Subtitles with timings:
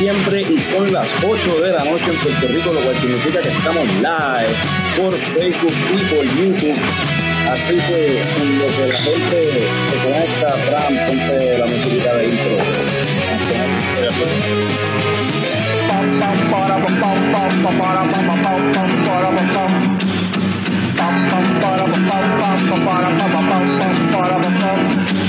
[0.00, 2.80] Lunes 5 de diciembre y son las 8 de la noche en Puerto Rico, lo
[2.80, 4.54] cual significa que estamos live
[4.96, 6.82] por Facebook y por YouTube.
[7.50, 8.22] Así que
[8.88, 12.56] la gente se conecta, Fran, ponte la música de intro.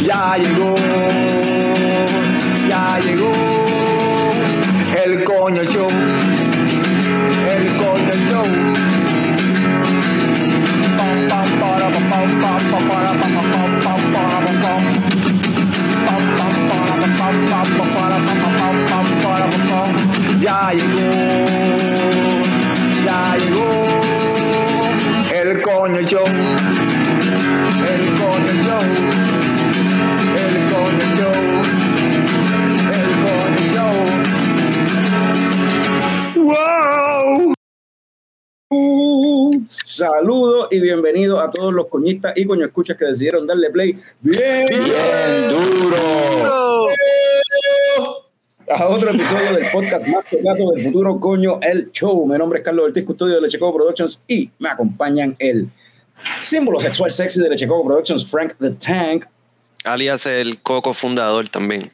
[0.04, 0.76] Ya llegó,
[2.68, 3.71] ya llegó
[4.96, 5.88] el coño show,
[7.50, 8.46] el coño show.
[20.40, 21.10] Ya llegó,
[23.06, 24.90] ya llegó
[25.34, 26.26] el coño show,
[27.88, 29.12] el coño show.
[30.36, 31.51] El Coño Show.
[40.02, 44.66] Saludos y bienvenidos a todos los coñistas y coño escuchas que decidieron darle play bien,
[44.68, 46.88] Bien duro.
[48.68, 52.26] a otro episodio del podcast más pegato del futuro coño el show.
[52.26, 55.70] Mi nombre es Carlos Ortiz, custodio de Lechecoco Productions y me acompañan el
[56.40, 59.26] símbolo sexual sexy de Lechecoco Productions, Frank the Tank.
[59.84, 61.92] alias el Coco fundador también.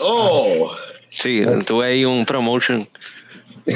[0.00, 0.70] Oh,
[1.10, 2.78] Sí, tuve ahí un promotion.
[2.78, 2.88] mano.
[2.88, 3.51] Espérate, pero- eh,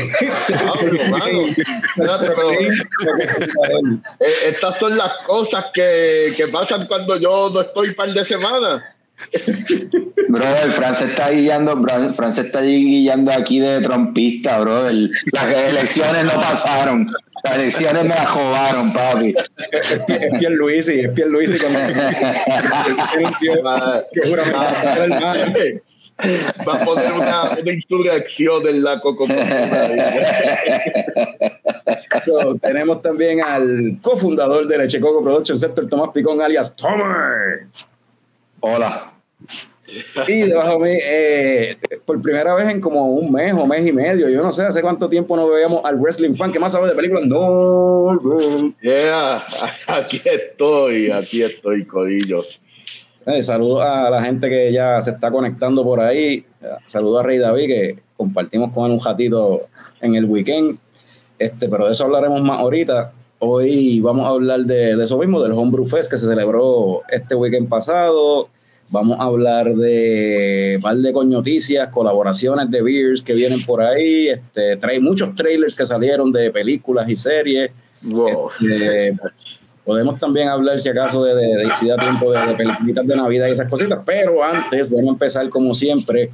[4.44, 8.82] estas son las cosas que, que pasan cuando yo no estoy par de semanas.
[10.28, 11.80] Brother, Fran se está guiando,
[12.12, 15.08] Fran se está guiando aquí de trompista, brother.
[15.32, 17.10] Las elecciones no pasaron.
[17.44, 19.34] Las elecciones me las jodaron, papi.
[19.72, 20.02] es
[20.38, 21.78] Pierluisi, es Pierluisi cuando
[23.40, 24.06] que mal.
[26.18, 29.26] Va a poner una, una insurrección en la coco.
[32.24, 37.66] So, tenemos también al cofundador de Lechecoco Productions, Héctor Tomás Picón, alias Tomer.
[38.60, 39.12] Hola.
[40.26, 43.92] Y debajo de mí, eh, por primera vez en como un mes o mes y
[43.92, 46.88] medio, yo no sé hace cuánto tiempo no veíamos al wrestling fan que más sabe
[46.88, 47.26] de películas.
[47.26, 48.74] No, no.
[48.80, 49.46] Yeah,
[49.86, 52.44] aquí estoy, aquí estoy, Codillo.
[53.26, 56.44] Eh, saludos a la gente que ya se está conectando por ahí.
[56.86, 59.66] Saludos a Rey David, que compartimos con él un ratito
[60.00, 60.78] en el weekend.
[61.36, 63.12] Este, pero de eso hablaremos más ahorita.
[63.40, 67.34] Hoy vamos a hablar de, de eso mismo, del Homebrew Fest que se celebró este
[67.34, 68.48] weekend pasado.
[68.90, 74.28] Vamos a hablar de un par de coñoticias, colaboraciones de beers que vienen por ahí.
[74.28, 77.72] Este, trae muchos trailers que salieron de películas y series.
[78.02, 78.50] Wow.
[78.60, 79.16] Este,
[79.86, 83.16] podemos también hablar, si acaso, de, de, de si da tiempo de, de películas de
[83.16, 84.00] Navidad y esas cositas.
[84.04, 86.30] Pero antes, vamos a empezar como siempre.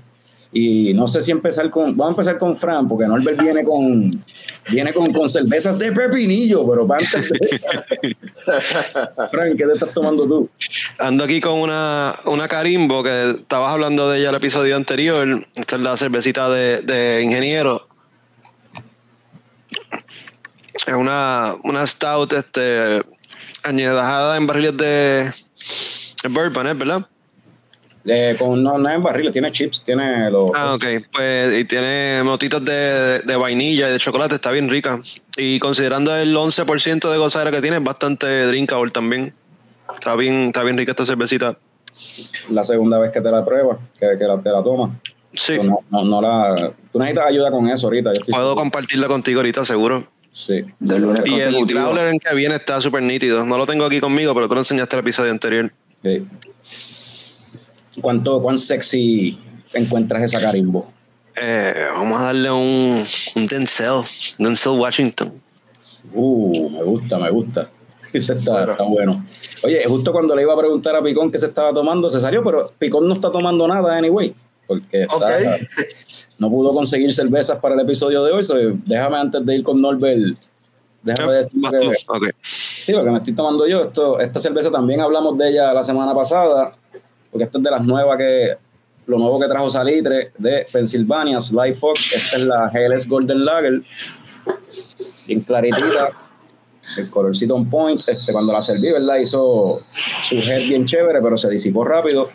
[0.55, 1.97] Y no sé si empezar con.
[1.97, 4.23] Vamos a empezar con Fran, porque Norbert viene con.
[4.71, 7.59] Viene con, con cervezas de pepinillo, pero para antes de
[9.31, 10.51] Fran, ¿qué te estás tomando tú?
[10.99, 15.47] Ando aquí con una, una Carimbo, que estabas hablando de ella el episodio anterior.
[15.55, 17.89] Esta es la cervecita de, de ingeniero.
[20.75, 23.03] Es una, una stout este,
[23.63, 25.33] añejada en barriles de,
[26.23, 26.75] de bourbon, ¿eh?
[26.75, 27.07] ¿verdad?
[28.05, 30.51] Eh, con, no, no es en barriles, tiene chips, tiene los.
[30.55, 30.85] Ah, ok.
[31.13, 35.01] Pues y tiene notitas de, de vainilla y de chocolate, está bien rica.
[35.37, 39.33] Y considerando el 11% de gozadera que tiene, es bastante drinkable también.
[39.95, 41.57] Está bien, está bien rica esta cervecita.
[42.51, 44.91] La segunda vez que te la pruebas, que, que la, te la tomas.
[45.35, 48.13] Sí, No, no, no la, tú necesitas ayuda con eso ahorita.
[48.13, 48.57] yo puedo seguro.
[48.57, 50.07] compartirla contigo ahorita, seguro.
[50.33, 50.65] Sí.
[50.81, 53.45] De lunes Y el growler en que viene está súper nítido.
[53.45, 55.73] No lo tengo aquí conmigo, pero tú lo enseñaste el episodio anterior.
[56.03, 56.27] Sí.
[58.01, 59.39] ¿Cuánto, ¿Cuán sexy
[59.75, 60.91] encuentras esa carimbo?
[61.41, 63.05] Eh, vamos a darle un,
[63.37, 64.03] un Denzel,
[64.39, 65.41] Denzel Washington.
[66.13, 67.71] Uh, me gusta, me gusta.
[68.13, 68.73] Ese está, Bueno.
[68.73, 69.27] está bueno.
[69.63, 72.43] Oye, justo cuando le iba a preguntar a Picón qué se estaba tomando, se salió,
[72.43, 74.35] pero Picón no está tomando nada, anyway.
[74.81, 75.59] Porque está-
[76.39, 78.43] no pudo conseguir cervezas para el episodio de hoy.
[78.45, 78.55] so
[78.87, 80.37] déjame antes de ir con Norbert,
[81.03, 81.95] déjame decir que.
[82.43, 85.85] Sí, lo que me estoy tomando yo, esto, esta cerveza también hablamos de ella la
[85.85, 86.73] semana pasada,
[87.31, 88.57] porque esta es de las nuevas que,
[89.07, 93.83] lo nuevo que trajo Salitre de Pennsylvania, Sly Fox, esta es la GLS Golden Lager,
[95.27, 96.11] bien claritita,
[96.99, 99.17] el colorcito on point, este, cuando la serví, ¿verdad?
[99.19, 102.29] Hizo su head bien chévere, pero se disipó rápido.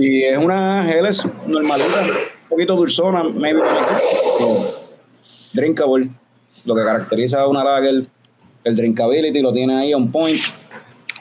[0.00, 3.60] Y es una GLS normalita, un poquito dulzona, maybe
[5.52, 6.10] drinkable.
[6.64, 8.06] Lo que caracteriza a una lager,
[8.64, 10.40] el drinkability lo tiene ahí on point.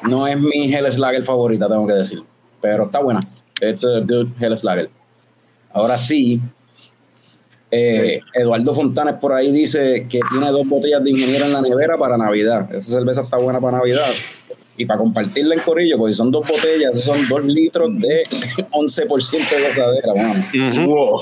[0.04, 2.24] no es mi Hell Slager favorita, tengo que decir.
[2.62, 3.20] Pero está buena.
[3.62, 4.90] It's a good Hell Slager.
[5.74, 6.40] Ahora sí,
[7.72, 11.98] eh, Eduardo Fontanes por ahí dice que tiene dos botellas de ingeniero en la nevera
[11.98, 12.74] para Navidad.
[12.74, 14.10] Esa cerveza está buena para Navidad.
[14.80, 18.24] Y para compartirla en Corillo, porque son dos botellas, son dos litros de
[18.72, 20.14] 11% de gozadera.
[20.86, 21.20] Wow.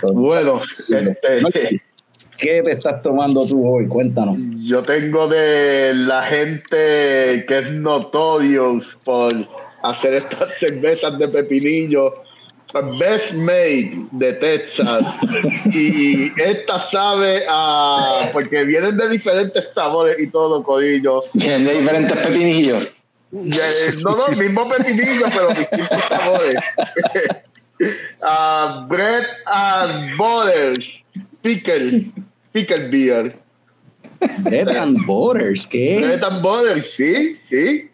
[0.00, 1.82] So, Bueno, este,
[2.36, 3.86] ¿Qué te estás tomando tú hoy?
[3.88, 4.36] Cuéntanos.
[4.64, 9.32] yo tengo de la gente que es notorious por
[9.82, 12.22] hacer estas cervezas de pepinillo.
[12.98, 15.04] Best Made de Texas.
[15.72, 18.30] y esta sabe a.
[18.32, 21.20] Porque vienen de diferentes sabores y todo, Corillo.
[21.38, 22.88] Tiene diferentes pepinillos.
[23.30, 26.56] No, no, el mismo pepinillo, pero distintos sabores.
[28.22, 31.00] Ah, bread and Butters,
[31.42, 32.10] Pickle,
[32.52, 33.38] Pickle Beer.
[34.38, 36.00] Bread and Butters, ¿qué?
[36.00, 37.87] Bread and Butters, sí, sí.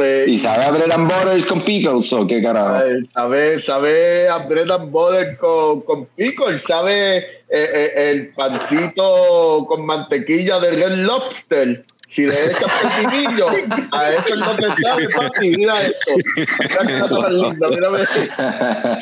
[0.00, 2.84] Eh, ¿Y sabe a bread and butters con pickles o qué carajo?
[3.12, 9.86] sabe, sabe a bread and butter con, con pickle, sabe eh, eh, el pancito con
[9.86, 11.84] mantequilla de Red Lobster.
[12.10, 13.48] Si le echas pepinillo,
[13.92, 15.50] a eso es lo que sabe, papi.
[15.50, 16.12] Mira esto.
[16.36, 18.98] Mira qué cosa más linda, mira, mira.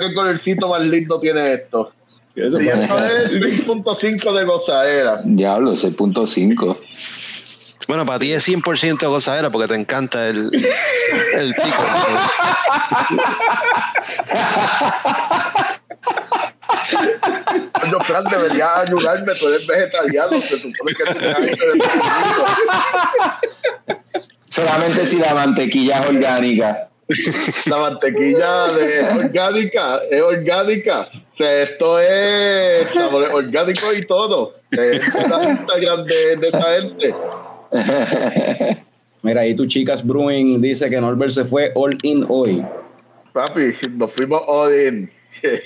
[0.00, 1.92] Qué colorcito más lindo tiene esto.
[2.34, 5.20] Y esto es 6.5 de gozadera.
[5.24, 6.76] Diablo, 6.5.
[7.86, 10.50] Bueno, para ti es 100% gozadera porque te encanta el,
[11.34, 11.84] el pico.
[17.72, 21.28] Coño, Fran, deberías ayudarme, tú eres vegetariano, se supone que tú te.
[24.48, 26.88] Solamente si la mantequilla es orgánica.
[27.66, 31.08] La mantequilla de, es orgánica, es orgánica.
[31.12, 34.54] O sea, esto es sabor orgánico y todo.
[34.70, 37.14] Es la Instagram de, de esta gente.
[39.22, 42.64] Mira, ahí tu chicas Brewing dice que Norbert se fue all in hoy.
[43.32, 45.10] Papi, nos fuimos all in.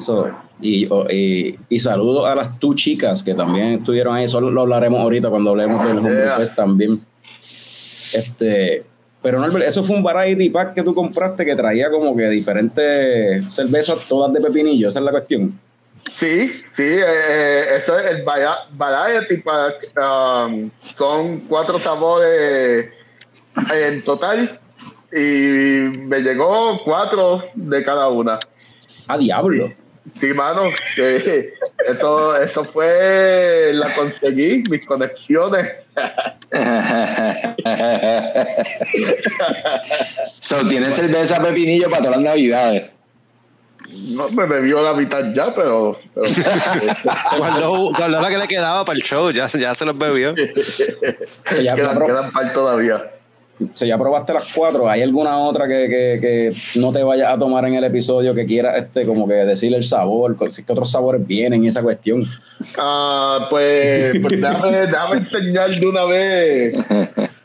[0.00, 0.28] So,
[0.60, 4.26] y, y, y saludos a las tu chicas que también estuvieron ahí.
[4.26, 6.36] Solo lo hablaremos ahorita cuando hablemos del Homebrew Yeah.
[6.38, 7.00] Fest también.
[8.12, 8.84] Este,
[9.22, 13.44] pero Norbert, eso fue un variety pack que tú compraste que traía como que diferentes
[13.44, 14.88] cervezas todas de pepinillo.
[14.88, 15.58] Esa es la cuestión.
[16.14, 19.92] Sí, sí, eh, eh, eso es el vari- Variety Pack.
[19.96, 22.86] um, son cuatro sabores
[23.74, 24.58] en total
[25.12, 25.18] y
[26.06, 28.38] me llegó cuatro de cada una.
[29.08, 29.72] ¡A diablo!
[30.20, 30.62] Sí, mano,
[30.94, 31.52] que
[31.88, 35.66] eso, eso fue, la conseguí, mis conexiones.
[40.40, 42.84] so, tiene cerveza pepinillo para todas las navidades.
[43.88, 45.98] No me bebió la mitad ya, pero,
[47.38, 50.34] guardó la que le quedaba para el show, ya, ya se los bebió.
[51.62, 53.10] Ya, quedan, quedan par todavía.
[53.72, 54.88] so, ya probaste las cuatro.
[54.88, 58.44] ¿Hay alguna otra que, que, que no te vayas a tomar en el episodio que
[58.46, 60.36] quieras este, como que decirle el sabor?
[60.36, 62.24] ¿Qué otros sabores vienen y esa cuestión?
[62.78, 66.76] Ah, pues, pues déjame, déjame enseñar de una vez.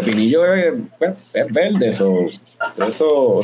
[0.00, 0.74] Pepinillo es,
[1.34, 2.26] es verde, eso,
[2.86, 3.40] eso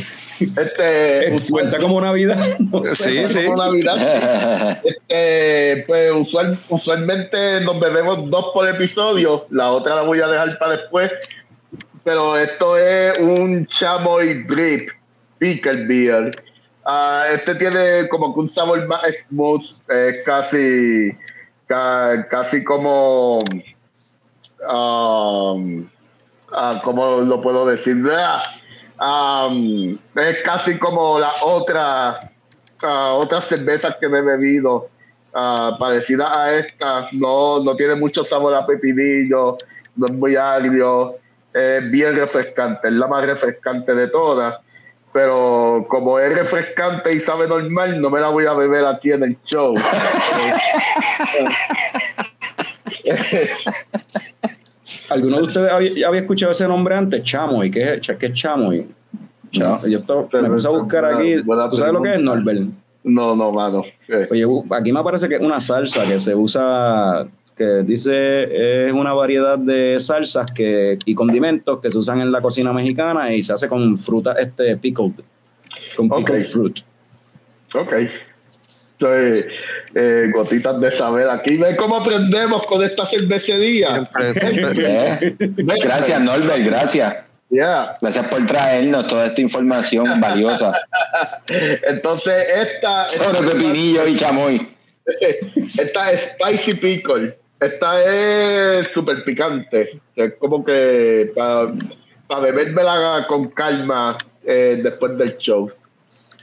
[0.57, 2.59] Este, cuenta como Navidad.
[2.59, 3.29] No sé.
[3.29, 3.47] Sí, sí.
[3.47, 4.81] como Navidad.
[4.85, 10.59] Este, pues usual- usualmente nos bebemos dos por episodio, la otra la voy a dejar
[10.59, 11.11] para después.
[12.05, 14.89] Pero esto es un chamoy drip,
[15.39, 16.33] pickle beer.
[16.85, 21.11] Ah, este tiene como que un sabor más smooth, es casi,
[21.69, 23.39] ca- casi como,
[24.69, 25.87] um,
[26.55, 27.97] ah, ¿cómo lo puedo decir?
[29.01, 32.31] Um, es casi como la otra
[32.83, 34.89] ah, otras cervezas que me he bebido
[35.35, 37.09] ah, parecidas a esta.
[37.13, 39.57] No, no tiene mucho sabor a pepinillo
[39.95, 41.17] no es muy agrio
[41.53, 44.59] es bien refrescante es la más refrescante de todas.
[45.13, 49.25] Pero como es refrescante y sabe normal no me la voy a beber aquí en
[49.25, 49.75] el show
[55.09, 57.23] ¿Alguno de ustedes había, había escuchado ese nombre antes?
[57.23, 58.87] Chamoy, ¿qué es, qué es Chamoy?
[59.51, 61.37] Cha- Yo estaba- me puse a buscar aquí.
[61.71, 62.21] ¿Tú sabes lo que es.
[62.21, 62.61] Norbert?
[63.05, 67.27] no no mano Eh, Oye, aquí me parece que es una salsa que se usa,
[67.57, 72.41] que dice es una variedad de salsas que, y condimentos que se usan en la
[72.41, 75.15] cocina mexicana y se hace con fruta este pickled,
[75.97, 76.77] con pickled fruit.
[77.75, 77.93] Ok.
[79.03, 79.45] Soy,
[79.97, 81.57] eh, gotitas de saber aquí.
[81.57, 83.95] ¿Ves cómo aprendemos con esta cervecería?
[83.95, 85.37] Siempre, siempre.
[85.41, 85.81] ¿Eh?
[85.83, 87.17] Gracias, Norbert, gracias.
[87.51, 87.99] Ya.
[88.01, 90.73] Gracias por traernos toda esta información valiosa
[91.49, 94.69] Entonces, esta, sobre pepinillo y chamoy.
[95.79, 97.37] esta es Spicy Pickle.
[97.59, 100.01] Esta es súper picante.
[100.15, 105.73] Es como que para bebérmela con calma eh, después del show.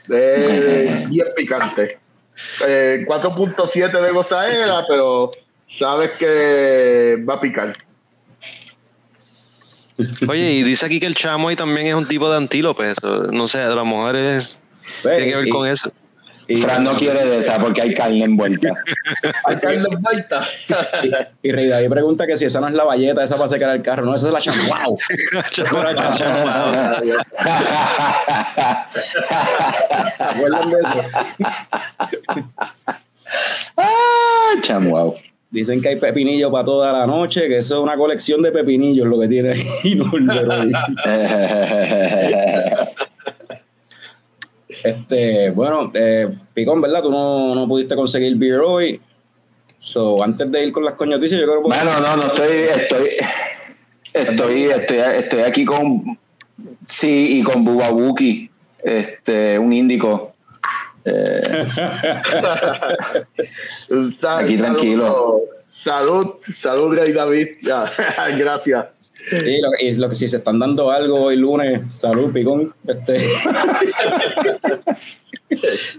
[0.10, 2.00] Es bien picante.
[2.68, 5.32] Eh, 4.7 de gozaera, pero
[5.70, 7.76] sabes que va a picar.
[10.28, 12.92] Oye, y dice aquí que el chamoy también es un tipo de antílope.
[12.92, 14.58] eso, No sé, a lo mejor es,
[15.02, 15.92] tiene que ver y- con eso.
[16.50, 18.70] Y- Fran no quiere de esa porque hay carne envuelta.
[19.46, 20.46] Hay carne envuelta.
[21.42, 23.82] Y Rey David pregunta que si esa no es la valleta, esa para secar el
[23.82, 24.06] carro.
[24.06, 24.98] No, esa es la chamuau.
[25.52, 25.62] ¿Se
[30.24, 31.02] acuerdan de eso?
[33.78, 35.16] ah, chamuau.
[35.52, 39.08] Dicen que hay pepinillo para toda la noche, que eso es una colección de pepinillos
[39.08, 39.66] lo que tiene ahí.
[44.84, 47.02] Este, bueno, eh, Picón, ¿verdad?
[47.02, 49.02] Tú no, no pudiste conseguir beer hoy.
[49.80, 53.10] So, antes de ir con las coñoticias, yo creo que Bueno, no, no estoy, estoy,
[54.14, 56.18] estoy, estoy, estoy aquí con,
[56.88, 58.50] sí, y con Bubabuki,
[58.84, 60.34] este, un índico.
[61.06, 61.66] Eh,
[64.22, 65.42] Aquí tranquilo.
[65.72, 67.48] Salud, salud, Rey David.
[68.38, 68.86] Gracias.
[69.32, 72.74] Y lo que si se están dando algo hoy lunes, salud, picón.
[72.88, 73.18] Este,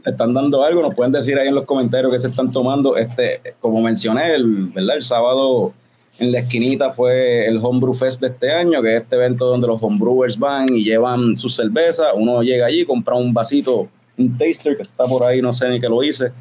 [0.05, 2.97] están dando algo, nos pueden decir ahí en los comentarios que se están tomando.
[2.97, 4.97] Este, como mencioné, el, ¿verdad?
[4.97, 5.73] el sábado
[6.19, 9.67] en la esquinita fue el Homebrew Fest de este año, que es este evento donde
[9.67, 12.09] los homebrewers van y llevan sus cervezas.
[12.15, 15.81] Uno llega allí, compra un vasito, un taster que está por ahí, no sé ni
[15.81, 16.33] que lo hice.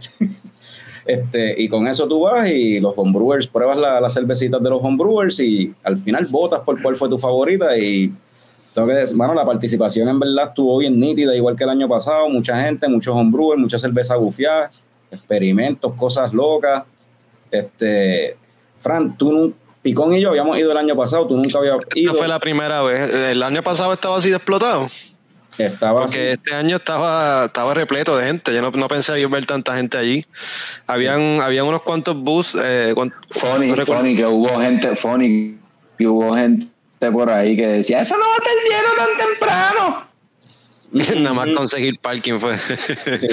[1.05, 4.79] Este, y con eso tú vas y los homebrewers pruebas la- las cervecitas de los
[4.83, 8.13] homebrewers y al final votas por cuál fue tu favorita y
[8.73, 11.87] tengo que decir, bueno, la participación en verdad estuvo bien nítida, igual que el año
[11.89, 14.69] pasado, mucha gente, muchos homebrewers, mucha cerveza gufiada,
[15.11, 16.83] experimentos, cosas locas.
[17.51, 18.37] Este,
[18.79, 22.11] Fran, tú, Picón y yo habíamos ido el año pasado, tú nunca habías ido.
[22.11, 23.13] Esta fue la primera vez.
[23.13, 24.87] El año pasado estaba así de explotado.
[25.65, 26.13] Estaba así.
[26.15, 28.53] Porque este año estaba, estaba repleto de gente.
[28.53, 30.25] Yo no, no pensé ver tanta gente allí.
[30.87, 32.55] Habían, habían unos cuantos bus.
[32.61, 35.57] Eh, cuan- funny, no recuerdo- funny, que hubo gente, funny,
[35.97, 36.67] que hubo gente
[37.11, 40.09] por ahí que decía, eso no va a estar lleno tan temprano.
[41.21, 42.57] Nada más conseguir parking fue.
[43.17, 43.27] Sí,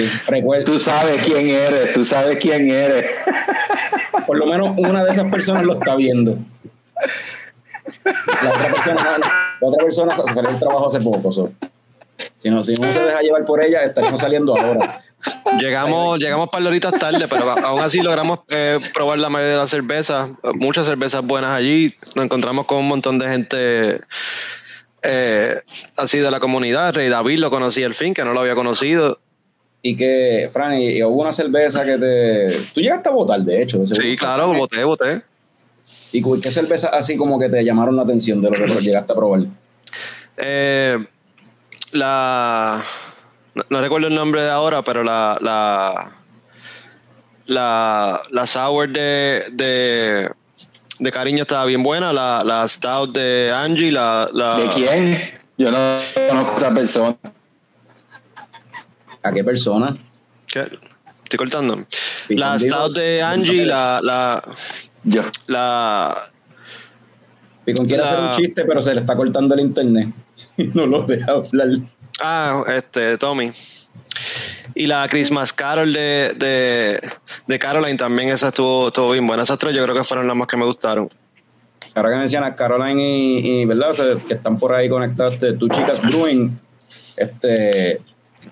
[0.65, 3.05] Tú sabes quién eres, tú sabes quién eres.
[4.27, 6.37] por lo menos una de esas personas lo está viendo.
[8.43, 9.17] La otra persona,
[9.61, 11.31] la otra persona salió del trabajo hace poco.
[11.31, 11.51] so.
[12.37, 15.01] Si, no, si no se deja llevar por ella, estaríamos saliendo ahora.
[15.59, 19.57] llegamos, llegamos par de horitas tarde, pero aún así logramos eh, probar la mayoría de
[19.57, 20.29] las cervezas.
[20.55, 21.93] Muchas cervezas buenas allí.
[22.15, 24.01] Nos encontramos con un montón de gente
[25.01, 25.55] eh,
[25.95, 26.93] así de la comunidad.
[26.93, 29.19] Rey David lo conocí al fin, que no lo había conocido.
[29.81, 32.59] Y que, Fran, y, y hubo una cerveza que te.
[32.73, 33.85] Tú llegaste a votar, de hecho.
[33.87, 35.21] Sí, claro, voté, voté.
[36.11, 39.15] ¿Y qué cerveza así como que te llamaron la atención de lo que llegaste a
[39.15, 39.41] probar?
[40.37, 40.97] Eh,
[41.91, 42.83] la
[43.55, 46.13] no, no recuerdo el nombre de ahora, pero la la
[47.45, 50.29] la, la sour de, de
[50.99, 55.17] de cariño estaba bien buena, la, la stout de Angie, la, la ¿De quién?
[55.57, 57.17] Yo no conozco a esa persona.
[59.23, 59.93] ¿A qué persona?
[60.47, 60.61] ¿qué?
[61.23, 61.85] Estoy cortando.
[62.29, 64.43] La stout de Angie, la la
[65.03, 65.23] Yo.
[65.47, 66.15] la
[67.65, 70.09] Picón quiere La- hacer un chiste, pero se le está cortando el internet.
[70.57, 71.67] Y no lo deja hablar.
[72.21, 73.51] ah, este Tommy.
[74.75, 76.99] Y la Christmas Carol de, de,
[77.47, 79.43] de Caroline también, esa estuvo, estuvo bien buena.
[79.43, 81.09] Esas tres yo creo que fueron las más que me gustaron.
[81.95, 83.91] Ahora que mencionas Caroline y, y, ¿verdad?
[83.91, 86.59] O sea, que están por ahí conectados, este, tú chicas Brewing,
[87.15, 88.01] este,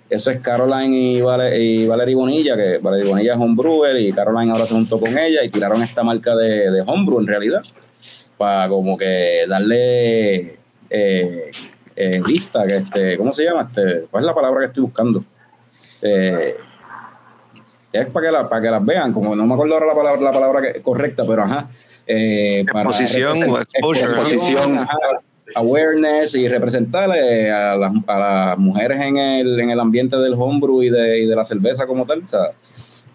[0.09, 4.51] eso es Caroline y, Vale, y Valerie Bonilla, que Valerie Bonilla es homebrewer y Caroline
[4.51, 7.61] ahora se juntó con ella y tiraron esta marca de, de homebrew en realidad,
[8.37, 10.57] para como que darle
[10.89, 11.51] eh,
[11.95, 13.67] eh, vista, que este, ¿cómo se llama?
[13.69, 15.23] Este, ¿Cuál es la palabra que estoy buscando?
[16.01, 16.55] Eh,
[17.93, 20.21] es para que, la, para que las vean, como no me acuerdo ahora la palabra,
[20.21, 21.69] la palabra que- correcta, pero ajá.
[22.05, 24.05] eh, Exposición exposure.
[24.05, 24.77] Exposición.
[24.79, 24.97] ajá,
[25.55, 30.33] awareness y representar eh, a, las, a las mujeres en el, en el ambiente del
[30.33, 32.23] homebrew y de, y de la cerveza como tal.
[32.23, 32.49] O sea,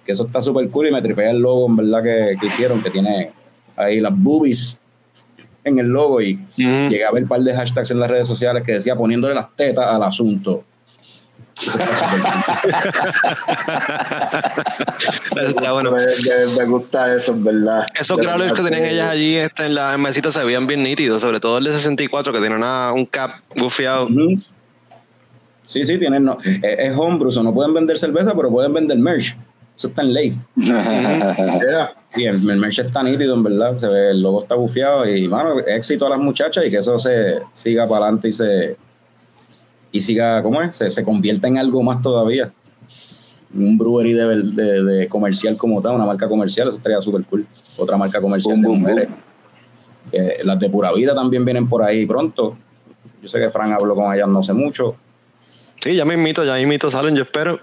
[0.07, 2.83] que eso está súper cool y me tripea el logo en verdad que, que hicieron,
[2.83, 3.33] que tiene
[3.77, 4.79] ahí las boobies
[5.65, 8.63] en el logo y llegué a ver un par de hashtags en las redes sociales
[8.65, 10.65] que decía poniéndole las tetas al asunto.
[15.37, 15.93] Eso está bueno.
[15.93, 16.07] Me,
[16.59, 17.87] me- gusta eso, en verdad.
[17.99, 21.41] Esos growlers que tenían ellas allí este, en la mesita se veían bien nítidos, sobre
[21.41, 24.07] todo el de 64 que tiene una, un cap gufiado.
[24.07, 24.41] Ujú.
[25.67, 28.99] Sí, sí, tienen, no, es, es homebrew, so no pueden vender cerveza, pero pueden vender
[28.99, 29.37] merch.
[29.77, 30.37] Eso está en ley.
[30.57, 31.93] Yeah.
[32.15, 33.77] Y el, el merch está nítido, en verdad.
[33.79, 36.99] Se ve, el logo está bufiado y, mano, éxito a las muchachas y que eso
[36.99, 38.77] se siga para adelante y se.
[39.93, 40.77] Y siga, ¿cómo es?
[40.77, 42.53] Se, se convierta en algo más todavía.
[43.53, 47.47] Un brewery de, de, de comercial como tal, una marca comercial, eso estaría súper cool.
[47.77, 49.09] Otra marca comercial Boom, de boom, mujeres.
[50.45, 52.57] Las de pura vida también vienen por ahí pronto.
[53.21, 54.97] Yo sé que Fran habló con ellas no sé mucho,
[55.81, 57.59] Sí, ya me invito, ya invito, salen, yo espero.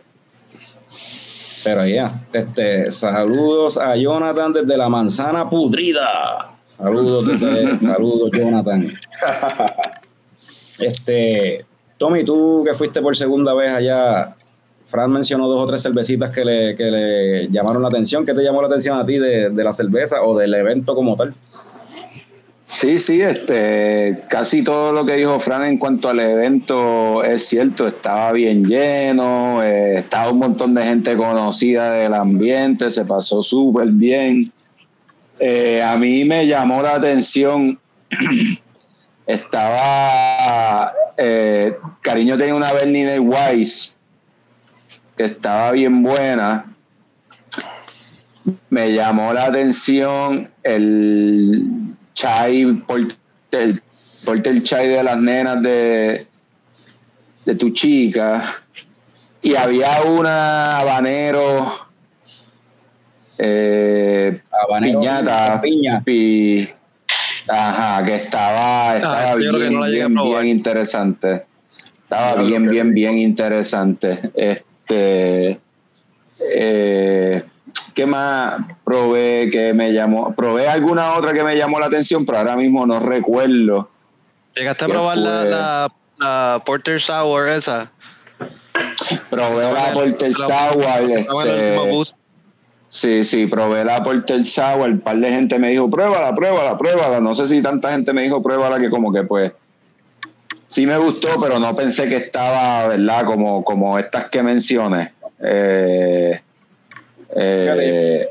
[1.68, 2.22] Pero ya.
[2.32, 6.52] Este, saludos a Jonathan desde la manzana pudrida.
[6.66, 8.88] Saludos, desde- saludos, Jonathan.
[10.80, 11.66] Este,
[11.98, 14.36] Tommy, tú que fuiste por segunda vez allá,
[14.88, 18.26] Fran mencionó dos o tres cervecitas que le, que le llamaron la atención.
[18.26, 21.18] ¿Qué te llamó la atención a ti de, de la cerveza o del evento como
[21.18, 21.34] tal?
[22.70, 27.88] Sí, sí, este, casi todo lo que dijo Fran en cuanto al evento es cierto,
[27.88, 33.88] estaba bien lleno, eh, estaba un montón de gente conocida del ambiente, se pasó súper
[33.88, 34.52] bien.
[35.40, 37.80] Eh, a mí me llamó la atención,
[39.26, 43.98] estaba, eh, Cariño tenía una Berliner Weiss
[45.16, 46.66] que estaba bien buena.
[48.70, 51.87] Me llamó la atención el
[52.18, 53.16] chai, porter,
[53.52, 53.82] el
[54.26, 56.26] porter chai de las nenas de,
[57.46, 58.56] de tu chica.
[59.42, 61.72] Y había una habanero,
[63.38, 66.02] eh, Habanero, piñata, piña.
[66.04, 66.68] pi-
[67.48, 68.96] ajá, que estaba,
[69.38, 71.46] que bien, no bien, interesante.
[72.02, 74.18] Estaba bien, bien, bien interesante.
[74.34, 75.60] Este,
[76.40, 77.44] eh,
[77.96, 80.34] ¿Qué más probé que me llamó?
[80.36, 83.90] Probé alguna otra que me llamó la atención, pero ahora mismo no recuerdo.
[84.56, 85.50] Llegaste a ¿Qué probar la, fue?
[85.50, 87.92] la, la Porter Sour esa.
[89.30, 90.84] Probé la Porter Sour.
[91.12, 92.18] Este.
[92.90, 94.90] Sí, sí, probé la Porter Sour.
[94.90, 97.20] Un par de gente me dijo, pruébala, pruébala, pruébala.
[97.20, 99.52] No sé si tanta gente me dijo, pruébala, que como que pues
[100.68, 103.26] sí me gustó, pero no pensé que estaba, ¿verdad?
[103.26, 105.14] Como, como estas que mencioné.
[105.44, 106.42] Eh,
[107.36, 108.28] eh,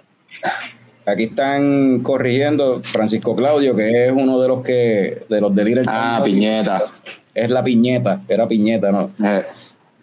[1.07, 5.85] Aquí están corrigiendo Francisco Claudio, que es uno de los que, de los de Little
[5.87, 6.83] ah, piñeta.
[7.33, 9.11] Es la piñeta, era piñeta, ¿no?
[9.25, 9.45] Eh,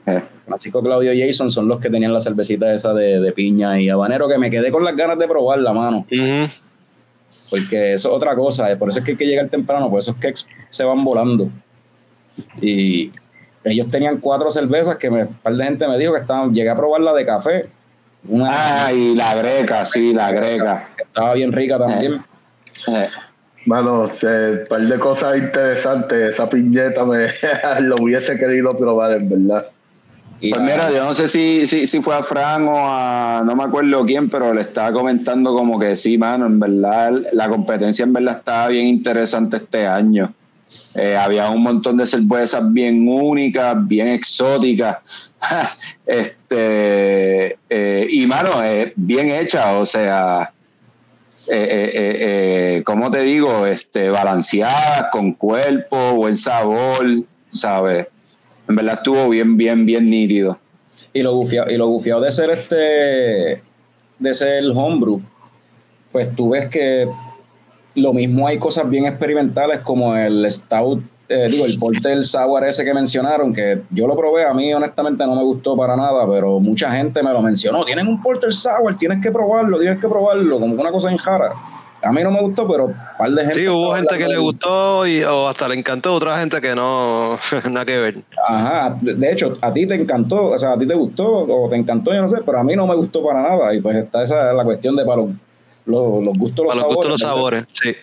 [0.06, 0.21] eh.
[0.45, 3.89] Francisco Claudio y Jason son los que tenían la cervecita esa de, de piña y
[3.89, 6.06] habanero, que me quedé con las ganas de probarla, mano.
[7.49, 9.99] Porque eso es otra cosa, eh, por eso es que hay que llegar temprano, por
[9.99, 11.49] esos cakes se van volando.
[12.62, 13.12] Y
[13.65, 16.69] ellos tenían cuatro cervezas que me, un par de gente me dijo que estaban, llegué
[16.69, 17.67] a probarla de café.
[18.27, 20.88] Una Ah, y la greca, sí, la greca.
[20.97, 22.23] estaba bien rica también.
[22.88, 23.09] Eh,
[23.65, 24.09] Mano, un
[24.67, 26.33] par de cosas interesantes.
[26.33, 27.27] Esa piñeta me
[27.81, 29.67] lo hubiese querido probar, en verdad.
[30.41, 33.41] Y Pues la- mira, yo no sé si, si, si fue a Fran o a
[33.45, 37.47] no me acuerdo quién, pero le estaba comentando como que sí, mano, en verdad la
[37.47, 40.33] competencia en verdad estaba bien interesante este año.
[40.95, 44.97] Eh, había un montón de cervezas bien únicas, bien exóticas.
[46.05, 50.53] este eh, y mano, eh, bien hecha, o sea,
[52.86, 53.65] ¿cómo te digo?
[53.65, 57.05] Este, balanceadas, con cuerpo, buen sabor,
[57.51, 58.07] ¿sabes?
[58.67, 60.59] En verdad estuvo bien, bien, bien nítido.
[61.12, 63.63] Y lo gufiado, y lo gufiado de ser este
[64.19, 65.21] de ser homebrew,
[66.12, 67.07] pues tú ves que
[67.95, 72.84] lo mismo hay cosas bien experimentales como el stout, eh, digo, el porter sour ese
[72.84, 76.60] que mencionaron, que yo lo probé, a mí honestamente no me gustó para nada, pero
[76.60, 80.60] mucha gente me lo mencionó, tienen un porter sour, tienes que probarlo, tienes que probarlo,
[80.60, 81.53] como una cosa en jara.
[82.03, 83.60] A mí no me gustó, pero un par de gente...
[83.60, 87.39] Sí, hubo gente que le gustó y, o hasta le encantó, otra gente que no,
[87.71, 88.17] nada que ver.
[88.45, 91.69] Ajá, de de hecho, a ti te encantó, o sea, a ti te gustó o
[91.69, 93.73] te encantó, yo no sé, pero a mí no me gustó para nada.
[93.73, 95.21] Y pues está esa la cuestión de para
[95.86, 97.96] los, gustos, los Para los gustos, los sabores, sí.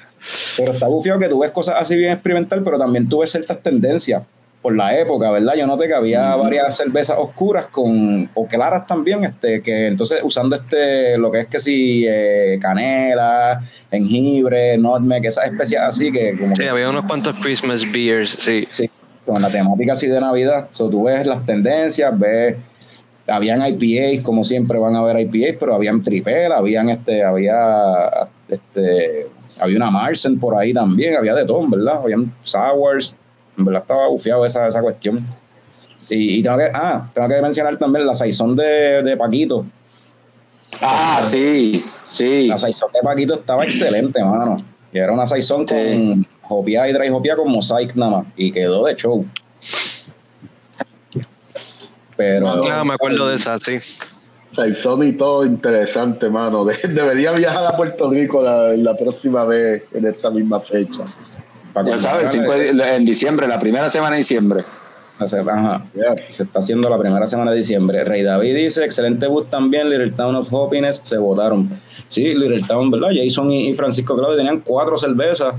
[0.57, 3.63] Pero está bufiado que tú ves cosas así bien experimental, pero también tú ves ciertas
[3.63, 4.23] tendencias
[4.63, 5.55] por la época, ¿verdad?
[5.57, 10.57] Yo noté que había varias cervezas oscuras con, o claras también, este, que entonces usando
[10.57, 16.55] este, lo que es que si eh, canela, jengibre, nutmeg, esas especias así que como
[16.55, 18.67] Sí, que había unos cuantos Christmas beers, sí.
[18.69, 18.91] Sí,
[19.25, 20.69] con la temática así de Navidad.
[20.73, 22.57] So, tú ves las tendencias, ves,
[23.31, 29.27] habían IPAs, como siempre van a haber IPAs, pero habían tripel, habían este, había este,
[29.59, 32.01] había una Marsen por ahí también, había de todo, ¿verdad?
[32.03, 33.17] Habían sours,
[33.57, 35.27] en verdad estaba bufiado esa, esa cuestión.
[36.09, 39.65] Y, y tengo que, ah, tengo que mencionar también la saizón de, de Paquito.
[40.83, 42.47] Ah, sí, sí.
[42.49, 44.57] La saizón de Paquito estaba excelente, mano.
[44.93, 45.75] Y era una saizón Sí.
[45.75, 48.27] con hopia y dry hopia con mosaic nada más.
[48.37, 49.25] Y quedó de show.
[52.21, 52.61] Pero.
[52.71, 53.79] Ah, me acuerdo de esa, sí.
[54.55, 56.67] Saizón y todo interesante, mano.
[56.67, 61.01] De- debería viajar a Puerto Rico la, la próxima vez en esta misma fecha.
[61.73, 64.63] Para Ya sabes, de- en diciembre, la primera semana de diciembre.
[65.19, 65.85] Ajá.
[65.95, 66.15] Yeah.
[66.31, 68.05] Se está haciendo la primera semana de diciembre.
[68.05, 71.71] Rey David dice, excelente bus también, Little Town of Happiness, se votaron.
[72.09, 73.09] Sí, Little Town, ¿verdad?
[73.15, 75.55] Jason y, y Francisco Claudio tenían cuatro cervezas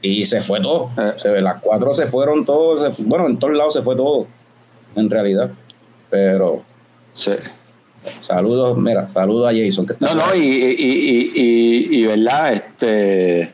[0.00, 0.90] y se fue todo.
[0.96, 1.12] Eh.
[1.18, 4.26] Se las cuatro se fueron todos, se- bueno, en todos lados se fue todo,
[4.96, 5.50] en realidad.
[6.14, 6.62] Pero
[7.12, 7.32] Sí.
[8.20, 9.84] saludos, mira, saludos a Jason.
[9.84, 13.52] Que está No, no, y, y, y, verdad, este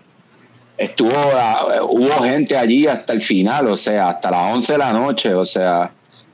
[0.77, 4.93] estuvo, ah, hubo gente allí hasta el final, o sea, hasta las 11 de la
[4.93, 5.91] noche, o sea,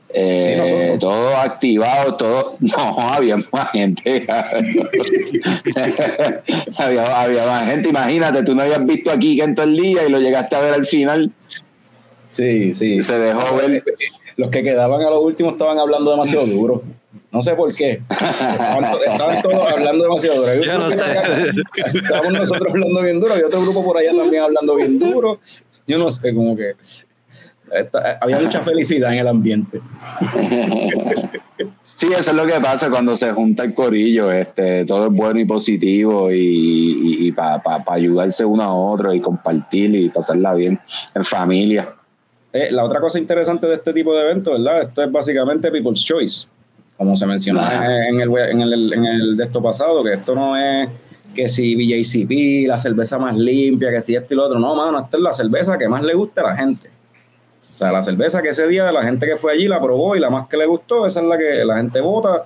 [0.09, 4.25] eh, Sí, todo activado, todo, no, había más gente,
[6.77, 10.05] había, había más gente, imagínate, tú no habías visto aquí que en todo el día
[10.05, 11.31] y lo llegaste a ver al final,
[12.29, 13.01] Sí, sí.
[13.01, 13.81] se dejó ver.
[14.37, 16.83] Los que quedaban a los últimos estaban hablando demasiado duro.
[17.31, 18.01] No sé por qué.
[18.09, 20.51] Estaban, to- estaban todos hablando demasiado duro.
[20.51, 21.97] Hay un Yo no grupo sé.
[21.97, 25.39] Estábamos nosotros hablando bien duro y otro grupo por allá también hablando bien duro.
[25.87, 26.73] Yo no sé, como que
[28.21, 29.81] había mucha felicidad en el ambiente.
[31.95, 35.39] Sí, eso es lo que pasa cuando se junta el corillo, este, todo es bueno
[35.39, 40.79] y positivo y, para ayudarse uno a otro y compartir y pasarla bien
[41.15, 41.89] en familia.
[42.57, 44.81] Eh, la otra cosa interesante de este tipo de eventos, ¿verdad?
[44.83, 46.47] Esto es básicamente People's Choice,
[46.97, 47.61] como se mencionó
[48.09, 50.89] en el, en, el, en el de esto pasado, que esto no es
[51.35, 54.57] que si BJCP, la cerveza más limpia, que si esto y lo otro.
[54.59, 56.89] No, mano, esta es la cerveza que más le gusta a la gente.
[57.73, 60.19] O sea, la cerveza que ese día la gente que fue allí la probó y
[60.19, 62.45] la más que le gustó, esa es la que la gente vota.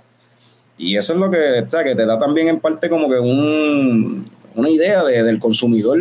[0.77, 3.17] Y eso es lo que, o sea, que te da también en parte como que
[3.19, 5.99] un, una idea de- del consumidor,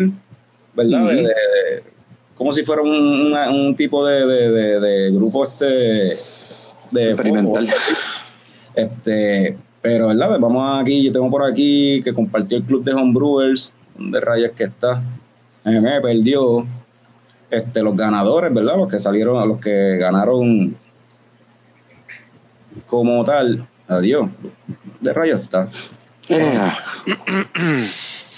[0.75, 1.05] ¿verdad?
[1.05, 1.83] De- de-
[2.41, 2.91] como si fuera un,
[3.27, 5.67] una- un tipo de, de- de- de grupo este
[6.91, 7.69] de Experimental.
[8.75, 13.75] Este, pero verdad, vamos aquí, yo tengo por aquí que compartió el club de homebrewers,
[13.99, 15.03] de rayas que está.
[15.67, 16.67] Eh, me perdió.
[17.51, 18.79] Este, los ganadores, ¿verdad?
[18.79, 20.75] Los que salieron, los que ganaron
[22.87, 23.67] como tal.
[23.87, 24.31] Adiós.
[24.99, 25.69] De rayos está.
[26.31, 26.59] Eh,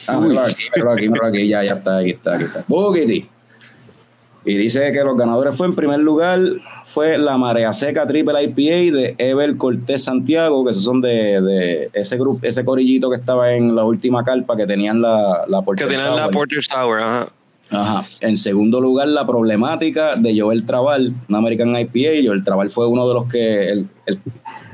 [0.08, 2.64] Ah, míralo aquí, míralo aquí, míralo aquí, ya, ya está, aquí está, aquí está.
[2.66, 3.28] Boogity.
[4.44, 6.40] Y dice que los ganadores fue en primer lugar,
[6.84, 11.90] fue la Marea Seca Triple IPA de Ever Cortés Santiago, que esos son de, de
[11.92, 15.64] ese grupo, ese corillito que estaba en la última carpa que tenían la, la Que
[15.64, 16.30] Porter tienen la Sour.
[16.32, 17.28] Porter Sour, ajá.
[17.70, 18.04] Ajá.
[18.20, 22.26] En segundo lugar, la problemática de Joel Trabal, un American IPA.
[22.26, 24.18] Joel Trabal fue uno de los que, el, el-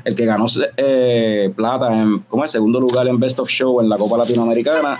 [0.03, 0.45] el que ganó
[0.77, 2.51] eh, plata en, ¿cómo es?
[2.51, 4.97] Segundo lugar en Best of Show en la Copa Latinoamericana.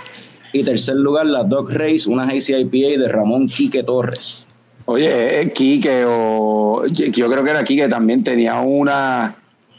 [0.52, 4.46] Y tercer lugar, la Dog Race, una Hazy IPA de Ramón Quique Torres.
[4.92, 9.36] Oye, eh, Quique, o yo creo que era Quique, también tenía una,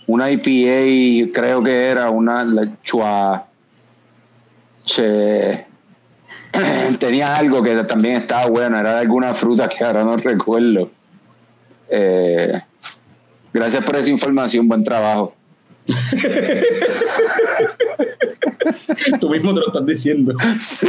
[0.07, 3.45] una IPA, creo que era una la chua,
[4.85, 5.65] che,
[6.97, 10.89] tenía algo que también estaba bueno, era de alguna fruta que ahora no recuerdo.
[11.89, 12.61] Eh,
[13.51, 15.35] gracias por esa información, buen trabajo.
[19.19, 20.33] Tú mismo te lo estás diciendo.
[20.59, 20.87] Sí.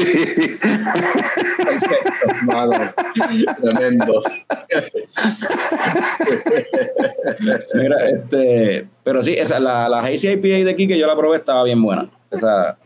[2.45, 2.73] Mano,
[3.61, 4.23] tremendo.
[7.75, 11.65] Mira, este, pero sí, esa, la, la Hazy IPA de Quique yo la probé, estaba
[11.65, 12.09] bien buena.
[12.31, 12.77] Esa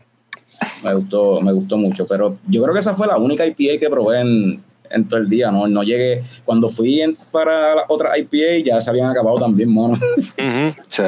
[0.83, 2.05] me gustó, me gustó mucho.
[2.07, 5.29] Pero yo creo que esa fue la única IPA que probé en, en todo el
[5.29, 5.51] día.
[5.51, 6.23] No, no llegué.
[6.45, 9.97] Cuando fui en- para la otra IPA ya se habían acabado también, mono.
[10.87, 11.03] Sí.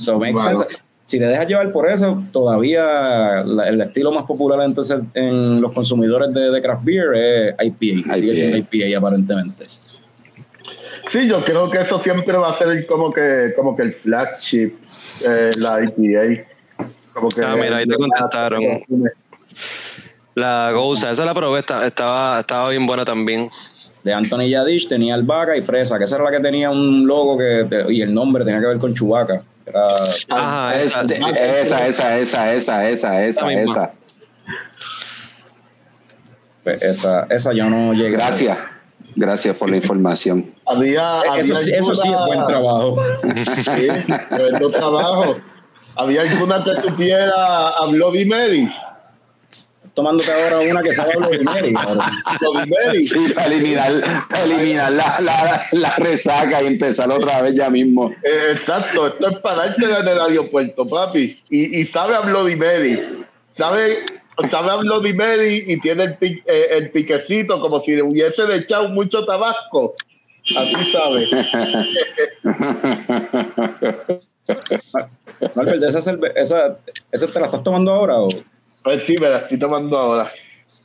[0.00, 0.58] So makes Bueno.
[0.60, 0.76] sense.
[1.06, 5.72] Si te dejas llevar por eso, todavía la- el estilo más popular entonces en los
[5.72, 8.14] consumidores de, de craft beer es IPA.
[8.14, 9.66] Sigue siendo IPA aparentemente.
[11.08, 14.72] Sí, yo creo que eso siempre va a ser como que, como que el flagship,
[15.26, 16.44] eh, la IPA.
[17.12, 18.62] Como que Ah, mira, ahí te contestaron.
[20.36, 23.48] La Gousa, esa la probé, esta- estaba, estaba bien buena también.
[24.04, 27.36] de Anthony Yadish tenía albahaca y fresa, que esa era la que tenía un logo
[27.36, 29.42] que y el nombre tenía que ver con Chubaca.
[29.70, 29.94] Era,
[30.28, 33.90] Ajá, Esa, esa, esa, esa, esa, esa, esa, esa,
[36.64, 38.10] pues, esa, esa yo no llegué.
[38.10, 38.58] Gracias.
[39.16, 40.54] Gracias por la información.
[40.66, 42.96] Había, Eh, Eso, había sí- eso sí es buen trabajo.
[43.56, 43.88] Sí,
[44.28, 45.36] tremendo trabajo.
[45.96, 48.72] ¿Había alguna que supiera a Bloody Mary?
[49.94, 51.74] Tomándote ahora una que sabe a Bloody Mary.
[53.02, 53.92] Sí, para eliminar,
[54.30, 58.10] para eliminar la, la, la resaca y empezar otra vez ya mismo.
[58.22, 61.38] Eh, exacto, esto es para dártela en el aeropuerto, papi.
[61.50, 63.24] Y, y sabe a Bloody Mary.
[63.56, 63.98] Sabe,
[64.50, 68.42] sabe a Bloody Mary y tiene el, pi- eh, el piquecito como si le hubiese
[68.54, 69.94] echado mucho tabasco.
[70.56, 71.28] Así sabe.
[75.54, 75.98] Norbert, esa,
[76.36, 76.78] esa,
[77.12, 78.28] ¿esa te la estás tomando ahora o
[78.82, 80.30] Pues sí, me la estoy tomando ahora.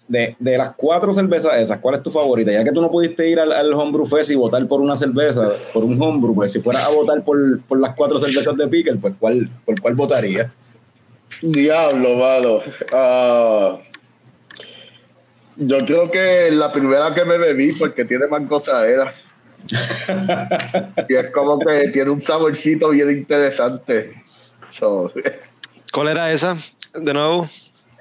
[0.07, 2.51] de, de las cuatro cervezas esas, cuál es tu favorita?
[2.51, 5.53] Ya que tú no pudiste ir al, al Homebrew Fest y votar por una cerveza,
[5.73, 8.97] por un Homebrew, pues si fueras a votar por, por las cuatro cervezas de Pickle,
[8.97, 10.51] pues ¿cuál, ¿por cuál votarías?
[11.41, 12.59] Diablo, mano.
[12.91, 13.79] Ah,
[15.57, 19.13] yo creo que la primera que me bebí, porque tiene más gozadera.
[21.09, 24.13] y es como que tiene un saborcito bien interesante.
[24.69, 25.11] So,
[25.91, 26.57] ¿Cuál era esa?
[26.93, 27.49] De nuevo.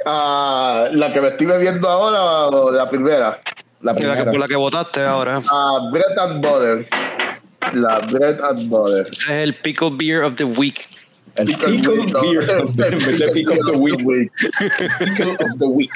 [0.07, 3.40] Ah, la que me estoy bebiendo ahora, o la primera.
[3.83, 4.31] La La que, primera.
[4.31, 5.43] por la que votaste ahora.
[5.51, 6.87] Ah, bread and butter.
[7.73, 9.09] La bread and butter.
[9.11, 10.88] Ese es el Pickle Beer of the Week.
[11.37, 11.79] El Pickle
[12.23, 14.31] Beer of the, en vez de Pickle of the Week.
[15.01, 15.90] Pickle of the Week.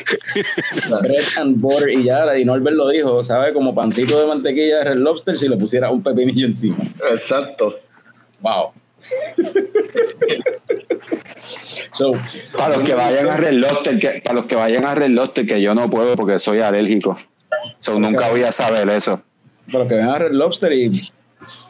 [1.01, 3.53] Bread and butter y ya, y Norbert lo dijo, ¿sabe?
[3.53, 6.77] Como pancito de mantequilla de Red Lobster si le pusiera un pepinillo encima.
[7.12, 7.79] Exacto.
[8.40, 8.73] Wow.
[11.92, 12.12] So,
[12.57, 15.47] Para los que vayan a Red Lobster, que, para los que vayan a Red Lobster,
[15.47, 17.18] que yo no puedo porque soy alérgico.
[17.81, 19.21] So, nunca voy a saber eso.
[19.66, 21.11] para los que vengan a Red Lobster y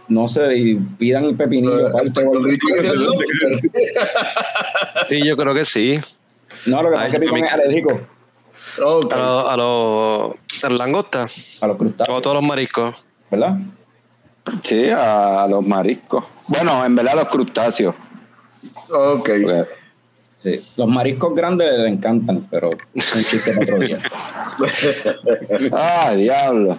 [0.09, 3.12] no sé, y pidan el pepinillo se lo-
[5.09, 5.98] Sí, yo creo que sí.
[6.66, 8.01] No, lo que pasa es que mí- es alérgico.
[8.77, 11.33] A los a los a langostas.
[11.61, 12.94] a los O a crustáceos, todos los mariscos.
[13.31, 13.57] ¿verdad?
[14.62, 16.24] Sí, a los mariscos.
[16.46, 17.94] Bueno, en verdad los crustáceos.
[18.90, 19.30] Ok.
[20.42, 20.64] Sí.
[20.76, 23.98] Los mariscos grandes le encantan, pero es un chiste para otro día.
[25.72, 26.78] Ah, diablo.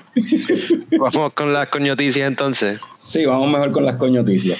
[0.99, 2.79] Vamos con las coñoticias entonces.
[3.05, 4.60] Sí, vamos mejor con las coñoticias.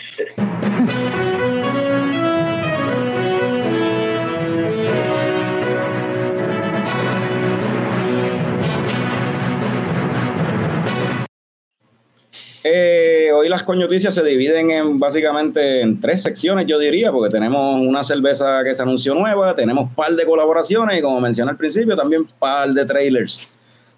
[12.64, 17.80] Eh, hoy las coñoticias se dividen en básicamente en tres secciones, yo diría, porque tenemos
[17.80, 21.96] una cerveza que se anunció nueva, tenemos par de colaboraciones y como mencioné al principio,
[21.96, 23.42] también par de trailers.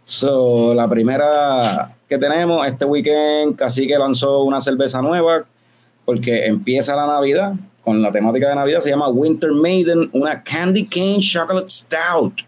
[0.04, 5.46] So, la primera que tenemos este weekend, Cacique lanzó una cerveza nueva
[6.06, 10.86] porque empieza la Navidad con la temática de Navidad, se llama Winter Maiden, una Candy
[10.86, 12.42] Cane Chocolate Stout.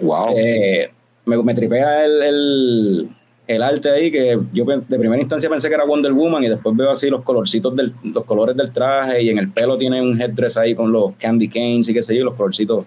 [0.00, 0.34] Wow.
[0.36, 0.90] Eh,
[1.24, 3.08] me, me tripea el, el,
[3.48, 6.76] el arte ahí, que yo de primera instancia pensé que era Wonder Woman y después
[6.76, 10.20] veo así los colorcitos del, los colores del traje y en el pelo tiene un
[10.20, 12.86] headdress ahí con los candy canes y qué sé yo, los colorcitos.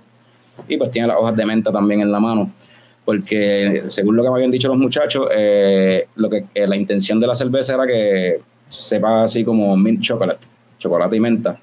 [0.69, 2.51] Y pues tiene las hojas de menta también en la mano.
[3.03, 7.19] Porque según lo que me habían dicho los muchachos, eh, lo que, eh, la intención
[7.19, 8.35] de la cerveza era que
[8.69, 10.45] sepa así como mint chocolate,
[10.77, 11.59] chocolate y menta.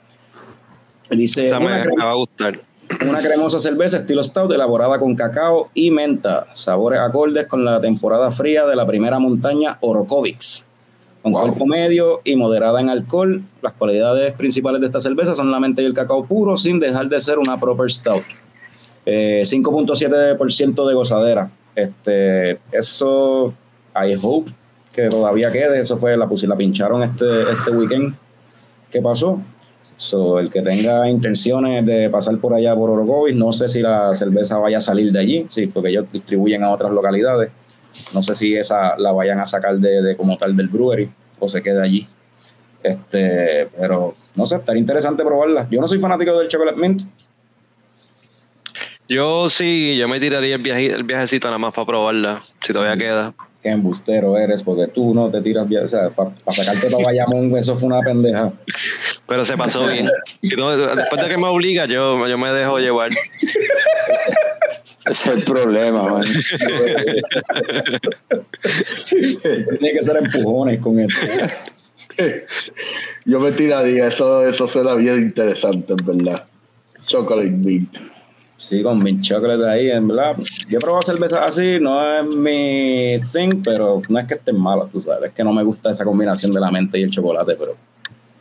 [1.10, 2.60] Dice, Esa me, "Una me crema- va a gustar.
[3.08, 8.30] Una cremosa cerveza estilo stout elaborada con cacao y menta, sabores acordes con la temporada
[8.30, 10.66] fría de la primera montaña Orokovics.
[11.22, 11.42] Con Wow.
[11.42, 15.82] cuerpo medio y moderada en alcohol, las cualidades principales de esta cerveza son la menta
[15.82, 18.22] y el cacao puro sin dejar de ser una proper stout.
[19.04, 21.50] Eh, 5.7% de gozadera.
[21.74, 23.54] Este, eso,
[23.94, 24.52] I hope
[24.92, 25.80] que todavía quede.
[25.80, 28.14] Eso fue, la, la pincharon este, este weekend
[28.90, 29.40] que pasó.
[29.98, 34.14] So, el que tenga intenciones de pasar por allá por Orocovis, no sé si la
[34.14, 37.50] cerveza vaya a salir de allí, sí, porque ellos distribuyen a otras localidades.
[38.14, 41.48] No sé si esa la vayan a sacar de, de como tal del brewery o
[41.48, 42.06] se quede allí.
[42.80, 45.66] Este, pero no sé, estaría interesante probarla.
[45.68, 47.02] Yo no soy fanático del chocolate mint.
[49.08, 52.96] Yo sí, yo me tiraría el, viaje, el viajecito nada más para probarla, si todavía
[52.96, 53.34] queda.
[53.62, 55.66] Qué embustero eres, porque tú no te tiras.
[55.66, 58.52] O sea, para sacarte todo Bayamón, eso fue una pendeja.
[59.28, 60.08] Pero se pasó bien.
[60.40, 63.10] Después de que me obliga, yo, yo me dejo llevar.
[65.04, 66.24] Ese es el problema, man.
[69.10, 71.26] Tiene que ser empujones con esto.
[73.26, 76.44] Yo me tiraría, eso, eso suena bien interesante, en verdad.
[77.06, 77.96] Chocolate mint.
[78.56, 80.36] Sí, con mint chocolate ahí, en verdad.
[80.68, 84.90] Yo he probado cervezas así, no es mi thing, pero no es que estén malas,
[84.90, 85.28] tú sabes.
[85.28, 87.76] Es que no me gusta esa combinación de la mente y el chocolate, pero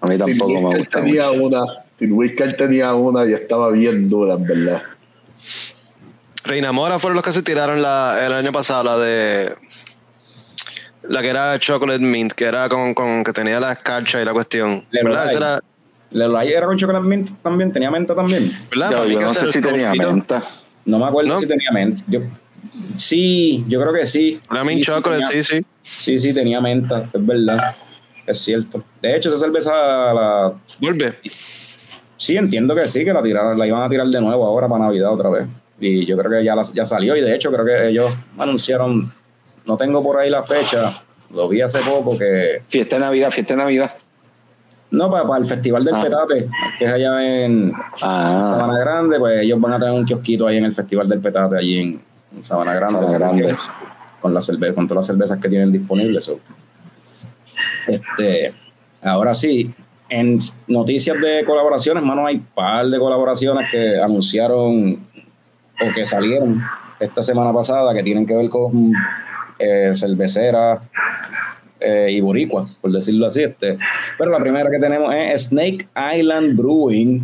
[0.02, 1.44] A mí tampoco me gusta tenía mucho.
[1.44, 1.62] una,
[2.00, 4.84] Whisker tenía una y estaba bien dura, en verdad.
[6.44, 9.56] Reina Mora fueron los que se tiraron la, el año pasado, la de.
[11.04, 14.34] La que era Chocolate Mint, que era con, con que tenía la escarcha y la
[14.34, 14.86] cuestión.
[14.92, 15.28] Le ¿Verdad?
[15.28, 15.60] Esa era,
[16.12, 17.72] ¿Le lo era con chocolate mint también?
[17.72, 18.52] ¿Tenía menta también?
[18.70, 18.92] ¿verdad?
[19.08, 20.44] Yo, no sé si tenía menta.
[20.86, 21.40] No me acuerdo ¿No?
[21.40, 22.02] si tenía menta.
[22.08, 22.22] Yo,
[22.96, 24.40] sí, yo creo que sí.
[24.50, 25.66] La Sí, Mint sí Chocolate, tenía- sí, sí.
[25.84, 27.76] Sí, sí, tenía menta, es verdad.
[28.28, 28.84] Es cierto.
[29.02, 29.72] De hecho, esa cerveza
[30.14, 31.16] la, Vuelve.
[32.18, 34.84] Sí, entiendo que sí, que la tiraron, la iban a tirar de nuevo ahora para
[34.86, 35.46] Navidad otra vez.
[35.80, 39.12] Y yo creo que ya, la- ya salió y de hecho creo que ellos anunciaron,
[39.66, 40.92] no tengo por ahí la fecha,
[41.34, 43.92] lo vi hace poco que Fiesta de Navidad, fiesta de Navidad.
[44.90, 46.02] No, para, para el Festival del Ah.
[46.04, 50.48] Petate, que es allá en Ah, Sabana Grande, pues ellos van a tener un kiosquito
[50.48, 52.02] ahí en el Festival del Petate, allí en,
[52.44, 52.94] Sabana Grande.
[53.06, 53.56] Sabana Grande.
[54.20, 56.24] Con, la cerve- con todas las cervezas que tienen disponibles.
[56.26, 56.40] so.
[57.88, 58.54] Este,
[59.02, 59.74] ahora sí,
[60.10, 65.06] en noticias de colaboraciones, mano, hay un par de colaboraciones que anunciaron
[65.80, 66.62] o que salieron
[67.00, 68.94] esta semana pasada que tienen que ver con
[69.60, 70.80] eh, cerveceras
[71.80, 73.44] eh, y boricua, por decirlo así.
[73.44, 73.78] Este.
[74.18, 77.22] Pero la primera que tenemos es Snake Island Brewing.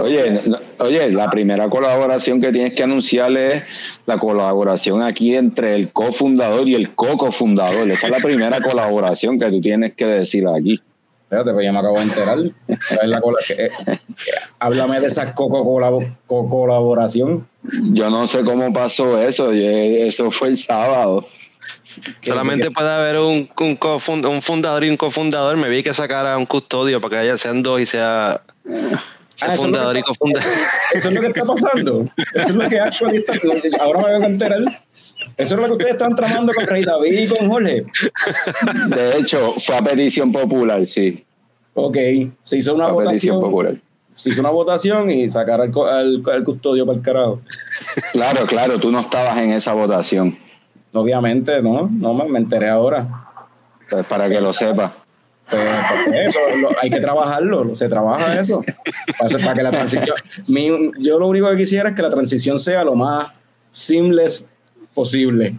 [0.00, 0.40] Oye,
[0.78, 3.62] oye, la primera colaboración que tienes que anunciar es
[4.06, 7.88] la colaboración aquí entre el cofundador y el co-cofundador.
[7.90, 10.80] Esa es la primera colaboración que tú tienes que decir aquí.
[11.24, 12.38] Espérate, pues ya me acabo de enterar.
[12.66, 13.20] ¿Cuál es la
[13.56, 13.70] eh,
[14.58, 17.46] háblame de esa coco colabo- co- colaboración.
[17.92, 21.26] Yo no sé cómo pasó eso, yo- eso fue el sábado.
[22.22, 23.78] Solamente puede haber un, un,
[24.26, 25.56] un fundador y un cofundador.
[25.56, 28.42] Me vi que sacar a un custodio para que haya sean dos y sea
[29.42, 30.52] Ah, eso es que y cofundador.
[30.94, 32.08] Eso es lo que está pasando.
[32.34, 33.34] Eso es lo que actually está.
[33.84, 34.60] Ahora me vengo a enterar.
[35.36, 37.84] Eso es lo que ustedes están tramando con Rey David y con Jorge.
[38.88, 41.24] De hecho, fue a petición popular, sí.
[41.74, 41.96] Ok,
[42.42, 43.40] se hizo una Fue votación.
[43.40, 43.74] popular.
[44.16, 47.40] Se hizo una votación y sacar al, al- al custodio para el carajo.
[48.12, 50.36] Claro, claro, tú no estabas en esa votación,
[50.92, 53.08] Obviamente, no, no me, me enteré ahora.
[53.90, 54.92] pues, para que lo sepas.
[55.50, 55.62] Pues,
[56.28, 58.64] eso, lo- hay que trabajarlo, se trabaja eso.
[59.18, 60.16] Para, que la transición.
[60.46, 63.30] mi- yo lo único que quisiera es que la transición sea lo más
[63.70, 64.50] seamless
[64.94, 65.54] posible.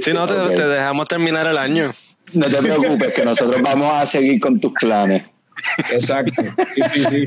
[0.00, 0.34] Si no, te,
[0.68, 1.92] dejamos terminar el año.
[2.32, 5.30] No te preocupes, que nosotros vamos a seguir con tus planes.
[5.90, 6.42] Exacto.
[6.74, 7.26] Sí, sí, sí.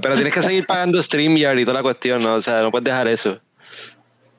[0.00, 2.34] Pero tienes que seguir pagando StreamYard y toda la cuestión, ¿no?
[2.34, 3.38] O sea, no puedes dejar eso.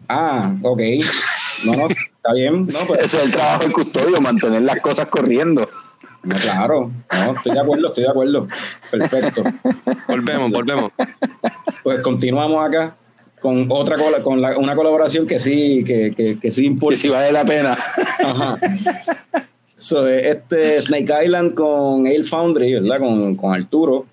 [0.08, 0.82] Ah, ok.
[1.64, 2.66] No, no, está bien.
[2.66, 5.70] No, pues, Ese es el trabajo del custodio, mantener las cosas corriendo.
[6.24, 6.92] no, claro.
[7.14, 8.48] No, estoy de acuerdo, estoy de acuerdo.
[8.92, 9.44] Perfecto.
[10.08, 10.92] Volvemos, volvemos.
[11.84, 12.96] Pues continuamos acá
[13.40, 16.98] con otra cola, con la- una colaboración que sí, que, que, que sí Que importa.
[16.98, 17.78] si vale la pena.
[18.24, 18.58] Ajá.
[19.78, 23.00] So, este Snake Island con Ale Foundry, ¿verdad?
[23.00, 24.06] Con, con Arturo.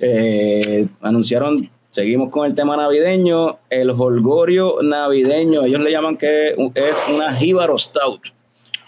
[0.00, 1.68] eh, anunciaron,
[1.98, 5.64] seguimos con el tema navideño, el holgorio navideño.
[5.64, 8.20] Ellos le llaman que es una Jíbaro Stout.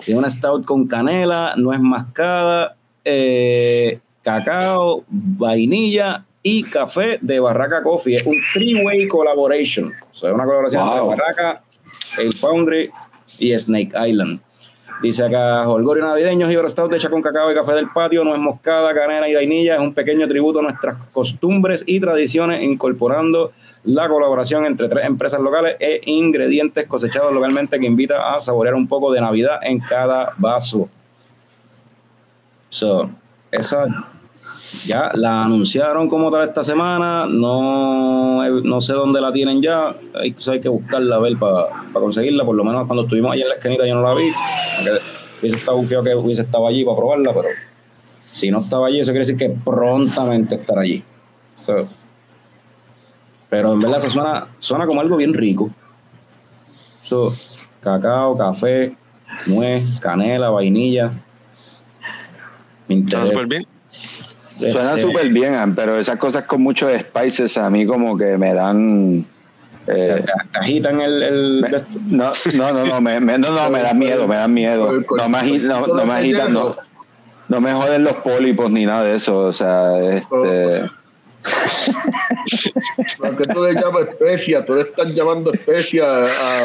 [0.05, 7.83] Tiene una Stout con canela, no es mascada, eh, cacao, vainilla y café de Barraca
[7.83, 8.14] Coffee.
[8.14, 9.92] Es un three-way collaboration.
[10.12, 10.92] O sea, es una colaboración Wow.
[10.94, 11.64] entre Barraca,
[12.16, 12.90] Ale Foundry
[13.40, 14.40] y Snake Island.
[15.02, 18.40] Dice acá, Holgorio Navideño, Jíbaro Stout hecha con cacao y café del patio, no es
[18.40, 23.52] moscada, canela y vainilla, es un pequeño tributo a nuestras costumbres y tradiciones, incorporando
[23.84, 28.86] la colaboración entre tres empresas locales e ingredientes cosechados localmente que invita a saborear un
[28.86, 30.90] poco de Navidad en cada vaso.
[32.68, 33.10] So,
[33.50, 33.86] esa
[34.87, 40.35] ya la anunciaron como tal esta semana, no, no sé dónde la tienen ya, hay,
[40.46, 43.54] hay que buscarla a ver para conseguirla, por lo menos cuando estuvimos allí en la
[43.54, 44.30] esquinita yo no la vi,
[45.40, 47.48] hubiese estado bufiado que hubiese estado allí para probarla, pero
[48.30, 51.02] si no estaba allí eso quiere decir que prontamente estará allí.
[53.48, 55.70] Pero en verdad se suena, suena como algo bien rico.
[57.02, 57.35] So,
[57.80, 58.96] cacao, café,
[59.46, 61.12] nuez, canela, vainilla.
[62.88, 63.66] Está súper bien.
[64.70, 68.53] Suena Este, súper bien, pero esas cosas con muchos spices a mí como que me
[68.55, 69.25] dan...
[69.87, 73.81] eh, te- agitan el, el- me- no, no, no, no, me, me- no, no, me
[73.83, 74.92] dan miedo, me dan miedo.
[75.16, 76.77] No me, agi- no, no me agitan, no,
[77.49, 80.83] no me joden los pólipos ni nada de eso, o sea, este...
[83.25, 84.64] ¿A qué tú le llamas especia?
[84.64, 86.64] Tú le estás llamando especia a, a,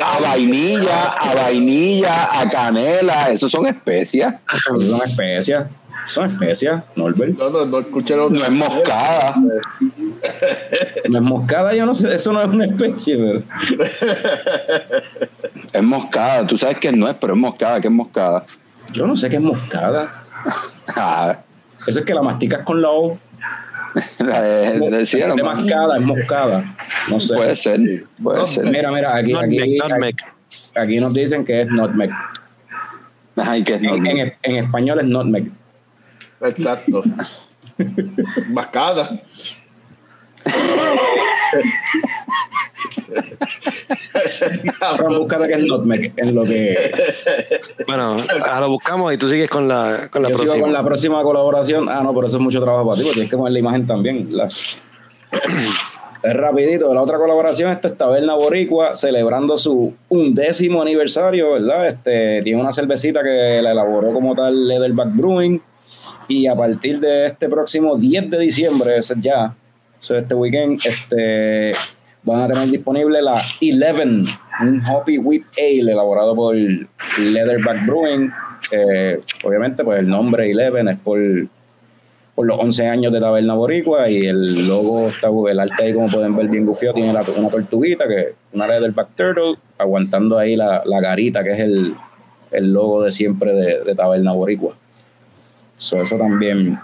[0.16, 4.34] A vainilla, a vainilla, a canela, esos son especias.
[4.88, 5.66] son especias.
[6.06, 7.38] Son especias, Norbert.
[7.38, 9.34] No, no, no escuché lo No es moscada.
[11.08, 13.42] No es moscada, yo no sé, eso no es una especie, pero.
[15.72, 18.44] Es moscada, tú sabes que no es, pero es moscada, que es moscada.
[18.92, 20.24] Yo no sé qué es moscada.
[20.88, 21.38] Ah,
[21.86, 23.16] Eso es que la masticas con la O.
[24.18, 26.64] la de, de- sí, lo de mascada, es moscada.
[27.08, 27.34] No sé.
[27.34, 27.80] Puede ser,
[28.22, 28.64] puede No, ser.
[28.66, 29.78] Mira, mira, aquí, aquí,
[30.74, 32.10] aquí nos dicen que es nutmeg.
[33.36, 34.08] Ay, que es En, normal.
[34.18, 35.50] en- en español es nutmeg.
[36.42, 37.02] Exacto.
[38.48, 39.20] Mascada.
[44.80, 46.90] Ahora que es nutmeg en lo que
[47.86, 50.64] Bueno, ahora lo buscamos y tú sigues con la, con la yo sigo próxima.
[50.66, 51.88] con la próxima colaboración.
[51.88, 53.86] Ah, no, pero eso es mucho trabajo para ti, porque tienes que poner la imagen
[53.86, 54.26] también.
[54.36, 54.48] la-
[56.24, 61.88] Es rapidito, la otra colaboración, esto es Taberna Boricua, celebrando su undécimo aniversario, ¿verdad?
[61.88, 65.60] Este, tiene una cervecita que la elaboró como tal Leatherback Brewing,
[66.32, 69.54] y a partir de este próximo 10 de diciembre, es ya,
[70.00, 71.72] so este weekend, este,
[72.22, 74.26] van a tener disponible la Eleven,
[74.62, 78.30] un Hoppy Whip Ale elaborado por Leatherback Brewing.
[78.70, 81.18] Eh, obviamente, pues el nombre Eleven es por
[82.46, 86.34] los 11 años de Taberna Boricua y el logo está, el arte ahí como pueden
[86.34, 90.56] ver bien gufiado, tiene la- una tortuguita que una red del Back Turtle aguantando ahí
[90.56, 91.94] la, garita que es el,
[92.72, 94.74] logo de siempre de Taberna Boricua.
[95.82, 96.78] So, eso también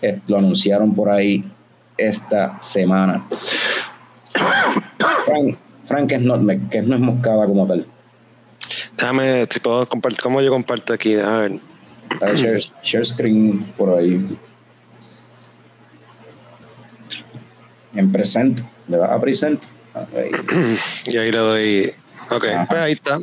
[0.00, 1.44] eh, lo anunciaron por ahí
[1.96, 3.24] esta semana.
[5.24, 7.86] Frank, Frank es nutmeg, que no es moscada como tal.
[8.96, 11.14] Déjame, si puedo compartir, ¿cómo yo comparto aquí?
[11.14, 11.60] A ver.
[12.34, 14.36] Share, share screen por ahí.
[17.94, 19.62] En present, le das a present.
[21.06, 21.94] Y ahí le doy.
[22.28, 22.66] Ok, Ajá.
[22.68, 23.20] pues ahí está.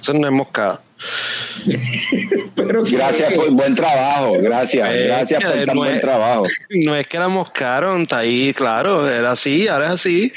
[0.00, 0.82] Eso no es moscada.
[2.54, 6.42] Pero Gracias por buen trabajo, gracias, Eh, gracias por que tan no buen es- trabajo.
[6.70, 10.32] No es que la moscaron, está ahí, claro, era así, ahora es así.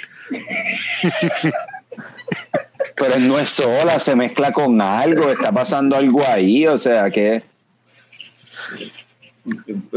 [2.95, 7.43] Pero no es sola, se mezcla con algo, está pasando algo ahí, o sea que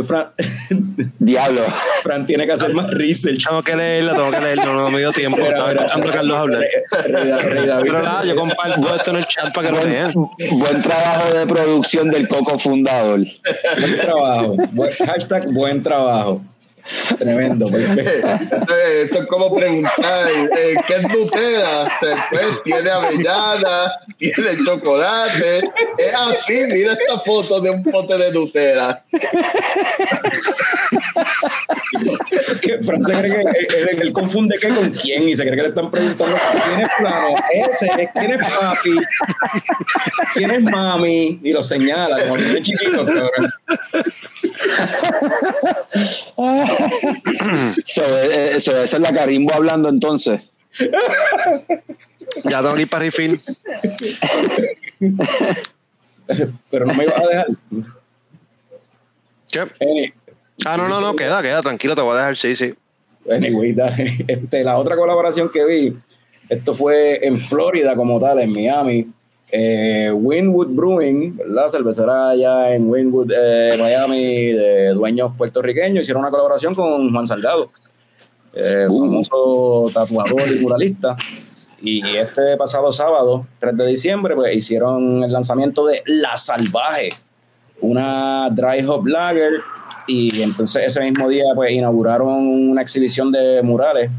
[0.07, 0.27] Fran,
[1.19, 1.63] diablo.
[2.03, 3.45] Fran tiene que hacer más research.
[3.47, 5.37] Tengo que leerla, tengo que leerla, no me dio tiempo.
[5.37, 6.65] Mira, Estaba escuchando a Carlos hablar.
[7.83, 10.13] Pero nada, yo comparto esto en el chat para que lo lean.
[10.15, 13.21] Buen, buen trabajo de producción del Coco Fundador.
[13.21, 14.57] Buen trabajo.
[14.73, 16.41] Buen- hashtag buen trabajo.
[17.19, 17.69] Tremendo.
[17.69, 18.29] perfecto.
[18.75, 21.89] Eh, Eso es como preguntar, eh, ¿qué es Nutella?
[22.01, 25.59] Después tiene avellana, tiene chocolate.
[25.99, 29.03] Es así, mira esta foto de un pote de Nutella.
[32.61, 35.63] Que Fran se cree que él, él confunde qué con quién y se cree que
[35.63, 38.97] le están preguntando quién es plano, ese, quién es papi,
[40.35, 43.53] quién es mami, y lo señala como niños chiquitos, cabrón.
[47.87, 50.41] So, eh, so, esa es la Carimbo hablando entonces.
[52.45, 53.41] Ya tengo que ir para refill.
[56.71, 57.47] Pero no me ibas a dejar.
[59.51, 60.13] ¿Qué?
[60.65, 62.75] Ah, no, no, no, queda, queda, tranquilo, te voy a dejar, sí, sí.
[63.31, 63.75] Anyway.
[64.27, 65.97] Este, la otra colaboración que vi,
[66.49, 69.09] esto fue en Florida como tal, en Miami.
[69.57, 71.71] Eh, Winwood Brewing, ¿verdad?
[71.71, 77.71] Cervecera allá en Winwood, eh, Miami, de dueños puertorriqueños, hicieron una colaboración con Juan Salgado,
[78.53, 79.01] eh, Uh.
[79.01, 81.17] famoso tatuador y muralista.
[81.81, 87.11] Y este pasado sábado, 3 de diciembre, pues hicieron el lanzamiento de La Salvaje,
[87.81, 89.61] una dry hop lager
[90.09, 92.29] y entonces ese mismo día pues inauguraron
[92.71, 94.11] una exhibición de murales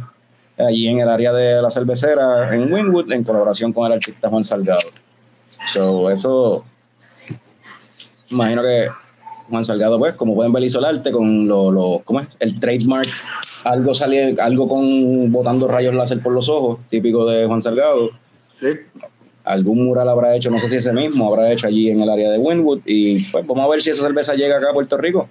[0.58, 4.44] allí en el área de la cervecera en Winwood en colaboración con el artista Juan
[4.46, 4.88] Salgado.
[5.74, 6.64] So, eso
[8.30, 8.88] imagino que
[9.50, 12.28] Juan Salgado pues como pueden ver hizo el arte con lo, lo- ¿cómo es?
[12.40, 13.08] el trademark
[13.64, 18.10] algo salía algo con botando rayos láser por los ojos típico de Juan Salgado
[18.60, 18.68] Sí.
[19.44, 22.32] algún mural habrá hecho, no sé si ese mismo habrá hecho allí en el área
[22.32, 25.30] de Winwood y pues vamos a ver si esa cerveza llega acá a Puerto Rico.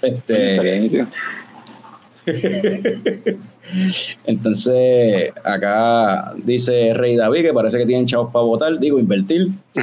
[0.00, 1.06] Este, bien, tío.
[4.26, 9.48] entonces acá dice Rey David que parece que tienen chavos para votar, digo invertir.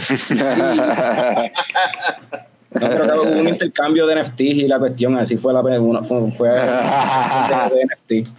[2.72, 6.04] No, pero acá hubo un intercambio de NFT y la cuestión así fue la una-
[6.04, 7.86] fue, fue de
[8.20, 8.30] NFT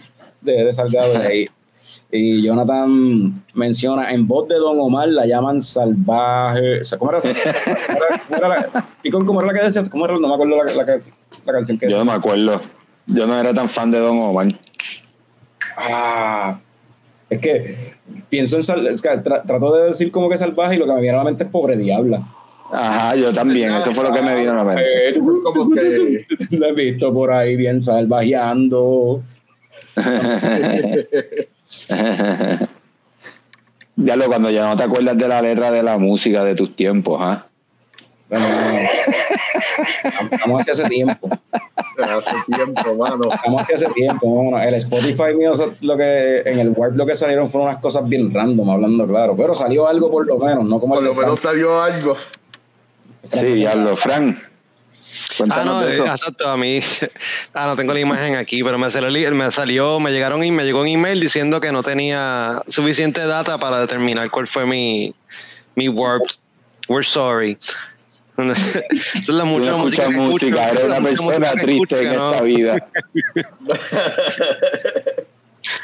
[0.41, 1.47] de, de Salgado de ahí.
[2.13, 6.81] Y Jonathan menciona, en voz de Don Omar la llaman salvaje.
[6.81, 7.21] O sea, ¿Cómo era?
[7.21, 9.89] ¿Cómo era, cómo era la, Picón, ¿cómo era la que decías?
[9.89, 10.15] ¿Cómo era?
[10.19, 10.99] No me acuerdo la, la, la,
[11.47, 12.61] la canción que Yo no me acuerdo.
[13.13, 14.47] Yo no era tan fan de Don Omar.
[15.77, 16.59] Ah,
[17.29, 17.95] es que
[18.29, 20.93] pienso en sal, es que tra- trato de decir como que salvaje y lo que
[20.93, 22.23] me viene a la mente es pobre diabla.
[22.73, 23.73] Ajá, yo también.
[23.73, 25.09] Eso fue lo que me vino a la mente.
[25.09, 29.23] Eh, Como que la he visto por ahí bien salvajeando.
[33.97, 36.75] Ya lo cuando ya no te acuerdas de la letra de la música de tus
[36.75, 37.45] tiempos, ¿ah?
[38.31, 38.47] Bueno,
[40.31, 41.29] Estamos hace hace tiempo.
[42.27, 43.33] hace tiempo, mano.
[43.33, 44.59] Estamos hace hace tiempo.
[44.59, 47.81] el Spotify mío, o sea, lo que, en el Warp lo que salieron fueron unas
[47.83, 49.35] cosas bien random, hablando claro.
[49.37, 51.53] Pero salió algo por lo menos, no como Por lo menos Frank.
[51.53, 52.17] salió algo.
[53.29, 53.97] Sí, diablo.
[53.97, 54.37] Fran,
[55.51, 56.07] Ah, no, de eh, eso.
[56.07, 56.81] exacto, a mí,
[57.55, 60.65] ah, no tengo la imagen aquí, pero me salió, me salió, me llegaron y me
[60.65, 65.15] llegó un email diciendo que no tenía suficiente data para determinar cuál fue mi,
[65.75, 66.37] mi warped.
[66.89, 67.57] We're sorry.
[68.51, 68.81] Esa
[69.19, 70.09] es la mucha no música.
[70.09, 70.71] que música, escucho.
[70.73, 72.31] eres una La persona triste en ¿no?
[72.33, 72.89] esta vida.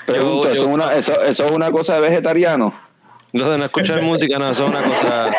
[0.06, 2.72] Pregunto, Yo- ¿eso, yo- es una, eso, ¿eso es una cosa de vegetariano?
[3.32, 5.30] Lo de no escuchar música, no, eso es una cosa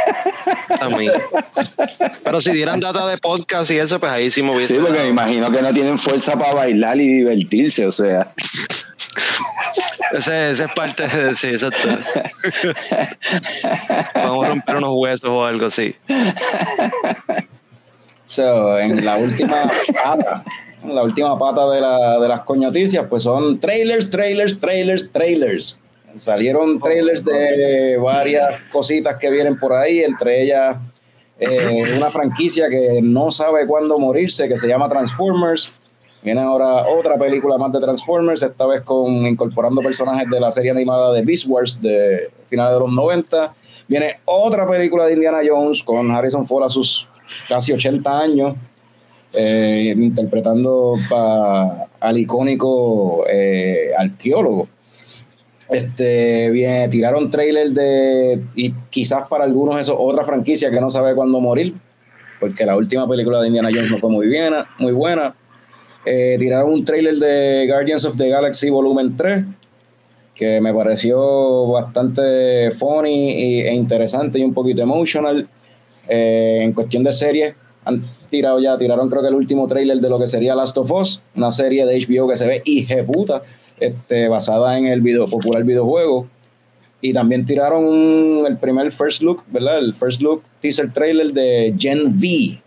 [0.81, 1.07] a mí.
[2.23, 4.75] Pero si dieran data de podcast y eso, pues ahí sí me hubiese.
[4.75, 8.33] Sí, porque me imagino que no tienen fuerza para bailar y divertirse, o sea.
[10.13, 11.35] Ese, es parte de.
[11.35, 11.89] Sí, exacto.
[14.15, 15.95] Vamos a romper unos huesos o algo así.
[18.25, 19.71] So, en la última
[20.03, 20.43] pata,
[20.85, 25.81] la última pata de, la, de las coñoticias, pues son trailers, trailers, trailers, trailers.
[26.17, 30.77] Salieron trailers de varias cositas que vienen por ahí, entre ellas
[31.39, 35.86] eh, una franquicia que no sabe cuándo morirse, que se llama Transformers.
[36.23, 40.71] Viene ahora otra película más de Transformers, esta vez con incorporando personajes de la serie
[40.71, 43.53] animada de Beast Wars de finales de los 90.
[43.87, 47.07] Viene otra película de Indiana Jones con Harrison Ford a sus
[47.47, 48.55] casi 80 años,
[49.33, 50.95] eh, interpretando
[51.99, 54.67] al icónico eh, arqueólogo.
[55.69, 61.13] Este, bien, tiraron trailer de, y quizás para algunos eso otra franquicia que no sabe
[61.13, 61.75] cuándo morir,
[62.39, 64.69] porque la última película de Indiana Jones no fue muy buena.
[64.79, 65.35] Muy buena.
[66.09, 69.43] Eh, tiraron un trailer de Guardians of the Galaxy Volumen 3,
[70.33, 75.49] que me pareció bastante funny e interesante y un poquito emotional.
[76.07, 80.07] Eh, en cuestión de series, han tirado ya, tiraron creo que el último trailer de
[80.07, 83.41] lo que sería Last of Us, una serie de HBO que se ve puta,
[83.77, 86.29] este, basada en el video, popular videojuego.
[87.01, 89.79] Y también tiraron el primer first look, ¿verdad?
[89.79, 92.61] El first look teaser trailer de Gen V,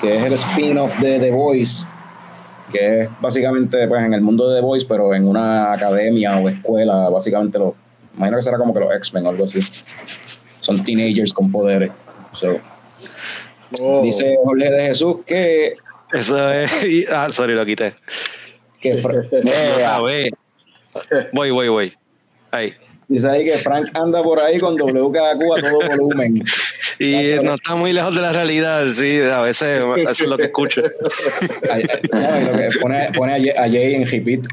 [0.00, 1.84] que es el spin-off de The Voice,
[2.72, 6.48] que es básicamente pues, en el mundo de The Voice, pero en una academia o
[6.48, 7.74] escuela, básicamente lo,
[8.16, 9.60] imagino que será como que los X-Men o algo así.
[10.60, 11.90] Son teenagers con poderes.
[12.34, 12.48] So,
[13.80, 14.02] Oh.
[14.02, 15.72] Dice Jorge de Jesús que,
[16.12, 16.84] Eso es.
[16.84, 17.94] y- ah, sorry, lo quité.
[18.80, 19.14] que Fra-
[20.02, 20.30] ver.
[21.32, 21.94] Voy, voy, voy.
[22.50, 22.74] Ahí.
[23.12, 26.42] Dice ahí que Frank anda por ahí con WKQ a todo volumen.
[26.98, 30.44] Y no está muy lejos de la realidad, sí, a veces eso es lo que
[30.44, 30.82] escucho.
[30.82, 34.46] No, y pone, pone a, Jay, en repeat.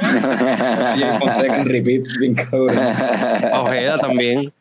[0.00, 2.78] Jay Fonseca en repeat, bien cabrón.
[3.52, 4.52] Ojeda también.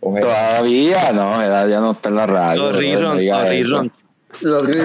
[0.00, 2.70] Oje, Todavía no, edad ya no está en la radio.
[2.70, 3.92] Los reruns, los reruns.
[4.42, 4.84] Lo río.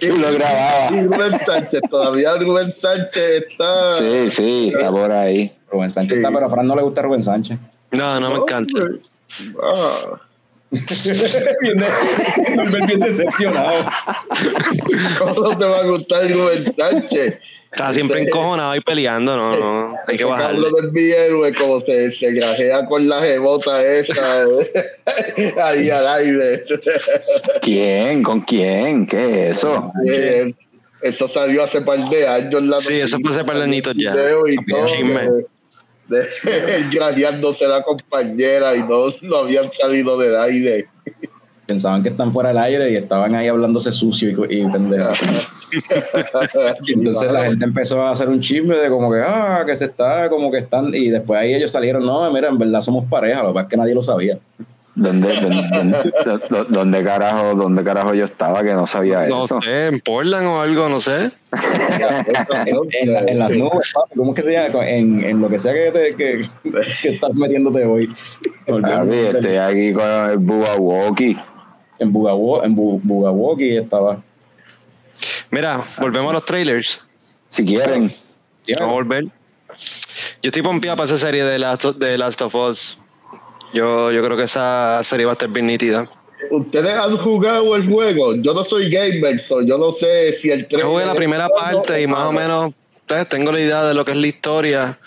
[0.00, 0.92] Tú lo grababas.
[0.92, 3.92] Y Rubén Sánchez, todavía Rubén Sánchez está.
[3.94, 5.52] Sí, sí, está por ahí.
[5.70, 6.18] Rubén Sánchez Sí.
[6.18, 7.58] está, pero a Fran no le gusta Rubén Sánchez.
[7.92, 8.80] No, no me encanta.
[9.62, 10.20] Ah,
[11.60, 13.84] bien, bien decepcionado.
[15.18, 17.38] ¿Cómo te va a gustar Rubén Sánchez?
[17.72, 20.62] Está siempre encojonado y peleando, no, no, hay que Ese bajarle.
[20.62, 24.44] cabrón es mi héroe, como se, se grajea con la jebota esa
[25.62, 26.64] ahí al aire.
[27.62, 28.22] ¿Quién?
[28.22, 29.06] ¿Con quién?
[29.06, 29.90] ¿Qué es eso?
[30.06, 30.54] Eh,
[31.00, 32.62] Eso salió hace par de años.
[32.62, 34.12] La Sí, eso fue hace par de añitos ya.
[34.12, 35.22] Y todo, Chisme.
[36.08, 40.86] de, de él grajeándose la compañera y no, no habían salido del aire.
[41.66, 45.10] Pensaban que están fuera del aire y estaban ahí hablándose sucio y, y pendejo.
[46.86, 49.86] Y entonces la gente empezó a hacer un chisme de como que, ah, que se
[49.86, 53.42] está, como que están, y después ahí ellos salieron, no, mira, en verdad somos pareja,
[53.42, 54.38] lo que pasa es que nadie lo sabía.
[54.94, 59.62] ¿Dónde, dónde, dónde- dónde carajo, dónde carajo yo estaba que no sabía No eso?
[59.62, 61.30] sé, en Portland o algo, no sé.
[62.66, 64.86] En, en la- en las nubes, papi, ¿cómo es que se llama?
[64.86, 66.42] En, en lo que sea que, te, que,
[67.00, 68.12] que estás metiéndote hoy.
[68.66, 71.38] Papi, estoy aquí con el Bubba Walkie.
[72.02, 74.20] En Bugawo, en Bu- Bugawoki estaba.
[75.50, 77.00] Mira, volvemos a los trailers.
[77.48, 78.10] Si quieren.
[78.78, 79.24] Vamos a volver.
[79.24, 82.98] Yo estoy pompeado para esa serie de Last, of- de Last of Us.
[83.72, 86.08] Yo, yo creo que esa serie va a estar bien nítida.
[86.50, 88.34] Ustedes han jugado el juego.
[88.34, 92.02] Yo no soy gamer, so yo no sé si el Yo jugué la primera parte
[92.02, 92.72] y más o menos
[93.02, 94.98] entonces, tengo la idea de lo que es la historia.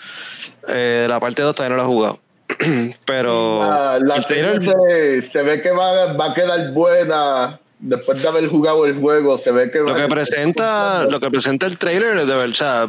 [0.68, 2.18] Eh, la parte 2 todavía no la he jugado.
[3.04, 3.66] Pero
[4.00, 8.86] La, serie se, se ve que va, va a quedar buena después de haber jugado
[8.86, 9.38] el juego.
[9.38, 12.86] Se ve que lo que presenta, lo que presenta el trailer de verdad, o sea,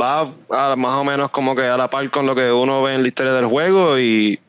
[0.00, 2.94] va a, más o menos como que a la par con lo que uno ve
[2.94, 4.40] en la historia del juego y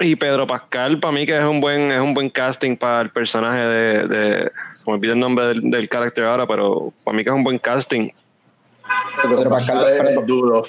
[0.00, 3.10] y Pedro Pascal para mí que es un buen es un buen casting para el
[3.10, 7.24] personaje de, de se me olvida el nombre del, del carácter ahora pero para mí
[7.24, 8.10] que es un buen casting
[9.22, 10.64] Pedro Pascal, es Pedro- duro.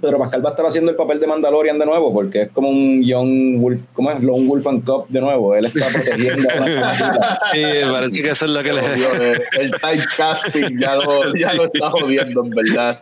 [0.00, 2.68] Pedro Pascal va a estar haciendo el papel de Mandalorian de nuevo, porque es como
[2.68, 4.22] un Young Wolf, ¿cómo es?
[4.22, 5.56] Lone Wolf and Cop de nuevo.
[5.56, 7.36] Él está protegiendo a una chamaquita.
[7.52, 8.94] Sí, parece que eso es lo que le.
[8.94, 13.00] Dios, el, el typecasting ya lo, ya lo está jodiendo, en verdad.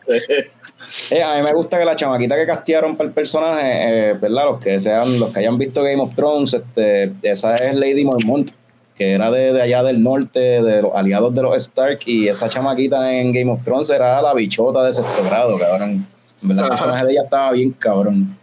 [1.10, 4.44] Eh, a mí me gusta que la chamaquita que castearon para el personaje, eh, ¿verdad?
[4.46, 8.52] Los que sean, los que hayan visto Game of Thrones, este, esa es Lady Mormont,
[8.94, 12.48] que era de, de allá del norte, de los aliados de los Stark, y esa
[12.48, 16.06] chamaquita en Game of Thrones era la bichota de sexto grado, cabrón.
[16.42, 18.36] Verdad, el personaje de ella estaba bien cabrón.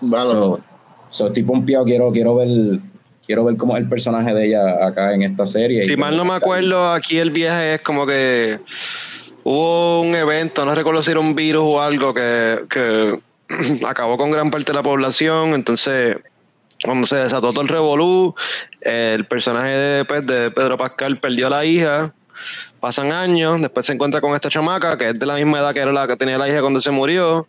[0.00, 0.60] Bueno, So,
[1.10, 2.80] so estoy pompeado, quiero, quiero ver,
[3.26, 5.84] quiero ver cómo es el personaje de ella acá en esta serie.
[5.84, 8.60] Si mal no me acuerdo, aquí el viaje es como que
[9.44, 13.18] hubo un evento, no recuerdo si era un virus o algo que, que
[13.86, 16.16] acabó con gran parte de la población, entonces
[16.84, 18.34] cuando se desató todo el revolú,
[18.80, 22.14] el personaje de, pues, de Pedro Pascal perdió a la hija,
[22.80, 25.80] pasan años, después se encuentra con esta chamaca que es de la misma edad que
[25.80, 27.46] era la que tenía la hija cuando se murió,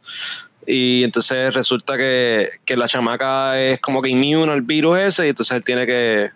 [0.66, 5.30] y entonces resulta que, que la chamaca es como que inmune al virus ese, y
[5.30, 6.32] entonces él tiene que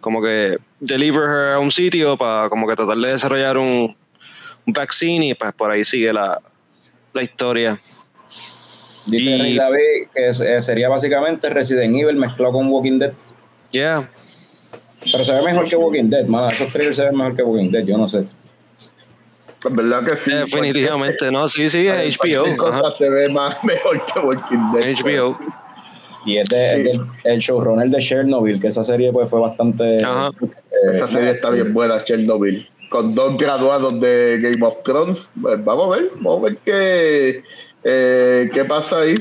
[0.00, 3.96] como que deliver her a un sitio para como que tratar de desarrollar un,
[4.66, 6.40] un vaccine y pues por ahí sigue la,
[7.12, 7.80] la historia.
[9.06, 13.12] Dice y- Rey David que es- eh, sería básicamente Resident Evil mezclado con Walking Dead.
[13.72, 14.08] Yeah.
[15.12, 16.50] Pero se ve mejor que Walking Dead, mano.
[16.50, 18.24] Esos trailers se ven mejor que Walking Dead, yo no sé.
[19.64, 20.30] en verdad que sí.
[20.32, 22.66] Definitivamente, no, sí, sí, es HBO.
[22.66, 24.94] ajá, se ve más mejor que Walking Dead.
[25.04, 25.38] HBO.
[26.26, 30.02] Y es, de, es del el showrunner de Chernobyl, que esa serie pues fue bastante...
[30.04, 30.30] Ajá.
[30.42, 32.68] eh, Esa serie está bien buena, Chernobyl.
[32.90, 35.28] Con dos graduados de Game of Thrones.
[35.40, 37.42] Pues vamos a ver, vamos a ver qué,
[37.84, 39.14] eh, qué pasa ahí.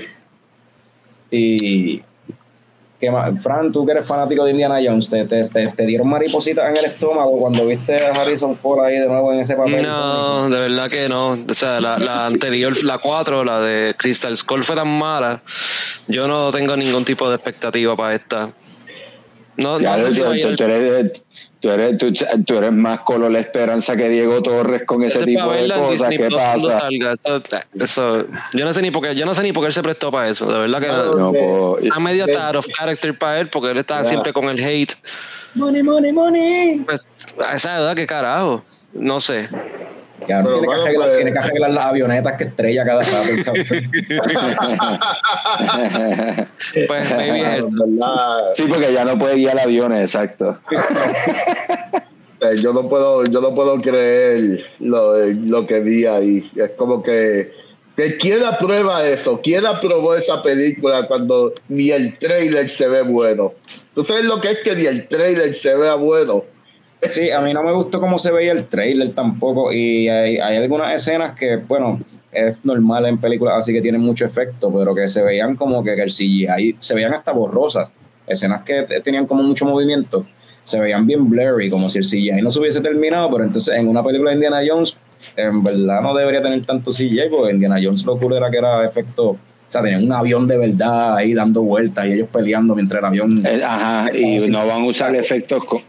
[1.32, 2.02] Y...
[3.40, 6.78] Fran, tú que eres fanático de Indiana Jones, ¿te, te, te- te dieron maripositas en
[6.78, 9.84] el estómago cuando viste a Harrison Ford ahí de nuevo en ese papel?
[9.84, 11.32] No, de verdad que no.
[11.34, 15.42] O sea, la, la anterior, la 4, la de Crystal Skull fue tan mala.
[16.08, 18.50] Yo no tengo ningún tipo de expectativa para esta.
[19.58, 21.22] No, Ya, no sé tú, tú- al- tú eres,
[21.60, 22.12] tú, eres, tú,
[22.46, 25.68] tú eres más color la esperanza que Diego Torres con ese Ese es tipo de
[25.70, 26.10] cosas.
[26.10, 26.80] ¿Qué pasa?
[26.80, 27.14] salga.
[27.24, 27.42] Eso,
[27.74, 29.84] eso- yo no sé ni por qué, yo no sé ni por qué él se
[29.84, 30.52] prestó para eso.
[30.52, 31.78] De verdad que No, no.
[31.80, 32.32] Está medio Sí.
[32.34, 34.10] out of character para él porque él está Ya.
[34.10, 34.94] siempre con el hate.
[35.56, 36.80] Money, money, money.
[36.86, 37.02] Pues,
[37.44, 38.64] a esa edad, qué carajo.
[38.94, 39.50] No sé.
[40.28, 43.54] Tiene, que arreglar, pues- tiene que arreglar las avionetas que estrella cada rato.
[46.88, 50.58] Pues maybe es verdad, sí, porque ya no puede guiar aviones, exacto.
[52.42, 56.50] eh, yo no puedo, yo no puedo creer lo, lo que vi ahí.
[56.56, 57.52] Es como que,
[57.96, 63.54] que quién aprueba eso, quién aprobó esa película cuando ni el trailer se ve bueno.
[63.94, 66.44] ¿Tú sabes lo que es que ni el trailer se vea bueno?
[67.12, 69.72] Sí, a mí no me gustó cómo se veía el trailer tampoco.
[69.72, 72.00] Y hay, hay algunas escenas que, bueno,
[72.32, 75.96] es normal en películas así que tienen mucho efecto, pero que se veían como que,
[75.96, 77.90] que el CGI se veían hasta borrosas.
[78.26, 80.26] Escenas que tenían como mucho movimiento,
[80.64, 83.88] se veían bien blurry, como si el CGI no se hubiese terminado, pero entonces en
[83.88, 84.98] una película de Indiana Jones,
[85.38, 88.84] en verdad no debería tener tanto CGI, porque Indiana Jones lo cool era que era
[88.86, 89.30] efecto.
[89.30, 89.38] O
[89.70, 93.46] sea, tenían un avión de verdad ahí dando vueltas y ellos peleando mientras el avión
[93.46, 95.64] Eh, Ajá, y no van a usar efectos.
[95.66, 95.82] co-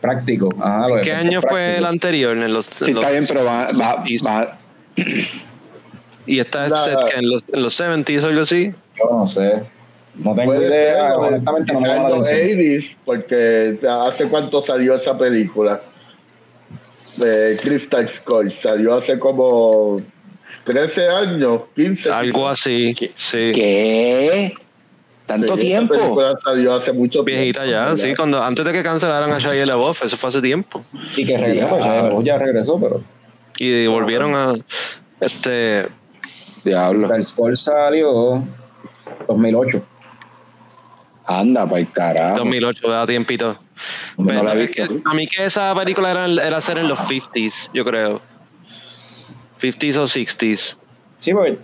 [0.00, 0.48] práctico.
[0.60, 2.36] Ajá, los ¿Qué año fue el anterior?
[2.36, 4.26] En los, Sí, en los está bien, pero va, va, 70s.
[4.26, 4.58] va-
[6.28, 8.72] Y está La- set que en los, en los 70s o algo así.
[8.98, 9.62] Yo no sé.
[10.16, 11.08] No tengo Puede idea.
[11.08, 12.58] ser, honestamente no me en los atención.
[12.58, 15.80] 80s, porque hace cuánto salió esa película.
[17.18, 20.00] De Crystal Skull, salió hace como
[20.64, 22.10] 13 años, 15.
[22.10, 22.94] Algo así.
[23.14, 23.52] Sí.
[23.54, 24.52] ¿Qué?
[25.26, 25.94] ¿Tanto Sí, tiempo?
[26.44, 27.72] salió hace mucho Viejita tiempo.
[27.72, 27.96] ya, ¿verdad?
[27.96, 30.80] sí, cuando antes de que cancelaran a Shia LaBeouf, eso fue hace tiempo.
[31.16, 32.10] Y que regresó, Ya.
[32.10, 33.02] ya, ya regresó, pero
[33.58, 34.54] Y volvieron a
[35.20, 35.88] este
[36.64, 37.12] Diablo.
[37.14, 38.44] el Skull salió
[39.26, 39.84] 2008.
[41.28, 42.36] Anda, para el carajo.
[42.38, 43.58] 2008, da tiempito.
[44.16, 47.68] No Pero la que a mí que esa película era, era ser en los 50s,
[47.74, 48.20] yo creo.
[49.60, 50.76] 50s o 60s.
[51.18, 51.58] Sí, pues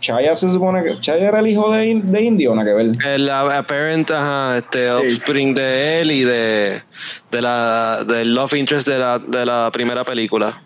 [0.00, 2.64] Chaya se supone que Chaya era el hijo de, in- de Indio, ¿no?
[2.64, 2.92] que ver.
[3.04, 6.80] El apparent ajá, este, offspring de él y de,
[7.30, 10.62] de la del love interest de la, de la primera película.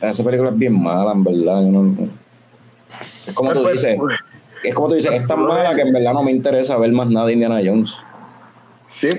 [0.00, 1.60] Esa película es bien mala, en verdad.
[1.62, 2.08] no-
[3.26, 3.98] es como tú Pues, dices,
[4.64, 7.08] es como tú dices, es tan mala que en verdad no me interesa ver más
[7.08, 7.94] nada de Indiana Jones.
[8.98, 9.10] Sí.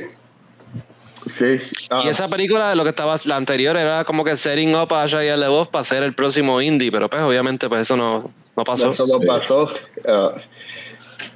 [1.37, 1.57] Sí.
[1.91, 5.05] Ah, Y esa película, lo que estaba, la anterior era como que setting up a
[5.05, 8.31] Shia LaBeouf para ser el próximo indie, pero pues obviamente pues eso no,
[8.61, 8.91] no pasó.
[8.91, 9.69] Eso no pasó.
[10.07, 10.33] Ah,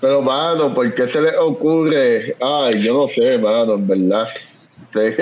[0.01, 2.35] pero, mano, ¿por qué se le ocurre?
[2.41, 4.27] Ay, yo no sé, mano, en verdad.
[4.93, 5.15] Sí.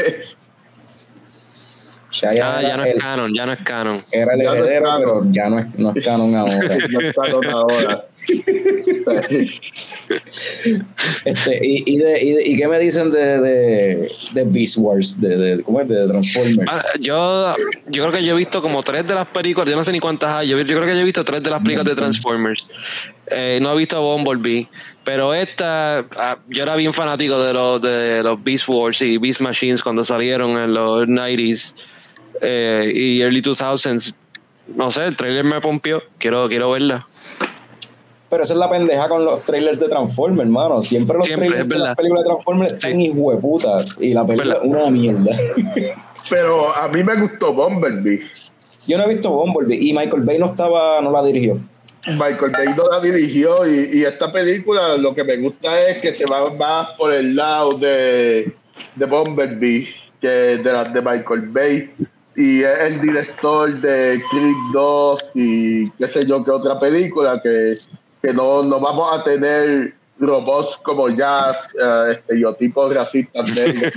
[2.11, 4.03] Shia Ah, ya no era es el- canon, ya no es canon.
[4.11, 5.01] era el Ya no es heredero, canon.
[5.01, 6.53] pero ya no es, no es canon ahora.
[6.91, 8.05] No está con ahora.
[11.25, 15.19] Este, y, y, de, y, de- ¿y qué me dicen de, de, de Beast Wars?
[15.19, 15.87] De, de, ¿Cómo es?
[15.87, 16.71] De Transformers.
[16.71, 17.55] Ah, Yo,
[17.87, 19.99] yo creo que yo he visto como tres de las películas, yo no sé ni
[19.99, 22.65] cuántas hay, yo, yo creo que yo he visto tres de las películas de Transformers.
[23.27, 24.67] Eh, no he visto Bumblebee,
[25.03, 29.41] pero esta, ah, yo era bien fanático de los, de los Beast Wars y Beast
[29.41, 31.73] Machines cuando salieron en los 90s
[32.41, 34.13] eh, y early 2000s.
[34.75, 37.05] No sé, el trailer me pompió, quiero, quiero verla.
[38.33, 40.81] Pero esa es la pendeja con los trailers de Transformers, hermano.
[40.81, 43.85] Siempre los Siempre, trailers de las películas de Transformers están hijueputa.
[43.99, 45.37] Y la película es una mierda.
[46.31, 48.21] Pero a mí me gustó Bumblebee.
[48.87, 51.59] Yo no he visto Bumblebee y Michael Bay no estaba, no la dirigió.
[52.07, 56.15] Michael Bay no la dirigió y, y esta película lo que me gusta es que
[56.15, 58.51] se va más por el lado de,
[58.95, 61.91] de Bumblebee que de las de Michael Bay
[62.35, 67.77] y es el director de Creed 2 y qué sé yo qué otra película que,
[68.23, 73.91] que no, no vamos a tener robots como ya eh, estereotipos racistas negros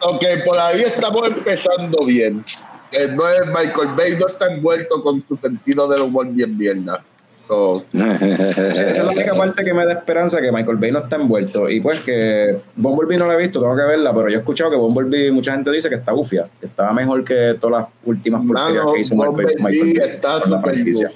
[0.00, 2.44] aunque por ahí estamos empezando bien.
[2.92, 7.04] Eh, no es Michael Bay no está envuelto con su sentido del humor bien mierda.
[7.48, 11.16] So, Esa es la única parte que me da esperanza que Michael Bay no está
[11.16, 11.68] envuelto.
[11.68, 14.70] Y pues que Bumblebee no la he visto, tengo que verla, pero yo he escuchado
[14.70, 18.44] que Bumblebee, mucha gente dice que está bufia, que estaba mejor que todas las últimas
[18.46, 20.50] porquerías que hizo Michael, Michael Bay está con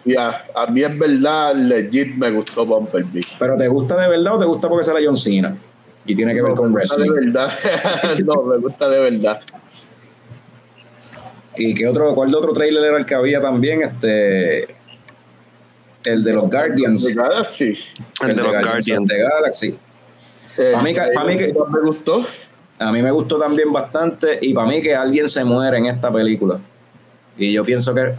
[0.06, 0.44] la.
[0.54, 3.22] A mí en verdad, legit me gustó Bumblebee.
[3.38, 5.54] Pero ¿te gusta de verdad o te gusta porque sale John Cena?
[6.06, 7.14] Y tiene que ver No, con me gusta wrestling.
[7.14, 8.18] De verdad.
[8.24, 9.40] no, me gusta de verdad.
[11.56, 13.82] ¿Y qué otro, cuál de otro trailer era el que había también?
[13.82, 14.66] Este,
[16.04, 17.04] el de los Guardians.
[17.04, 17.78] De Galaxy.
[18.26, 19.06] El de los Guardians.
[19.08, 19.78] de Galaxy.
[20.58, 22.26] Eh, mí que- pa' mí que- me gustó.
[22.78, 26.12] A mí me gustó también bastante y para mí que alguien se muere en esta
[26.12, 26.58] película.
[27.38, 28.14] Y yo pienso que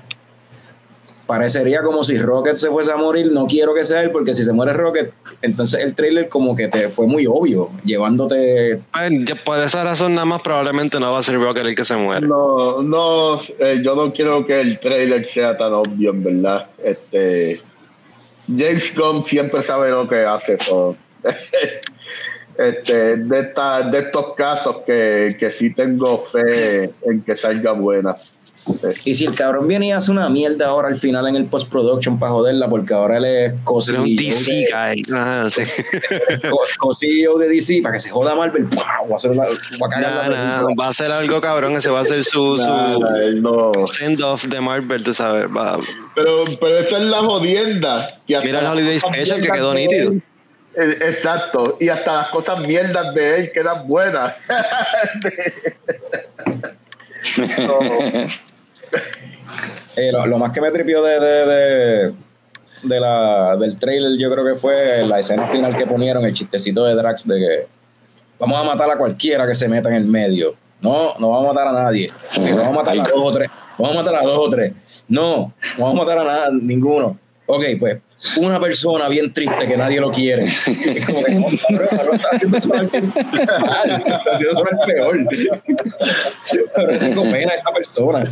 [1.27, 3.31] parecería como si Rocket se fuese a morir.
[3.31, 6.67] No quiero que sea él porque si se muere Rocket, entonces el trailer como que
[6.67, 8.81] te fue muy obvio, llevándote...
[8.91, 11.85] Pues, ya por esa razón nada más probablemente no va a ser Rocket el que
[11.85, 12.25] se muere.
[12.27, 16.67] No, no, eh, yo no quiero que el trailer sea tan obvio, en verdad.
[16.83, 17.59] Este,
[18.47, 20.57] James Gunn siempre sabe lo que hace.
[20.63, 20.95] so.
[22.57, 28.15] este, de, esta- de estos casos que, que sí tengo fe en que salga buena.
[29.03, 32.17] Y si el cabrón viene y hace una mierda ahora al final en el post-production
[32.17, 33.51] para joderla, porque ahora él es
[33.85, 35.03] Será un co-CEO DC de, guy.
[35.13, 35.61] Ah, sí.
[36.49, 38.85] co- co-CEO de DC, para que se joda Marvel, ¡pua!
[39.09, 40.75] va a, hacer la, va a Nah, la nah, película.
[40.79, 42.55] va a ser algo cabrón, ese va a ser su,
[43.41, 43.71] no.
[43.85, 45.45] send-off de Marvel, tú sabes.
[45.47, 45.79] Va.
[46.15, 48.05] Pero, pero esa es la jodienda.
[48.07, 50.11] hasta Mira el Holiday Special, que quedó nítido.
[50.13, 50.23] él-
[50.75, 54.33] eh, Exacto, y hasta las cosas mierdas de él quedan buenas.
[57.59, 57.79] No.
[59.95, 62.13] Eh, lo, más que me tripió de, de,
[62.83, 66.83] de, la, del trailer, yo creo que fue la escena final que ponieron, el chistecito
[66.83, 67.67] de Drax de que
[68.39, 70.55] vamos a matar a cualquiera que se meta en el medio.
[70.81, 72.09] No, no vamos a matar a nadie.
[72.35, 73.49] Ok, vamos a matar a dos o tres.
[73.77, 74.73] Vamos a matar a dos o tres.
[75.07, 77.17] No, no vamos a matar a nada, ninguno.
[77.45, 77.99] Ok, pues
[78.37, 80.45] una persona bien triste que nadie lo quiere.
[80.45, 85.19] Es como que no, no está haciendo sonar mal, está haciendo sonar peor.
[86.75, 88.23] Pero tengo pena a esa persona.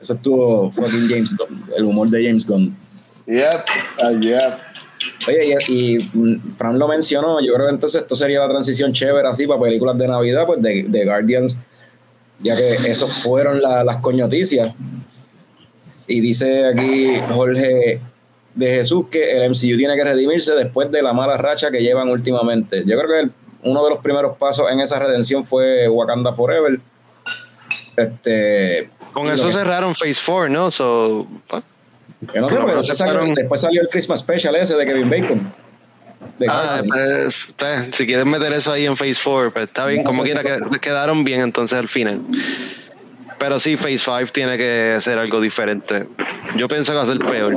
[0.00, 2.76] Eso estuvo fucking James Gunn, el humor de James Gunn.
[3.26, 3.64] Yep,
[4.02, 4.54] ah, yep.
[5.28, 8.92] Oye, y, y, mm, Fran lo mencionó, yo creo que entonces esto sería la transición
[8.92, 11.60] chévere así para películas de Navidad, pues de, de Guardians,
[12.40, 14.74] ya que esos fueron la- las coñoticias.
[16.12, 18.00] Y dice aquí Jorge
[18.54, 22.08] de Jesús que el MCU tiene que redimirse después de la mala racha que llevan
[22.10, 22.82] últimamente.
[22.84, 23.32] Yo creo que el-
[23.64, 26.78] uno de los primeros pasos en esa redención fue Wakanda Forever.
[27.96, 30.70] Este, Con eso que- cerraron Phase 4, ¿no?
[30.70, 31.26] So,
[32.34, 35.10] Yo no sé, Pero pero después salió, después salió el Christmas Special ese de Kevin
[35.10, 35.52] Bacon.
[36.48, 37.48] Ah, Guardians.
[37.58, 40.42] pues, si quieres meter eso ahí en Phase 4, pues está bien, No, como quiera,
[40.42, 42.20] que quedaron bien entonces al final.
[43.42, 46.06] Pero sí, Phase 5 tiene que ser algo diferente.
[46.54, 47.52] Yo pienso que va a ser peor.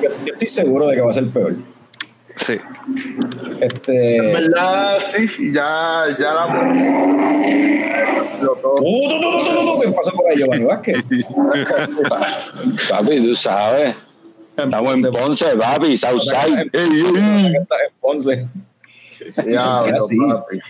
[0.00, 1.56] yo, yo estoy seguro de que va a ser peor.
[2.36, 2.52] Sí.
[2.52, 4.20] En Este.
[4.20, 6.46] verdad, sí, ya, ya la.
[8.42, 8.76] Lo todo.
[8.80, 9.78] ¡Uh, tú, tú, tú, tú!
[9.82, 10.98] ¿Qué pasa por ahí, Giovanni Vázquez?
[12.88, 13.96] Papi, tú sabes.
[14.56, 16.70] Estamos en Ponce, papi, Southside.
[16.72, 17.66] En
[18.00, 18.46] Ponce.
[19.48, 20.60] Ya, no, papi.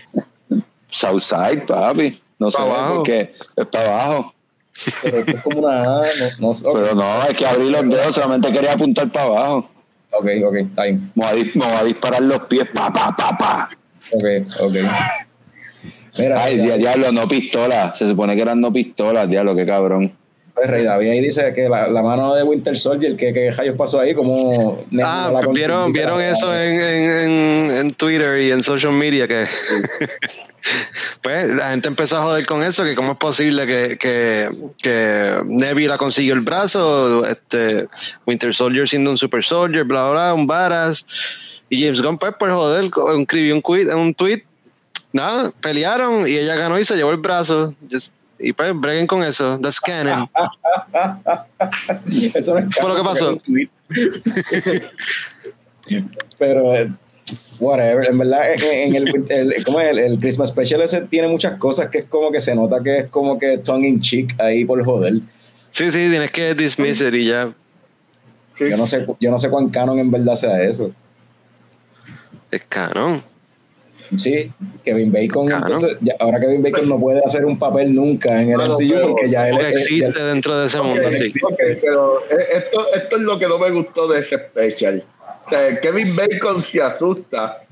[0.89, 2.22] Southside, papi.
[2.43, 2.95] No sé Pa' abajo.
[2.95, 3.33] por qué.
[3.55, 4.33] Es para abajo.
[5.01, 5.83] Pero esto es como una.
[5.83, 6.01] No,
[6.39, 6.67] no sé.
[6.73, 8.15] Pero no, hay que abrir los dedos.
[8.15, 9.69] Solamente quería apuntar para abajo.
[10.11, 11.11] Ok, ok, está bien.
[11.15, 12.67] Me voy a, disparar los pies.
[12.73, 13.69] Pa, pa, pa, pa.
[14.11, 14.23] Ok,
[14.59, 14.75] ok.
[16.17, 17.95] Mira, Ay, dia- diablo, no pistola.
[17.95, 20.11] Se supone que eran no pistolas, diablo, qué cabrón.
[20.55, 23.75] David, Rey David ahí dice que la, la mano de Winter Soldier, que, que rayos
[23.75, 24.83] pasó ahí, como...
[25.03, 29.27] Ah, la pues vieron, vieron eso en, en, en, en Twitter y en social media
[29.27, 29.45] que
[31.21, 34.49] pues la gente empezó a joder con eso, que cómo es posible que, que,
[34.81, 37.87] que Nebula consiguió el brazo, este
[38.25, 41.05] Winter Soldier siendo un super soldier, bla bla, un varas.
[41.69, 44.43] Y James Gunn, pues, por joder, escribió un, tweet, un tweet,
[45.11, 47.73] nada, pelearon y ella ganó y se llevó el brazo.
[47.91, 50.29] Just- y pues breguen con eso, that's canon.
[52.33, 53.39] Eso no es Fue lo que pasó.
[56.39, 56.91] Pero, eh,
[57.59, 59.89] whatever, en verdad, en en el, el, ¿cómo es?
[59.91, 62.97] el, el Christmas Special ese tiene muchas cosas que es como que se nota que
[62.99, 65.13] es como que tongue in cheek ahí por joder.
[65.71, 67.53] Sí, sí, tienes que dismiss it y ya.
[68.59, 70.91] Yo no sé, yo no sé cuán canon en verdad sea eso.
[72.51, 73.23] Es canon.
[74.15, 74.51] Sí,
[74.83, 78.57] Kevin Bacon, entonces, ya- ahora Kevin Bacon no puede hacer un papel nunca en el
[78.57, 81.11] Bueno, MCU pero- porque ya él Porque es- existe ya- dentro de ese Ok, mundo,
[81.13, 81.39] sí.
[81.43, 85.03] ok, pero eh, esto, esto es lo que no me gustó de ese special.
[85.81, 87.63] Kevin Bacon se asusta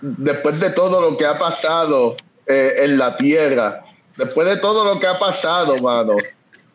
[0.00, 2.16] después de todo lo que ha pasado
[2.46, 3.84] eh, en la tierra,
[4.16, 6.14] después de todo lo que ha pasado, mano.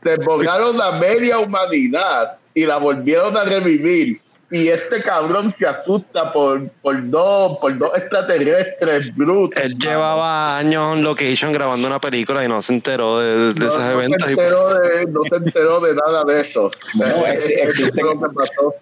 [0.01, 4.21] Se borraron la media humanidad y la volvieron a revivir.
[4.51, 9.59] Y este cabrón se asusta por, por dos, por dos extraterrestres brutos.
[9.63, 9.89] Él mano.
[9.89, 13.79] llevaba años en location grabando una película y no se enteró de, de No, esos
[13.81, 14.27] no eventos.
[14.27, 16.71] Se y- pues, enteró de, no se enteró de nada de eso.
[16.95, 18.05] Bueno, Eh, ex- existen-.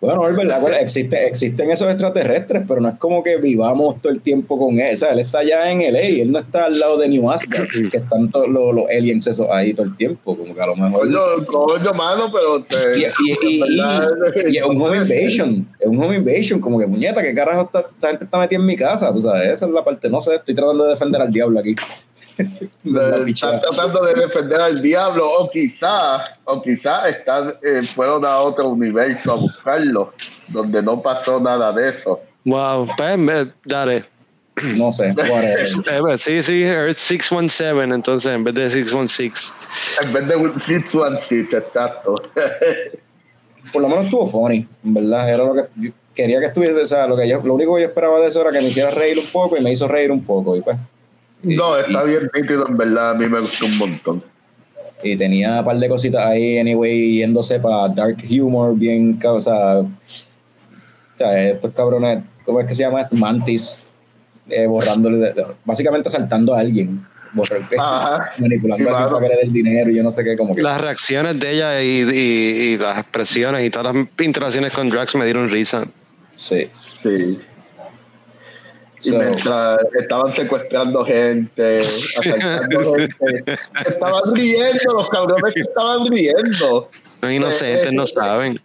[0.02, 4.12] Bueno, es verdad, bueno, existe, existen esos extraterrestres, pero no es como que vivamos todo
[4.12, 4.94] el tiempo con él.
[4.94, 7.68] O sea, él está allá en LA, él no está al lado de New Asgard,
[7.90, 10.76] que están todos los, los aliens esos ahí todo el tiempo, como que a lo
[10.76, 11.02] mejor...
[11.02, 15.88] Coño, coño, mano, pero te- Y, y- y- y- y es un home invasion, es
[15.88, 18.76] un home invasion, como que puñeta, ¿qué carajo esta, esta gente está metida en mi
[18.76, 19.14] casa?
[19.14, 21.76] Tú sabes, esa es la parte, no sé, estoy tratando de defender al diablo aquí.
[22.38, 28.70] Están tratando de defender al diablo, o quizá, o quizá están, eh, fueron a otro
[28.70, 30.14] universo a buscarlo,
[30.48, 32.20] donde no pasó nada de eso.
[32.46, 34.06] Wow, pues, dale.
[34.76, 35.68] No sé, whatever.
[35.92, 39.54] Eh, pues, sí, sí, Earth 617, entonces en vez de 616.
[40.04, 42.16] En vez de Six One Six, exacto.
[43.72, 46.86] por lo menos estuvo funny, en verdad, era lo que yo quería que estuviese, o
[46.86, 48.92] sea, lo, que yo, lo único que yo esperaba de eso era que me hiciera
[48.92, 50.78] reír un poco y me hizo reír un poco, y pues,
[51.44, 54.24] no, está bien nítido, en verdad, a mí me gustó un montón.
[55.04, 59.80] y tenía un par de cositas ahí, anyway, yéndose para dark humor, bien, o sea,
[59.80, 59.88] o
[61.16, 63.08] sea, estos cabrones, ¿cómo es que se llama?
[63.12, 63.80] Mantis,
[64.50, 67.04] eh, borrándole, de- básicamente asaltando a alguien,
[68.38, 69.14] manipulando Sí, a claro.
[69.20, 70.62] para que le el dinero y yo no sé qué, como que...
[70.62, 75.16] Las reacciones de ella y, y- y las expresiones y todas las interacciones con Drax
[75.16, 75.86] me dieron risa.
[76.36, 76.70] Sí.
[77.02, 77.38] Sí.
[79.04, 81.80] Y So- mientras estaban secuestrando gente,
[82.20, 83.46] asaltando gente,
[83.88, 86.90] estaban riendo, los cabrones que estaban riendo.
[87.22, 88.60] Los inocentes Eh, no eh, saben.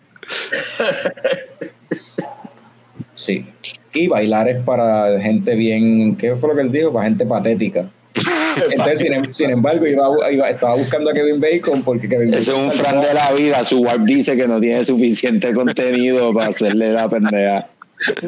[3.14, 3.46] Sí.
[3.94, 6.92] Y bailar es para gente bien, ¿qué fue lo que él dijo?
[6.92, 7.88] Para gente patética.
[8.70, 12.48] Entonces, sin, em- sin embargo, iba, estaba buscando a Kevin Bacon porque Kevin Ese es
[12.48, 13.64] Bacon un fan de la vida.
[13.64, 17.66] Su warp dice que no tiene suficiente contenido para hacerle la pendeja.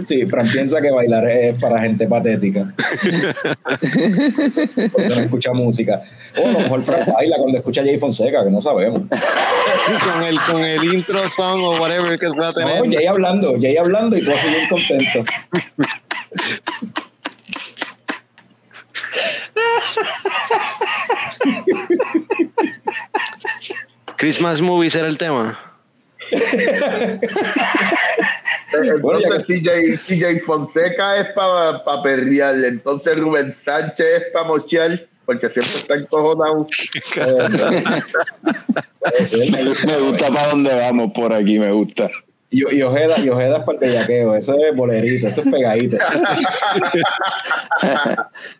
[0.06, 2.72] Sí, Fran piensa que bailar es para gente patética.
[4.92, 6.02] Por eso no escucha música.
[6.36, 9.02] O a lo mejor Fran baila cuando escucha a Jay Fonseca, que no sabemos.
[10.12, 12.78] con, el, con el intro song o whatever que va a tener.
[12.82, 15.24] No, Jay hablando, Jay hablando y tú así bien contento.
[24.16, 25.58] Christmas movies era el tema.
[29.00, 29.68] Bueno, ya Entonces CJ,
[30.06, 35.94] CJ Fonseca es para pa perrear, entonces Rubén Sánchez es para mochear, porque siempre está
[35.94, 36.66] encojonado.
[39.86, 42.10] Me gusta para dónde vamos por aquí, me gusta.
[42.50, 45.98] Y, y Ojeda, y Ojeda es para el bellaqueo, eso es bolerito, eso es pegadito.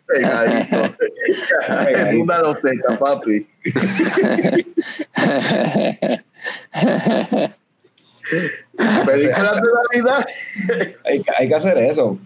[0.05, 0.85] Pegadito.
[0.85, 3.47] es una loseca, papi.
[9.05, 9.69] Películas de
[10.01, 10.25] Navidad.
[11.05, 12.17] Hay, que- hay que hacer eso.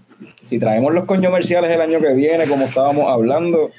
[0.43, 3.71] Si traemos los comerciales el año que viene, como estábamos hablando,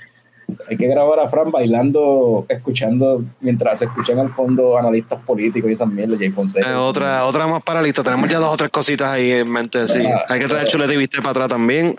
[0.69, 5.73] hay que grabar a Fran bailando, escuchando, mientras se escuchan al fondo analistas políticos y
[5.73, 6.71] esas mierdas, Jay Fonseca.
[6.71, 8.03] Eh, otra, otra más para lista.
[8.03, 9.87] Tenemos ya dos o tres cositas ahí en mente.
[9.89, 10.05] Sí.
[10.07, 11.97] Ah, Hay que traer chuleta y viste para atrás también.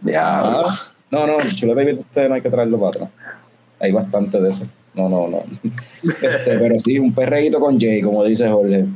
[0.00, 0.68] Diablo.
[0.68, 0.78] Ah,
[1.10, 3.10] no, no, Chuleta y usted no hay que traerlo para atrás.
[3.80, 4.66] Hay bastante de eso.
[4.94, 5.44] No, no, no.
[6.02, 6.20] Este,
[6.58, 8.86] pero sí, un perreíto con Jay, como dice Jorge.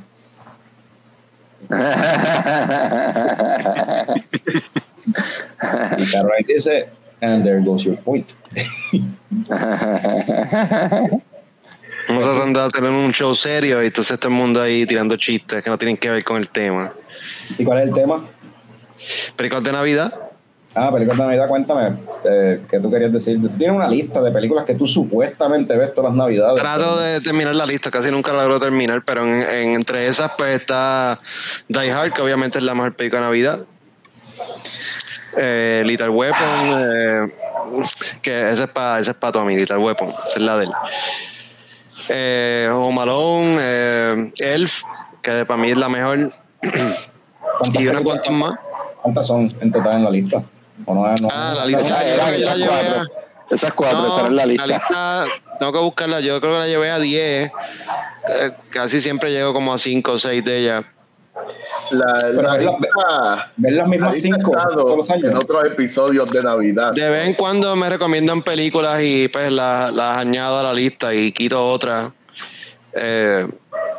[5.98, 6.88] Y Caroline dice,
[7.22, 8.34] and there goes your point.
[12.08, 15.16] Vamos a andar a tener un show serio y entonces todo el mundo ahí tirando
[15.16, 16.90] chistes que no tienen que ver con el tema.
[17.58, 18.24] ¿Y cuál es el tema?
[19.36, 20.14] Películas de Navidad.
[20.74, 23.40] Ah, películas de Navidad, cuéntame, eh, ¿qué tú querías decir?
[23.40, 26.60] Tú tienes una lista de películas que tú supuestamente ves todas las Navidades.
[26.60, 30.30] Trato de terminar la lista, casi nunca la logro terminar, pero en, en- entre esas
[30.38, 31.18] pues está
[31.68, 33.60] Die Hard, que obviamente es la mejor película de Navidad.
[35.36, 37.28] Eh, Little Weapon, eh,
[38.22, 40.72] que ese es para ese es pa Tommy, Little Weapon, esa es la de él.
[42.08, 44.82] Eh, Home Alone, eh, Elf,
[45.22, 46.32] que para mí es la mejor,
[47.58, 48.58] ¿Cuántas y unas cuantas más.
[49.02, 50.42] ¿Cuántas son en total en la lista?
[50.86, 52.04] ¿O no, no- Ah, la no- lista.
[52.34, 53.02] Esas la cuatro.
[53.50, 55.24] Esas cuatro, esa era la lista.
[55.58, 57.50] tengo que buscarla, yo creo que la llevé a 10.
[58.28, 60.84] Eh, casi siempre llego como a 5 o 6 de ellas.
[61.92, 65.10] La, Pero la es la- lista- ver las mismas la cinco ha estado todos los
[65.10, 65.30] años.
[65.30, 66.92] En otros episodios de Navidad.
[66.92, 71.12] De vez en cuando me recomiendan películas y pues las, las añado a la lista
[71.14, 72.10] y quito otras.
[72.92, 73.46] Eh,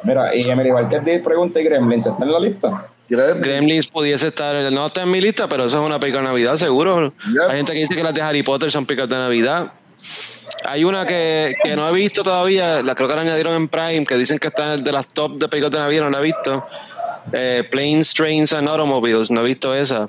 [0.04, 2.88] Mira, y Emily Barker Díaz pregunta y Gremlins está en la lista.
[3.08, 6.30] ¿Quieres- Gremlins pudiese estar, no está en mi lista, pero eso es una película de
[6.30, 7.14] Navidad, seguro.
[7.34, 7.50] Yep.
[7.50, 9.74] Hay gente que dice que las de Harry Potter son películas de Navidad.
[10.66, 14.06] Hay una que, que no he visto todavía, la creo que la añadieron en Prime,
[14.06, 16.66] que dicen que está de las top de películas de Navidad, no la he visto.
[17.34, 20.08] Eh, Planes, Trains and Automobiles, no he visto esa.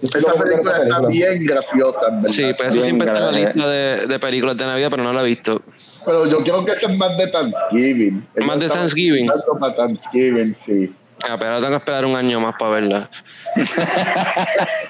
[0.00, 2.28] Esa película está bien graciosa, verdad.
[2.30, 5.02] Sí, pues eso Bien, siempre está en la lista de, de películas de Navidad, pero
[5.04, 5.62] no la he visto.
[6.04, 8.26] Pero yo creo que ese es más de Thanksgiving.
[8.44, 9.30] Más de Thanksgiving.
[9.60, 10.92] para Thanksgiving, sí.
[11.28, 13.10] Ah, pero ahora tengo que esperar un año más para verla.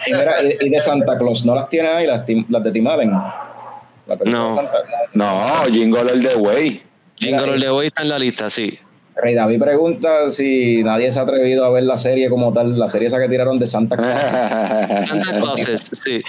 [0.07, 3.11] Y, mira, y, y de Santa Claus, ¿no las tiene ahí las, de Tim Allen?
[3.11, 4.49] La No.
[4.49, 4.79] de Santa
[5.13, 6.83] No, Jingle All the Way.
[7.17, 8.79] Jingle All the Way está en la lista, sí.
[9.15, 12.89] Rey David pregunta si nadie se ha atrevido a ver la serie como tal, la
[12.89, 15.09] serie esa que tiraron de Santa Claus.
[15.09, 16.23] Santa Clauses, sí.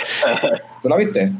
[0.81, 1.31] ¿Tú la viste?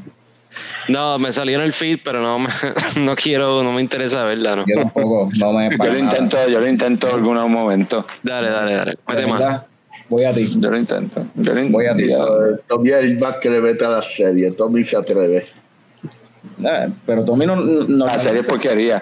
[0.87, 2.49] No, me salió en el feed, pero no, me-
[3.01, 4.65] no quiero, no me interesa verla, ¿no?
[4.67, 5.99] Yo tampoco, no me Yo lo nada.
[5.99, 8.05] intento, yo lo intento en algún momento.
[8.21, 8.91] Dale, dale, dale.
[9.07, 9.65] Mete verdad,
[10.09, 10.47] Voy a ti.
[10.59, 11.25] Yo lo intento.
[11.35, 12.03] Yo lo Voy a ti.
[12.03, 12.45] intento.
[12.45, 14.51] Eh, Tommy es el más que le mete a la serie.
[14.51, 15.45] Tommy se atreve.
[16.63, 19.01] Eh, pero Tommy no, no La serie es porquería.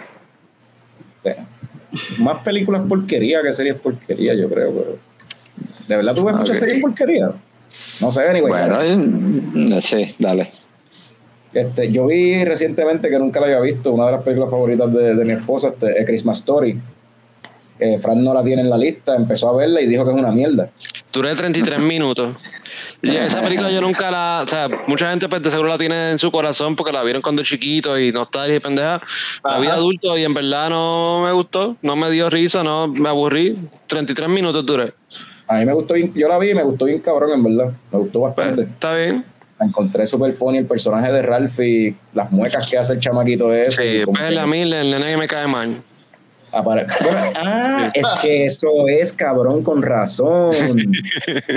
[2.17, 4.97] Más películas porquería que series porquería, yo creo, pero.
[5.87, 7.31] ¿De verdad tú ves muchas series porquería?
[8.01, 8.51] No sé, anyway.
[8.51, 8.79] Bueno,
[9.53, 10.49] no sé, dale.
[11.53, 15.15] Este, yo vi recientemente que nunca la había visto, una de las películas favoritas de,
[15.15, 16.79] de mi esposa, este, es Christmas Story.
[17.79, 20.17] Eh, Fran no la tiene en la lista, empezó a verla y dijo que es
[20.17, 20.69] una mierda.
[21.11, 22.37] Duré 33 minutos.
[23.03, 24.43] Esa película yo nunca la.
[24.45, 27.21] O sea, mucha gente pues, de seguro la tiene en su corazón porque la vieron
[27.21, 29.01] cuando chiquito y nostalgia y pendeja.
[29.43, 33.09] La vi adulto y en verdad no me gustó, no me dio risa, no me
[33.09, 33.55] aburrí.
[33.87, 34.93] 33 minutos duré.
[35.47, 37.73] A mí me gustó bien, yo la vi y me gustó bien cabrón, en verdad.
[37.91, 38.61] Me gustó Pues, bastante.
[38.63, 39.25] está bien.
[39.59, 43.53] La encontré super funny el personaje de Ralph y las muecas que hace el chamaquito
[43.53, 43.71] ese.
[43.71, 45.83] Sí, pues que a mí el nene que me cae mal.
[46.51, 50.53] Apare- Bueno, ah, es que eso es cabrón con razón.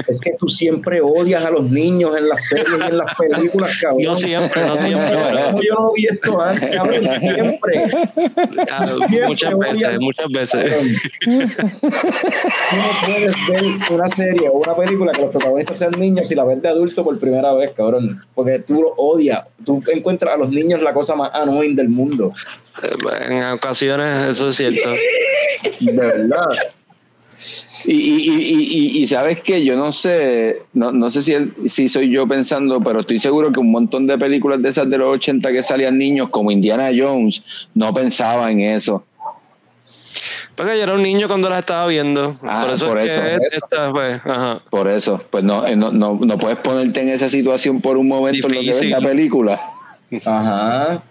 [0.06, 3.78] es que tú siempre odias a los niños en las series y en las películas,
[3.82, 4.02] cabrón.
[4.04, 5.16] No siempre, no siempre,
[5.46, 7.84] Como yo no vi esto antes, cabrón, siempre.
[8.70, 10.72] ah, Siempre muchas veces, muchas veces.
[11.26, 16.44] No puedes ver una serie o una película que los protagonistas sean niños y la
[16.44, 18.20] ves de adulto por primera vez, cabrón.
[18.34, 19.44] Porque tú lo odias.
[19.64, 22.32] Tú encuentras a los niños la cosa más annoying del mundo.
[22.82, 24.90] En ocasiones eso es cierto.
[25.80, 26.48] De verdad.
[27.84, 31.34] Y, y, y, y, y sabes que yo no sé, no, no sé si,
[31.68, 34.98] si soy yo pensando, pero estoy seguro que un montón de películas de esas de
[34.98, 37.42] los 80 que salían niños, como Indiana Jones,
[37.74, 39.04] no pensaba en eso.
[40.54, 42.36] Porque yo era un niño cuando las estaba viendo.
[42.42, 43.56] Ah, por eso por es eso, que por eso.
[43.56, 44.62] esta, pues, ajá.
[44.70, 48.06] Por eso, pues no, eh, no, no, no puedes ponerte en esa situación por un
[48.06, 49.60] momento en lo que ves la película.
[50.24, 51.02] Ajá.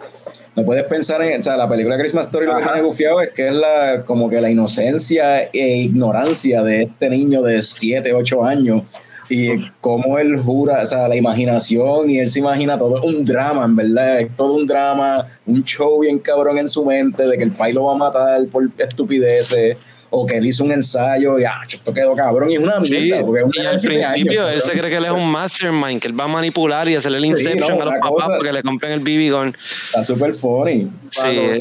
[0.55, 3.33] No puedes pensar en, o sea, la película Christmas Story lo que tiene gufiado es
[3.33, 8.45] que es la, como que la inocencia e ignorancia de este niño de 7, 8
[8.45, 8.83] años
[9.29, 13.65] y cómo él jura, o sea, la imaginación y él se imagina todo, un drama,
[13.65, 17.43] en verdad, es todo un drama, un show bien cabrón en su mente de que
[17.43, 19.77] el pai lo va a matar por estupideces
[20.15, 22.91] o que él hizo un ensayo y ah, esto quedó cabrón y es una Sí,
[22.99, 25.31] mierda, porque es un y al principio años, él se cree que él es un
[25.31, 28.27] mastermind, que él va a manipular y hacerle el inception no, a los papás cosa-
[28.27, 29.55] para que le compren el BB gun.
[29.87, 30.87] Está súper funny.
[31.09, 31.59] Sí, eh,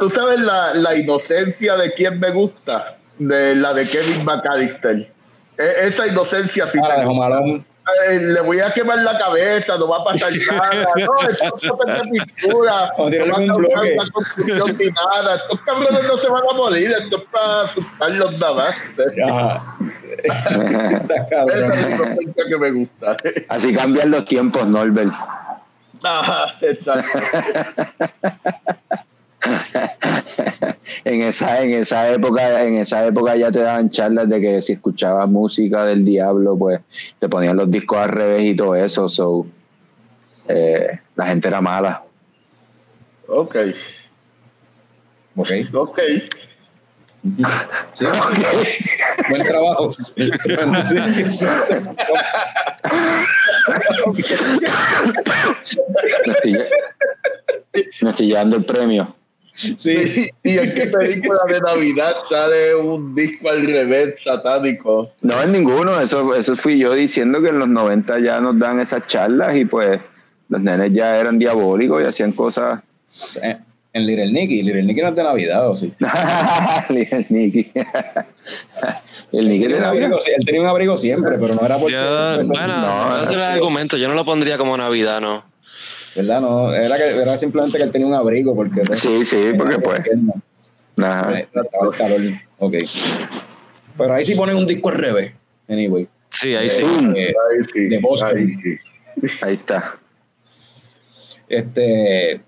[0.00, 2.96] ¿Tú, sabes la, la inocencia de quién me gusta?
[3.18, 5.12] De la de Kevin McAllister.
[5.58, 7.62] E- esa inocencia Ah, de.
[8.08, 10.86] Eh, le voy a quemar la cabeza, no va a pasar nada.
[10.96, 12.92] No, eso es de pintura.
[12.96, 15.36] No va a causar una confusión ni nada.
[15.36, 16.92] Estos cabrones no se van a morir.
[16.92, 18.74] Esto es para asustarlos nada más.
[20.22, 21.08] Esa es
[22.36, 23.16] la que me gusta.
[23.48, 25.12] Así cambian los tiempos, Norbert.
[26.04, 27.18] Ajá, exacto.
[31.04, 34.74] en esa, en esa época, en esa época ya te daban charlas de que si
[34.74, 36.80] escuchabas música del diablo, pues
[37.18, 39.08] te ponían los discos al revés y todo eso.
[39.08, 39.46] So,
[40.48, 42.02] eh, la gente era mala.
[43.28, 43.56] Ok,
[45.36, 45.50] Ok.
[45.74, 45.98] ok.
[47.94, 48.04] Sí,
[49.28, 49.92] Buen trabajo.
[50.16, 50.24] Me
[56.32, 56.58] estoy,
[58.00, 59.14] me estoy llevando el premio.
[59.54, 60.28] Sí.
[60.42, 65.10] ¿Y en qué película de Navidad sale un disco al revés satánico?
[65.20, 66.00] No, en ninguno.
[66.00, 69.64] Eso, eso fui yo diciendo que en los 90 ya nos dan esas charlas y
[69.66, 70.00] pues
[70.48, 72.80] los nenes ya eran diabólicos y hacían cosas.
[73.42, 73.56] Eh,
[73.92, 74.62] En Little Nicky.
[74.62, 75.92] Little Nicky no es de Navidad, ¿o sí?
[76.88, 77.70] el Nicky.
[79.32, 79.88] el Nicky Tenía de un Navidad.
[80.04, 81.92] abrigo, sí, él tenía un abrigo siempre, pero no era porque.
[81.94, 83.96] Yo, bueno, no, ese era el argumento.
[83.98, 85.44] Yo no lo pondría como Navidad, ¿no.
[86.14, 86.40] ¿Verdad?
[86.40, 88.82] No, era, que, era simplemente que él tenía un abrigo porque.
[88.82, 90.00] pues, Sí, sí, porque pues.
[90.98, 91.38] Ajá.
[91.38, 92.20] Eh, estaba el calor.
[92.58, 92.74] Ok.
[93.96, 95.34] Pero ahí sí ponen un disco al revés.
[95.68, 96.08] Anyway.
[96.30, 96.82] Sí, ahí sí.
[97.16, 98.36] Eh, Ahí sí, De Boston.
[98.36, 99.28] ahí sí.
[99.42, 99.96] Ahí está.
[101.48, 102.40] Este.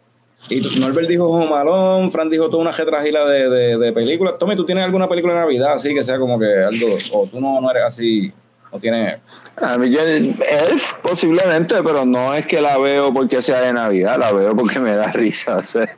[0.51, 4.35] Y Norbert dijo Home Alone, Fran dijo toda una retragila de, de, de películas.
[4.39, 6.99] Tommy, ¿tú tienes alguna película de Navidad así que sea como que algo.
[7.13, 8.31] O tú no, no eres así.
[8.75, 9.21] No tienes.
[9.57, 14.19] A mí yo, Elf posiblemente, pero no es que la veo porque sea de Navidad,
[14.19, 15.59] la veo porque me da risa.
[15.59, 15.89] O sea,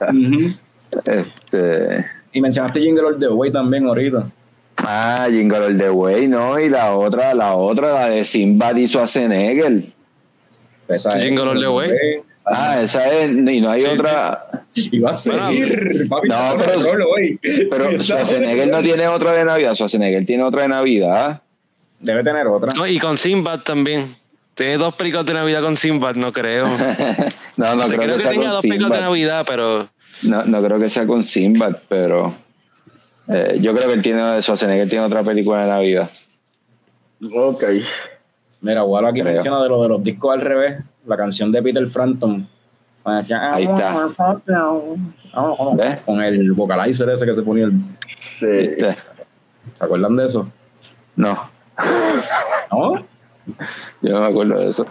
[1.06, 2.04] este.
[2.32, 4.26] Y mencionaste Jingle All the Way también ahorita.
[4.76, 6.60] Ah, Jingle All the Way, ¿no?
[6.60, 9.84] Y la otra, la otra, la de Sinbad y Schwarzenegger.
[10.88, 11.24] Esa es.
[11.24, 11.90] Jingle All the Way.
[12.44, 14.66] Ah, esa es, y no hay Sí, otra.
[14.74, 16.28] Y va a seguir, papi.
[16.28, 17.08] No, pero-.
[17.70, 21.40] Pero Schwarzenegger no tiene otra de Navidad, Schwarzenegger tiene otra de Navidad.
[22.00, 22.72] Debe tener otra.
[22.74, 24.14] No, y con Sinbad también.
[24.54, 26.66] Tiene dos películas de Navidad con Sinbad, no creo.
[27.56, 29.00] no, no creo, creo, que que sea tenga con dos películas de.
[29.00, 29.88] Navidad, pero
[30.22, 32.34] No, no creo que sea con Sinbad, pero
[33.28, 36.10] eh, yo creo que él tiene, Schwarzenegger tiene otra película de Navidad.
[37.34, 37.64] Ok.
[38.60, 39.34] Mira, Walo aquí Creo.
[39.34, 42.48] menciona de lo de los discos al revés, la canción de Peter Frampton.
[43.02, 44.08] Cuando decía, Ahí está.
[45.74, 46.00] ¿Ves?
[46.00, 47.64] Con el vocalizer ese que se ponía.
[47.66, 47.74] El,
[48.38, 48.76] Sí.
[48.78, 50.48] ¿Se acuerdan de eso?
[51.16, 51.38] No,
[52.72, 53.04] ¿No?
[54.02, 54.86] yo no me acuerdo de eso.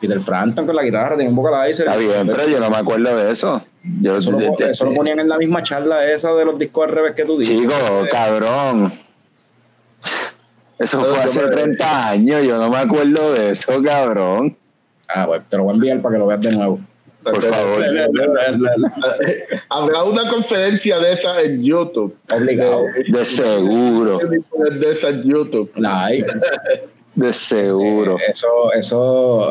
[0.00, 1.86] Peter Frampton con la guitarra tenía un vocalizer.
[1.86, 3.62] Está bien, pero yo no me acuerdo de eso.
[4.00, 6.92] Yo, Eso lo, eso lo ponían en la misma charla esa de los discos al
[6.94, 7.58] revés que tú dices.
[7.58, 7.72] Chico,
[8.10, 8.92] cabrón.
[10.78, 14.56] Eso fue hace me- 30 años, yo no me acuerdo de eso, cabrón.
[15.08, 16.80] Ah, pues te lo voy a enviar para que lo veas de nuevo.
[17.32, 17.84] Por favor.
[19.68, 22.16] Habrá una conferencia de esa en YouTube.
[22.32, 22.82] Obligado.
[23.08, 25.70] De seguro, De esa en YouTube.
[25.76, 26.24] La hay.
[27.14, 28.16] de seguro.
[28.18, 29.50] Eh, Eso, eso,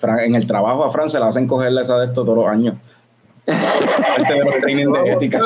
[0.00, 2.48] Fran- en el trabajo a Fran se la hacen cogerle esa de esto todos los
[2.48, 2.74] años.
[3.44, 5.40] Parte de los trainings de ética.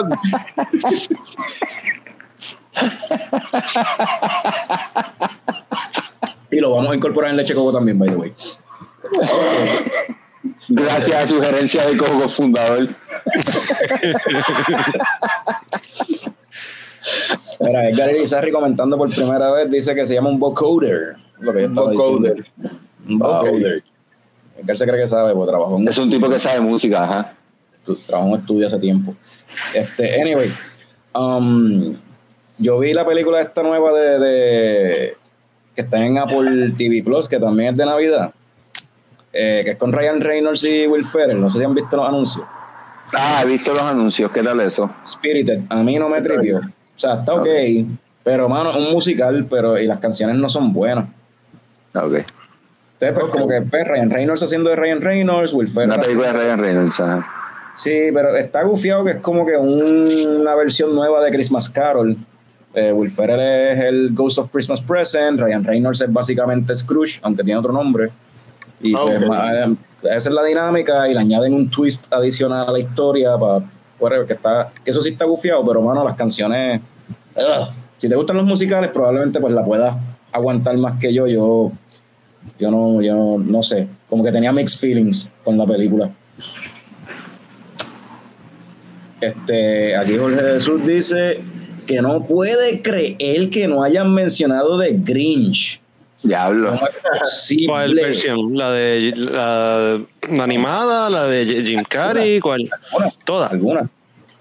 [6.51, 8.35] Y lo vamos a incorporar en leche coco también, by the way.
[10.68, 12.88] Gracias a sugerencia del Coco fundador.
[17.59, 21.16] Mira, Edgar Irizarry comentando por primera vez dice que se llama un vocoder.
[21.41, 22.36] Lo que yo Un estaba vocoder.
[22.36, 22.78] diciendo.
[23.09, 23.82] Un vocoder.
[24.59, 27.34] Edgar se cree que sabe, porque trabajó en Es un tipo que sabe música, ajá.
[28.07, 29.14] trabajó en un estudio hace tiempo.
[29.74, 30.53] Este, anyway,
[31.14, 31.97] um,
[32.59, 35.16] yo vi la película esta nueva de, de-
[35.74, 38.32] que está en Apple TV Plus, que también es de Navidad,
[39.33, 41.41] eh, que es con Ryan Reynolds y Will Ferrell.
[41.41, 42.45] No sé si han visto los anuncios.
[43.14, 44.89] Ah, he visto los anuncios, ¿qué tal eso?
[45.07, 46.59] Spirited, a mí no me tripió.
[46.59, 47.49] O sea, está ok,
[48.22, 51.07] pero mano, es un musical, pero y las canciones no son buenas.
[51.95, 52.14] Ok.
[52.14, 55.91] Entonces, pues, como que pues, Ryan Reynolds haciendo de Ryan Reynolds, Will Ferrell.
[55.91, 57.26] Una película de Ryan Reynolds, ajá.
[57.76, 62.17] Sí, pero está gufiado que es como que un- una versión nueva de Christmas Carol.
[62.75, 67.42] Eh, Will Ferrell es el Ghost of Christmas Present, Ryan Reynolds es básicamente Scrooge, aunque
[67.42, 68.11] tiene otro nombre.
[68.83, 69.77] Y Ah, pues, eh,
[70.17, 74.33] esa es la dinámica y le añaden un twist adicional a la historia para que
[74.33, 76.81] está que eso sí está gufiado, pero mano, las canciones
[77.37, 77.69] ugh.
[77.99, 79.95] si te gustan los musicales, probablemente pues la puedas
[80.33, 81.27] aguantar más que yo.
[81.27, 81.73] Yo
[82.59, 86.11] yo no yo no, no sé, como que tenía mixed feelings con la película.
[89.21, 91.41] Este, aquí Jorge Jesús dice
[91.87, 95.80] que no puede creer que no hayan mencionado de Grinch.
[96.22, 96.79] Diablo.
[97.67, 98.57] ¿cuál versión?
[98.57, 101.09] ¿La de la, la animada?
[101.11, 102.41] ¿La de Jim Carrey?
[102.41, 102.68] ¿Cuál?
[102.92, 103.53] Alguna, Todas.
[103.53, 103.91] alguna,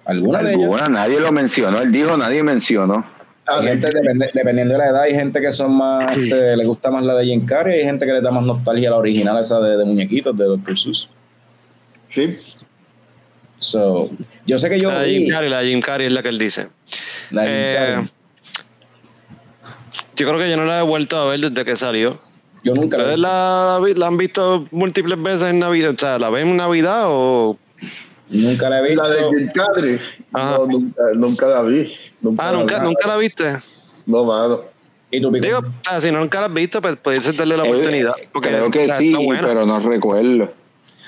[0.05, 0.63] alguna de ellas.
[0.63, 1.79] Alguna, nadie lo mencionó.
[1.81, 3.05] Él dijo, nadie mencionó.
[3.45, 3.89] Hay gente,
[4.33, 7.25] dependiendo de la edad, hay gente que son más, este, le gusta más la de
[7.25, 9.85] Jim Carrey, hay gente que le da más nostalgia a la original, esa de, de
[9.85, 10.77] muñequitos, de Dr.
[10.77, 11.09] Seuss.
[12.09, 12.35] Sí.
[13.57, 14.09] So,
[14.45, 16.29] yo sé que yo La de Jim Carrey, la de Jim Carrey es la que
[16.29, 16.67] él dice.
[17.31, 18.07] la de Jim Eh, Carrey.
[20.19, 22.19] Yo creo que yo no la he vuelto a ver desde que salió.
[22.63, 23.21] Yo nunca la ¿Ustedes vi.
[23.21, 25.91] la, la han visto múltiples veces en Navidad?
[25.95, 27.57] O sea, ¿la ven en Navidad o...?
[28.29, 29.01] Nunca la he visto.
[29.03, 29.99] La de Jim Carrey.
[30.33, 30.57] Ajá.
[30.57, 31.93] No, nunca, nunca la vi.
[32.21, 32.85] Nunca Ah, la ¿nunca, vi.
[32.85, 33.57] ¿nunca la viste?
[34.05, 34.61] No, mano.
[35.09, 35.31] ¿Y tú?
[35.31, 38.13] Digo, o sea, si no nunca la has visto, pues puedes darle la Eh, oportunidad.
[38.31, 39.47] Porque, Creo que sí, buena.
[39.47, 40.49] pero no recuerdo.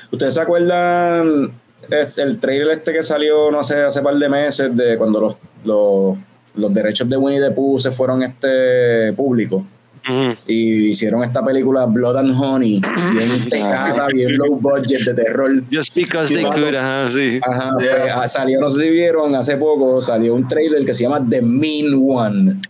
[0.09, 1.51] ¿Ustedes se acuerdan
[1.89, 5.37] este, el trailer este que salió, no sé, hace par de meses, de cuando los,
[5.65, 6.17] los,
[6.55, 9.63] los derechos de Winnie the Pooh se fueron este públicos?
[10.03, 10.33] Ujú.
[10.47, 12.81] y hicieron esta película Blood and Honey,
[13.13, 15.63] bien tecada, bien low budget de terror.
[15.71, 17.39] Just because they could, ajá, sí.
[17.47, 17.97] Ajá, Yeah.
[18.01, 21.23] pues, ah, salió, no sé si vieron, hace poco salió un trailer que se llama
[21.29, 22.61] The Mean One.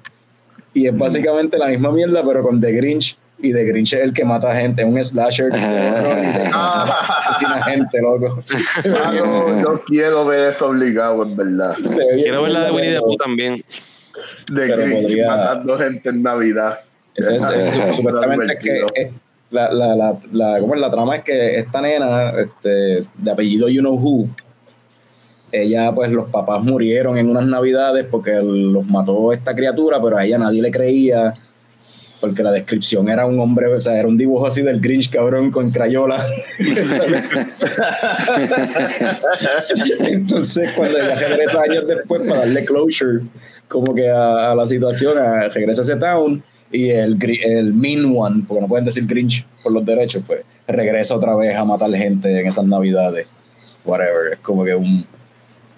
[0.74, 3.18] Y es básicamente la misma mierda, pero con The Grinch.
[3.43, 5.51] Y The Grinch es el que mata gente, es un slasher.
[5.51, 5.57] de
[6.53, 8.43] Ah, asesina gente, loco.
[9.03, 11.76] mano, yo quiero ver eso obligado, en verdad.
[12.22, 13.55] Quiero ver la de Winnie the Pooh también.
[14.51, 16.80] De Pero Grinch podría- matando gente en Navidad.
[17.15, 19.11] Entonces, Ah, eh, supuestamente es que eh,
[19.49, 20.81] la, la, la, la, ¿cómo es?
[20.81, 24.27] la trama es que esta nena, este, de apellido You Know Who,
[25.51, 30.23] ella, pues los papás murieron en unas navidades porque los mató esta criatura, pero a
[30.23, 31.34] ella nadie le creía
[32.22, 35.49] porque la descripción era un hombre, o sea, era un dibujo así del Grinch cabrón
[35.49, 36.23] con crayola.
[39.99, 43.22] Entonces, cuando ella regresa años después para darle closure
[43.68, 45.15] como que a, la situación,
[45.53, 49.72] regresa a ese town y el, el Mean One, porque no pueden decir Grinch por
[49.72, 53.26] los derechos, pues regresa otra vez a matar gente en esas navidades.
[53.84, 55.06] Whatever, es como que un,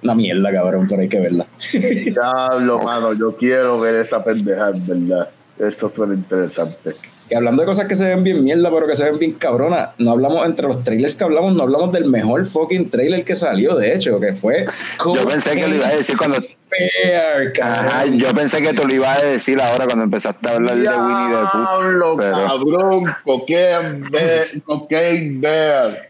[0.03, 1.48] una mierda, cabrón, pero hay que verla.
[1.72, 5.30] Diablo, mano, yo quiero ver esa pendeja, en verdad.
[5.60, 6.96] Eso suena interesante.
[7.30, 9.92] Y hablando de cosas que se ven bien mierda, pero que se ven bien cabronas,
[9.98, 13.76] no hablamos entre los trailers que hablamos, no hablamos del mejor fucking trailer que salió,
[13.76, 14.66] de hecho, que fue
[15.04, 16.40] Yo pensé que lo ibas a decir cuando.
[16.40, 17.54] Bear.
[17.62, 20.90] Ajá, yo pensé que tú lo ibas a decir ahora cuando empezaste a hablar de
[20.90, 21.60] Winnie the Pooh.
[21.62, 26.10] Diablo, pero- cabrón, cocaine bear, cocaine bear.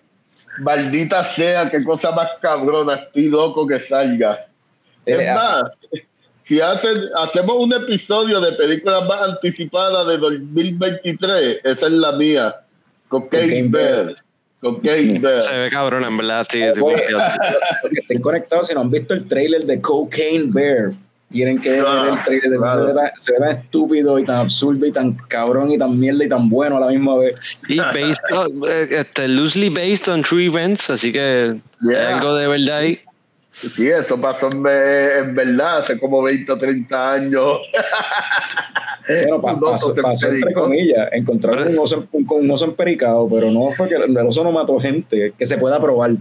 [0.61, 4.45] Maldita sea, qué cosa más cabrona, estoy loco que salga.
[5.05, 5.63] Eh, Es más,
[6.45, 12.55] si hacen, hacemos un episodio de películas más anticipadas de 2023, esa es la mía.
[13.07, 14.05] Cocaine, Cocaine Bear.
[14.05, 14.15] Bear.
[14.61, 15.41] Cocaine Bear.
[15.41, 16.59] Se ve cabrón, en verdad, sí.
[16.59, 20.51] sí, Oye, porque- los que estén conectados, si no han visto el trailer de Cocaine
[20.51, 20.91] Bear,
[21.31, 22.57] tienen que ver Ah, el trailer.
[22.59, 22.81] claro.
[22.81, 25.99] Se, ve tan, se ve tan estúpido y tan absurdo y tan cabrón y tan
[25.99, 27.35] mierda y tan bueno a la misma vez.
[27.67, 31.99] Y based on- eh, este, loosely based on true events, así que Yeah.
[32.07, 32.99] hay algo de verdad ahí.
[33.53, 37.59] Sí, eso pasó en, en verdad hace como 20 o 30 años.
[39.07, 41.09] Bueno, pa- Un pasó, pasó entre comillas.
[41.11, 44.79] Encontraron un oso, un, un oso empericado, pero no fue que el oso no mató
[44.79, 46.11] gente, que se pueda probar,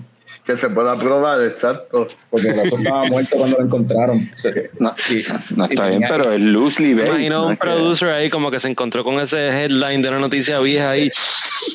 [0.45, 2.09] Que se pueda probar, exacto.
[2.29, 4.29] porque el oso estaba muerto cuando lo encontraron.
[4.35, 4.51] O sea,
[4.81, 7.09] No, y- no y está bien, pero es loosely based.
[7.11, 7.47] Imagino ¿no?
[7.47, 10.91] un que- producer ahí como que se encontró con ese headline de una noticia vieja
[10.91, 11.09] ahí.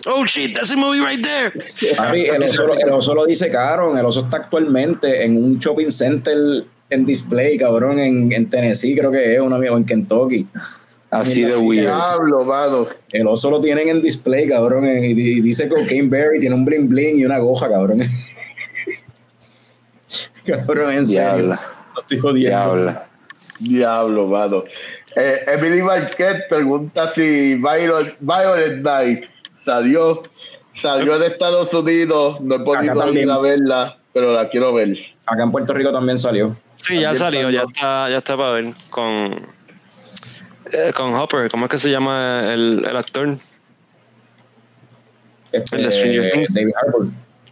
[0.06, 1.52] Oh shit, that's a movie right there.
[1.96, 3.98] Papi, el, oso, lo- el oso lo dice cabrón.
[3.98, 6.36] El oso está actualmente en un shopping center
[6.90, 10.46] en display, cabrón, en, en Tennessee, creo que es, una, o en Kentucky.
[11.10, 11.84] Así de weird.
[11.86, 12.88] Diablo, mano.
[13.14, 16.90] El oso lo tienen en display, cabrón, y, dice Cocaine Bear y tiene un bling
[16.90, 18.04] bling y una goja, cabrón.
[20.48, 21.22] Cabrón, en serio.
[21.24, 21.62] Diabla,
[21.96, 22.50] No estoy jodiendo.
[22.76, 23.08] diabla.
[23.60, 24.64] Diablo, mano.
[25.16, 30.22] Eh, Emily Marquette pregunta si Violet, Violet Night salió,
[30.76, 32.40] salió de Estados Unidos.
[32.42, 34.96] No he podido ir a verla, pero la quiero ver.
[35.26, 36.56] Acá en Puerto Rico también salió.
[36.76, 39.48] Sí, ya salió, ya está, ya está para ver con
[40.72, 43.38] eh, con Hopper, ¿cómo es que se llama el, el actor?
[45.52, 46.54] Este, El de Stranger Things.
[46.54, 47.08] David Harbour.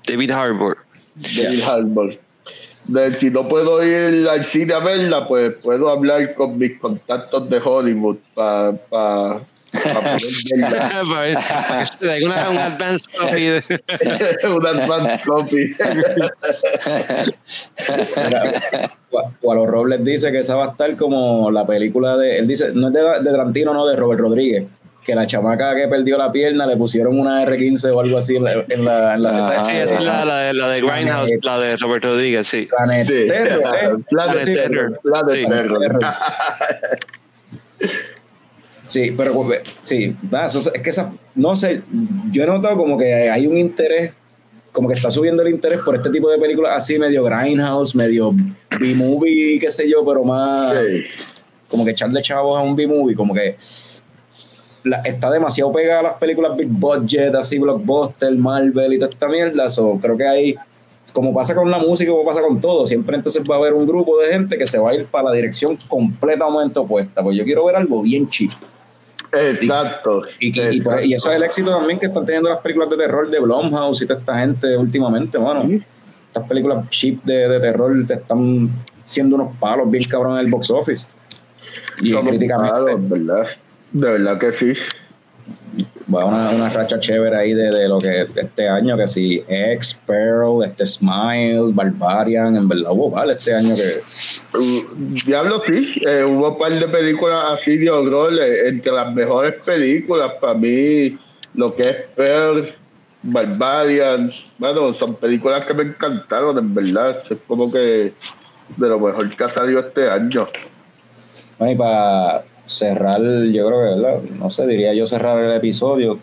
[0.08, 0.78] David Harbour.
[1.16, 2.20] David Harbour.
[2.88, 7.50] De, si no puedo ir al cine a verla, pues puedo hablar con mis contactos
[7.50, 9.42] de Hollywood para pa,
[9.72, 10.20] pa poder
[10.52, 11.04] verla.
[11.10, 13.64] para que se una, un advance copy de-
[14.56, 15.76] Una advance copy.
[19.42, 22.38] Gualo Robles dice que esa va a estar como la película de.
[22.40, 24.66] Él dice, no es de, de Tarantino, no, de Robert Rodríguez.
[25.06, 28.44] Que la chamaca que perdió la pierna le pusieron una R15 o algo así en
[28.44, 31.32] la, en la, en la Ah, Sí, esa es la, la de, la de Grindhouse,
[31.44, 32.68] la de Roberto Rodríguez, sí.
[32.76, 33.28] Planet Sí.
[33.28, 33.90] Terror, ¿eh?
[34.10, 35.00] Planet Planet Terror.
[35.04, 35.46] Planet Sí.
[35.48, 36.00] Terror.
[38.88, 41.82] Sí, pero pues, sí, nada, eso- es que esa, no sé,
[42.32, 44.12] yo he notado como que hay un interés,
[44.72, 48.32] como que está subiendo el interés por este tipo de películas así, medio Grindhouse, medio
[48.80, 51.04] B-movie, qué sé yo, pero más, Sí.
[51.68, 53.56] como que echarle chavos a un B-movie, como que
[54.86, 59.28] la- está demasiado pegada a las películas big budget, así blockbuster, Marvel y toda esta
[59.28, 59.68] mierda.
[59.68, 60.56] So, creo que hay,
[61.12, 63.86] como pasa con la música, como pasa con todo, siempre entonces va a haber un
[63.86, 67.22] grupo de gente que se va a ir para la dirección completamente opuesta.
[67.22, 68.52] Pues yo quiero ver algo bien cheap.
[69.34, 70.22] Exacto.
[70.40, 72.90] Y, que- y, por- y eso es el éxito también que están teniendo las películas
[72.90, 75.64] de terror de Blumhouse y toda esta gente últimamente, mano.
[76.28, 78.70] Estas películas cheap de, de terror te están
[79.04, 81.08] siendo unos palos bien cabrones en el box office.
[82.02, 82.74] Y Somos críticamente.
[83.96, 84.74] De verdad que sí.
[86.14, 90.02] va una, una racha chévere ahí de, de lo que este año, que si X,
[90.06, 94.02] Pearl, este Smile, Barbarian, en verdad hubo vale este año que
[94.58, 99.14] Uh, Diablo sí, eh, hubo un par de películas así de horror, eh, entre las
[99.14, 101.18] mejores películas para mí,
[101.54, 102.74] lo que es Pearl,
[103.24, 108.14] Barbarian, bueno, son películas que me encantaron, en verdad, es como que
[108.76, 110.48] de lo mejor que ha salido este año.
[111.58, 114.22] Bueno, y para cerrar, yo creo que, ¿verdad?
[114.40, 116.20] no sé, diría yo cerrar el episodio.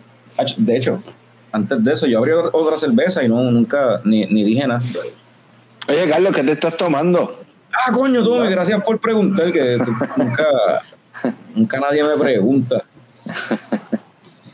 [0.57, 1.01] De hecho,
[1.51, 4.81] antes de eso, yo abrí otra- cerveza y no, nunca, ni, ni dije nada.
[5.87, 7.39] Oye, Carlos, ¿qué te estás tomando?
[7.71, 9.77] Ah, coño, Tommy, gracias por preguntar, que
[10.17, 10.45] nunca,
[11.55, 12.83] nunca nadie me pregunta.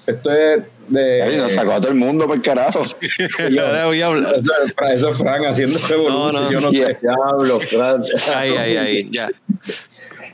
[0.07, 1.21] Esto es de...
[1.21, 2.81] Ay, nos sacó a todo el mundo por carajo.
[3.51, 4.35] yo- Ahora voy a hablar.
[4.35, 4.51] eso,
[4.91, 6.97] eso es Fran haciendo revolución, No, no, yo no sé.
[7.01, 8.03] Diablo, Fran.
[8.35, 9.29] Ahí, ahí, ahí, ya.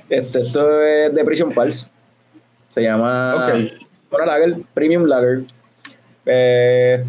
[0.10, 1.90] Este, esto es de Prison Pals.
[2.72, 3.72] Se llama Ok.
[4.12, 5.44] una lager, Premium Lager.
[6.26, 7.06] Eh,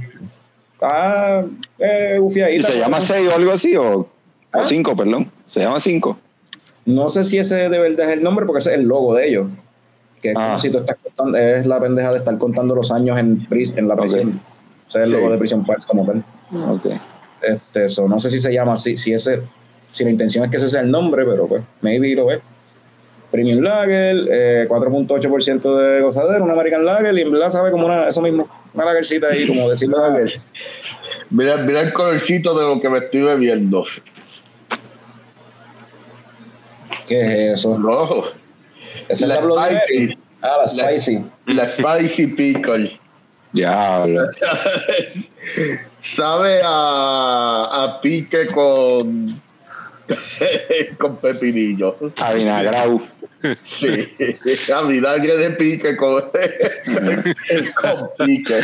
[0.73, 1.45] está
[1.79, 2.21] eh,
[2.53, 3.77] ¿Y se llama 6 o algo así?
[3.77, 4.09] ¿O
[4.53, 4.63] ¿Ah?
[4.65, 5.31] 5, perdón?
[5.47, 6.19] Se llama 5.
[6.87, 9.29] No sé si ese de verdad es el nombre, porque ese es el logo de
[9.29, 9.49] ellos.
[10.23, 10.47] Que es Ah.
[10.47, 13.47] como si tú estás contando, es la pendeja de estar contando los años en,
[13.89, 14.41] la prisión.
[14.89, 15.13] Ese es el Sí.
[15.13, 16.25] logo de Prison Pals como tal.
[16.71, 16.87] Ok.
[17.43, 19.43] Este, eso, no sé si se llama así, si ese,
[19.91, 22.41] si la intención es que ese sea el nombre, pero pues, maybe lo es.
[23.37, 28.09] Premium Lager, eh, 4.8% de gozadera, una American Lager, y en verdad sabe como una,
[28.09, 29.99] eso mismo, una lagercita ahí, como decirlo.
[31.29, 33.85] Mira, mira el colorcito de lo que me estoy bebiendo.
[37.07, 37.77] ¿Qué es eso?
[37.77, 38.25] Rojo.
[39.07, 40.19] ¿Esa es La la spicy.
[40.41, 41.25] Ah, la spicy.
[41.45, 42.99] La Spicy Pickle.
[43.53, 44.31] Diablo.
[46.03, 49.43] Sabe a, a pique con,
[50.99, 51.97] con pepinillo.
[52.17, 53.01] A vinagrau.
[53.79, 56.23] Sí, a vinagre de pique con,
[57.81, 58.55] con pique.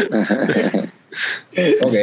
[1.83, 1.95] Ok.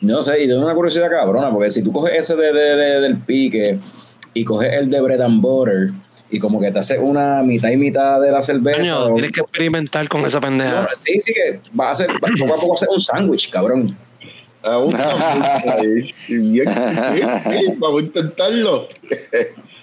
[0.00, 3.00] No sé, y tengo una curiosidad cabrona, porque si tú coges ese de, de- de-
[3.00, 3.78] del pique
[4.34, 5.90] y coges el de bread and butter
[6.30, 8.78] y como que te haces una mitad y mitad de la cerveza.
[8.78, 10.88] Coño, o- tienes que experimentar con esa No, pendeja.
[10.96, 13.96] sí, sí que va a hacer, va- poco a poco hacer un sándwich, cabrón.
[14.62, 16.12] A un ahí.
[16.28, 16.64] Bien,
[17.14, 18.88] bien, bien, Vamos a intentarlo.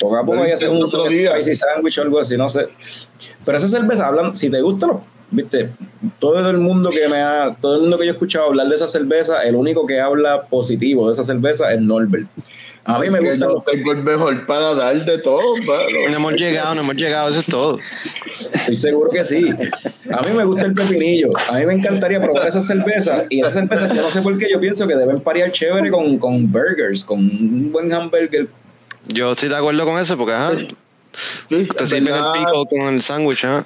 [0.06, 2.68] Poco a poco hay que hacer un, Otro spicy sandwich o algo así, no sé.
[3.44, 5.02] Pero esa cerveza, hablan, si te gusta, lo,
[5.32, 5.72] viste,
[6.20, 8.76] todo el mundo que me ha, todo el mundo que yo he escuchado hablar de
[8.76, 12.28] esa cerveza, el único que habla positivo de esa cerveza es Norbert.
[12.84, 16.18] A mí me gusta yo tengo el mejor para dar de todo, No mano.
[16.18, 17.80] hemos llegado, no hemos llegado, eso es todo.
[18.54, 19.44] Estoy seguro que sí.
[20.12, 21.32] A mí me gusta el pepinillo.
[21.50, 23.26] A mí me encantaría probar esa cerveza.
[23.32, 26.20] Y esa cerveza, yo no sé por qué, yo pienso que deben parear chévere con,
[26.20, 28.50] con burgers, con un buen hamburger.
[29.08, 30.68] Yo estoy de acuerdo con eso, porque ajá, Sí,
[31.50, 33.66] te en sirven el pico con el sándwich, ajá.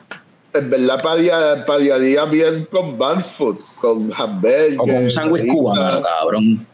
[0.54, 4.76] En verdad paría- pariaría bien con band food, con hamburger.
[4.78, 6.66] O con un sándwich cubano, cabrón.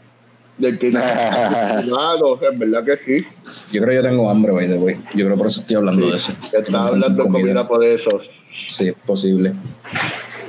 [0.57, 0.89] del que
[1.85, 3.25] cubano, en verdad que sí.
[3.71, 4.95] Yo creo que yo tengo hambre, by the way.
[5.13, 6.33] Yo creo por eso estoy hablando de eso.
[6.53, 8.21] Estaba hablando de comida por eso.
[8.69, 9.53] Sí, es posible.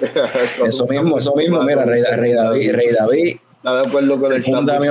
[0.66, 1.62] Eso mismo, eso mismo.
[1.62, 3.36] Mira, Rey, Rey David, Rey David
[3.66, 4.44] Está de acuerdo con se el el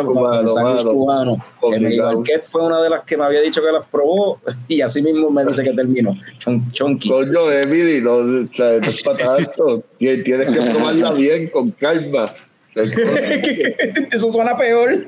[0.06, 1.36] cubano, cubano.
[1.74, 5.02] Emily Marquette fue una de las que me había dicho que las probó y así
[5.02, 6.14] mismo me dice que terminó.
[6.40, 7.08] Chon, chonky.
[7.08, 9.82] Coño, Emily, no, o sea, no es para tanto.
[9.98, 12.36] Tien- Tienes que probarla bien, con calma.
[12.76, 15.08] Eso suena peor.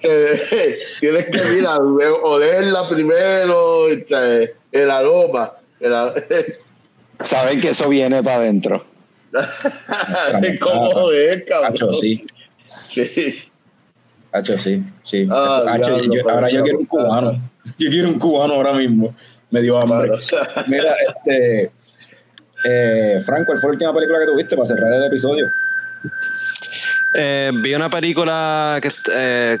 [0.00, 5.52] Tienes que, mira, olerla primero, el aroma.
[5.80, 6.14] El a-
[7.20, 8.82] Saben que eso viene para adentro.
[10.60, 11.72] ¿Cómo es, cabrón?
[11.72, 12.24] Hacho, sí.
[12.92, 13.42] Sí.
[14.32, 14.82] Hacho, sí.
[15.02, 15.28] sí.
[15.30, 17.50] Ah, Eso, hacho, diablo, yo- ahora yo quiero un cubano.
[17.78, 19.14] Yo quiero un cubano ahora mismo.
[19.50, 20.10] Me dio hambre.
[20.68, 21.70] Mira, este.
[22.64, 25.46] Eh, Frank, ¿cuál fue la última película que tuviste para cerrar el episodio?
[27.14, 29.58] Eh, vi una película que eh,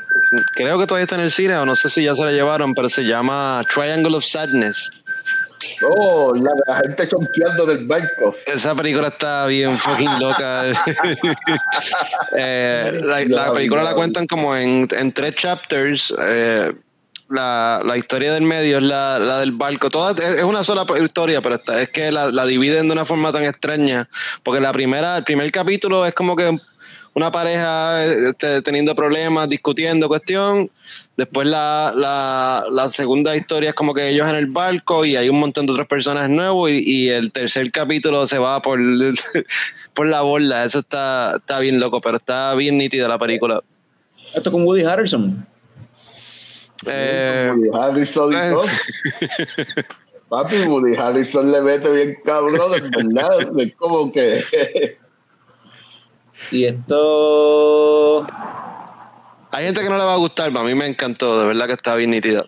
[0.54, 2.74] creo que todavía está en el cine, o no sé si ya se la llevaron,
[2.74, 4.90] pero se llama Triangle of Sadness.
[5.90, 8.36] Oh, la, la gente chonqueando del banco.
[8.46, 10.64] Esa película está bien fucking loca.
[12.36, 16.12] Eh, la, la película la cuentan como en, en tres chapters.
[16.18, 16.72] eh,
[17.28, 19.88] la, la historia del medio es la, la del barco.
[19.90, 23.04] Toda, es es una sola historia, pero está, es que la, la dividen de una
[23.04, 24.08] forma tan extraña.
[24.42, 26.58] Porque la primera, el primer capítulo es como que
[27.14, 30.70] una pareja este, teniendo problemas, discutiendo cuestión.
[31.16, 35.28] Después la, la, la segunda historia es como que ellos en el barco y hay
[35.28, 38.78] un montón de otras personas nuevos y, y el tercer capítulo se va por,
[39.94, 40.64] por la borda.
[40.64, 43.62] Eso está, está bien loco, pero está bien nítida la película.
[44.34, 45.46] Esto con Woody Harrelson.
[46.86, 48.54] Eh, Woody Harrison y eh.
[50.28, 53.60] Papi, Woody Harrison le mete bien cabrón, verdad.
[53.60, 54.42] Es como que.
[56.50, 58.26] Y esto
[59.54, 61.66] hay gente que no le va a gustar, pero a mí me encantó, de verdad
[61.66, 62.46] que está bien nítida.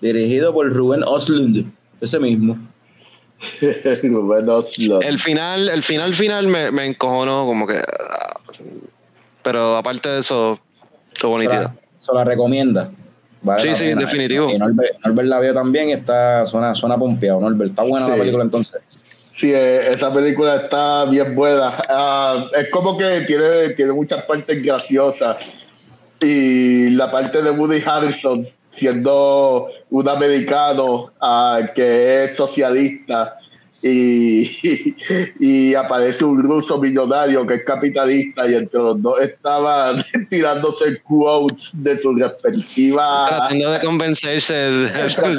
[0.00, 2.58] dirigido por Rubén Oslund, ese mismo.
[4.02, 5.04] Rubén Oslund.
[5.04, 7.80] El final, el final final me, me encojonó como que...
[9.44, 10.58] Pero aparte de eso,
[11.12, 11.62] estuvo nítida.
[11.62, 12.90] la, se la recomienda.
[13.42, 14.00] Vale Sí, sí, pena.
[14.00, 14.50] definitivo.
[14.50, 17.40] Y Norbert, Norbert la vio también y está, suena, suena pompeado.
[17.40, 18.80] Norbert, está buena la película entonces.
[19.36, 21.82] Sí, eh, esa película está bien buena.
[21.88, 25.36] Ah, es como que tiene, tiene muchas partes graciosas.
[26.20, 33.38] Y la parte de Woody Harrison siendo un americano ah, que es socialista
[33.86, 34.96] y,
[35.40, 41.70] y aparece un ruso millonario que es capitalista y entre los dos estaban tirándose quotes
[41.74, 44.70] de su respectiva Tratando de convencerse,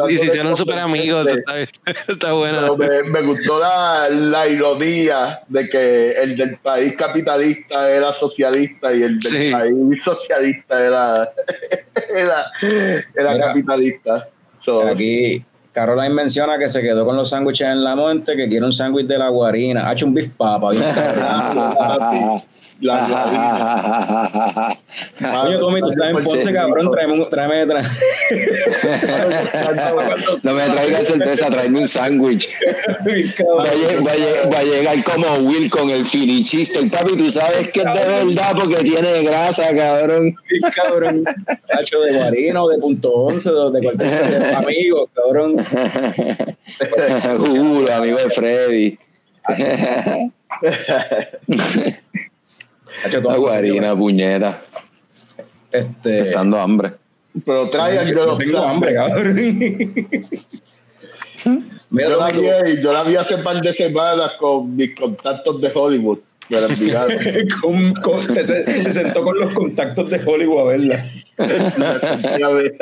[0.10, 1.60] y se hicieron súper amigos, está,
[2.08, 2.70] está buena.
[2.78, 8.94] Pero me, me gustó la, la ironía de que el del país capitalista era socialista
[8.94, 9.52] y el del Sí.
[9.52, 11.30] país socialista era,
[12.16, 12.52] era,
[13.16, 13.48] era Mira.
[13.48, 14.30] capitalista.
[14.62, 15.44] So, Aquí
[15.76, 19.08] Caroline menciona que se quedó con los sándwiches en la monte, que quiere un sándwich
[19.08, 19.90] de la guarina.
[19.90, 20.72] Ha hecho un beef papa.
[22.82, 24.78] la, la-
[25.44, 26.92] Oye, Tommy, tú estás en Ponce, cabrón.
[26.92, 27.26] Tráeme.
[27.26, 27.90] Tráeme, tráeme.
[30.44, 32.50] No me traigas cerveza, tráeme un sándwich.
[33.58, 36.80] Va a, llegar como Will con el finichiste.
[36.80, 40.36] El papi, tú sabes que es de verdad porque tiene grasa, cabrón.
[40.76, 41.24] Cabrón.
[41.48, 45.56] Ha hecho de guarina o de punto 11, de, cualquier amigos, cabrón.
[47.36, 48.98] Uh, los amigos de Freddy.
[53.24, 54.62] La guarina, puñeta.
[55.72, 56.30] Este.
[56.30, 56.92] Estando hambre.
[57.46, 59.36] pero traigan yo yo los tengo hambre, cabrón.
[61.92, 65.72] Mira, Yo la, vi, yo la vi hace par de semanas con mis contactos de
[65.74, 66.20] Hollywood.
[66.50, 67.18] Me la enviaron.
[67.62, 71.06] con- con- te se, se sentó con los contactos de Hollywood a verla.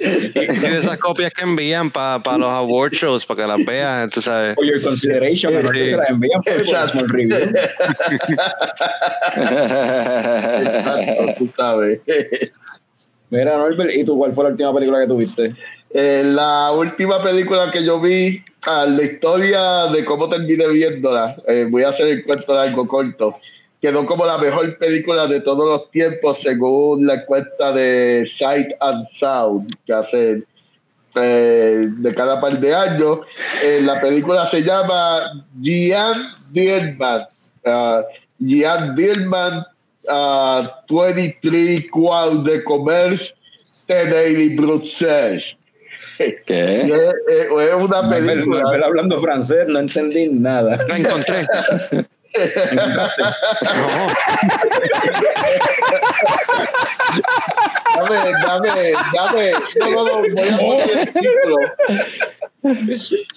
[0.00, 0.08] Y
[0.70, 4.54] de esas copias que envían para los award shows, para que las veas, tú sabes.
[4.54, 5.90] For your consideration, mejor que Sí.
[5.90, 6.90] se las envían por el Exacto.
[6.92, 7.36] small review.
[10.60, 12.00] Exacto, tú sabes.
[13.30, 15.54] Mira, Norbert, ¿y tú cuál fue la última película que tuviste?
[15.92, 21.66] Eh, la última película que yo vi, ah, la historia de cómo terminé viéndola, eh,
[21.68, 23.38] voy a hacer el cuento largo corto,
[23.80, 29.06] quedó como la mejor película de todos los tiempos según la encuesta de Sight and
[29.08, 30.44] Sound que hacen
[31.14, 33.20] eh, de cada par de años.
[33.64, 37.26] Eh, la película se llama Gian Dillman.
[37.64, 38.02] Ah,
[38.38, 39.64] Gian Dillman,
[40.08, 43.34] ah, 23 Qual de Commerce,
[43.88, 45.56] Daily Bruxelles.
[46.18, 46.36] ¿Qué?
[46.46, 48.60] es, es- es una película.
[48.62, 50.78] Norbert hablando francés, no entendí nada.
[50.86, 51.46] La encontré.
[52.72, 53.08] No.
[57.96, 59.52] Dame, dame, dame.
[59.80, 61.56] No, no, no, voy a poner el título.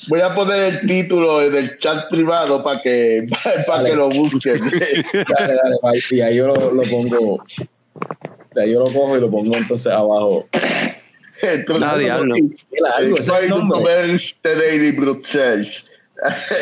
[0.09, 3.27] Voy a poner el título en el chat privado para que,
[3.67, 3.89] para Dale.
[3.89, 4.53] que lo busquen.
[5.13, 7.43] Dale, dale, y ahí yo lo, lo pongo.
[8.53, 10.47] De ahí yo lo cojo y lo pongo entonces abajo.
[11.41, 12.35] Entonces, Ah, diablo.
[12.35, 14.91] Qué largo, ese es el nombre.
[14.91, 15.83] Bruxelles.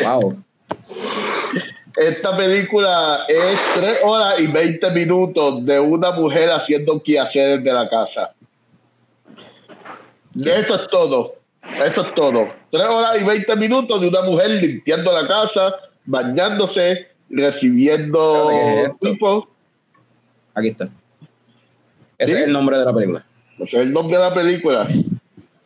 [0.02, 0.42] Wow.
[1.96, 7.88] Esta película es 3 horas y 20 minutos de una mujer haciendo quehaceres de la
[7.88, 8.34] casa.
[10.34, 11.34] Eso es todo.
[11.84, 12.48] Eso es todo.
[12.70, 15.74] 3 horas y 20 minutos de una mujer limpiando la casa,
[16.06, 19.44] bañándose, recibiendo ¿Qué es tipos.
[20.54, 20.88] Aquí está.
[22.18, 22.38] Ese ¿Sí?
[22.38, 23.26] es el nombre de la película.
[23.58, 24.88] No sé el nombre de la película.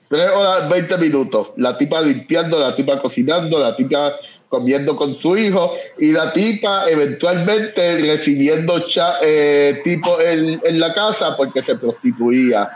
[0.08, 1.48] 3 horas 20 minutos.
[1.56, 4.14] La tipa limpiando, la tipa cocinando, la tipa
[4.48, 10.94] comiendo con su hijo y la tipa eventualmente recibiendo cha- eh, tipo en, en la
[10.94, 12.68] casa porque se prostituía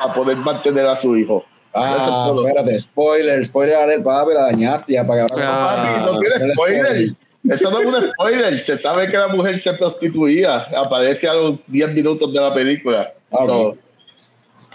[0.00, 1.44] a poder mantener a su hijo.
[1.72, 2.46] Eso es Ah, todo.
[2.46, 5.96] espérate, spoiler, spoiler alert, papi, la dañaste ya para que Ah.
[6.04, 7.08] Papi, no tiene spoiler.
[7.50, 8.64] Eso no es un spoiler.
[8.64, 10.66] Se sabe que la mujer se prostituía.
[10.76, 13.12] Aparece a los 10 minutos de la película.
[13.32, 13.48] Ah, ok.
[13.48, 13.76] So,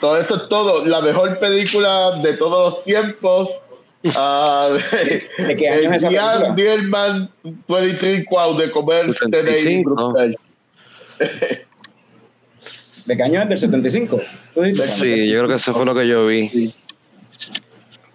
[0.02, 0.86] todo eso es todo.
[0.86, 3.50] La mejor película de todos los tiempos.
[4.02, 6.54] ¿De qué año es esa película?
[6.56, 7.30] Dierman
[7.68, 9.96] 23 Wow de comer TNA 75.
[9.96, 10.36] Brutal.
[13.06, 13.50] ¿De qué año es?
[13.50, 14.22] ¿Del 75?
[14.54, 14.90] ¿Tú dices?
[14.92, 16.50] Sí, yo creo que eso fue lo que yo vi.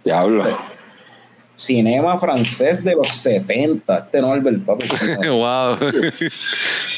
[0.04, 0.44] Diablo.
[1.56, 3.98] Cinema francés de los 70.
[3.98, 4.86] Este Norbert, papi.
[5.28, 5.76] wow.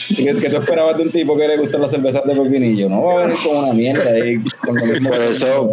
[0.08, 2.88] ¿Qué, qué tú esperabas de un tipo que le gustan las cervezas de pepinillo?
[2.88, 4.38] No va a venir con una mierda ahí.
[4.64, 5.70] Con lo mismo que- eso-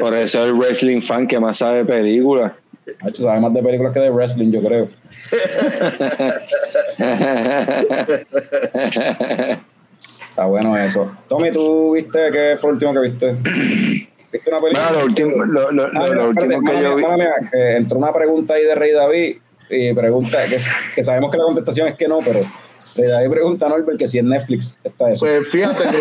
[0.00, 2.52] Por eso el wrestling fan que más sabe de películas.
[3.12, 4.88] Sabe más de películas que de wrestling, yo creo.
[10.30, 11.12] Está bueno eso.
[11.28, 13.32] Tommy, ¿tú viste qué fue lo último que viste?
[14.32, 14.86] ¿Viste una película?
[14.88, 17.02] Bueno, lo último, lo, lo- Ah, lo- último que yo mía, vi.
[17.02, 19.36] mala mía, que entró una pregunta ahí de Rey David
[19.68, 20.58] y pregunta, que,
[20.94, 22.40] que sabemos que la contestación es que no, pero
[22.96, 25.26] Rey David pregunta a Norbert que si en Netflix está eso.
[25.26, 25.98] Pues fíjate que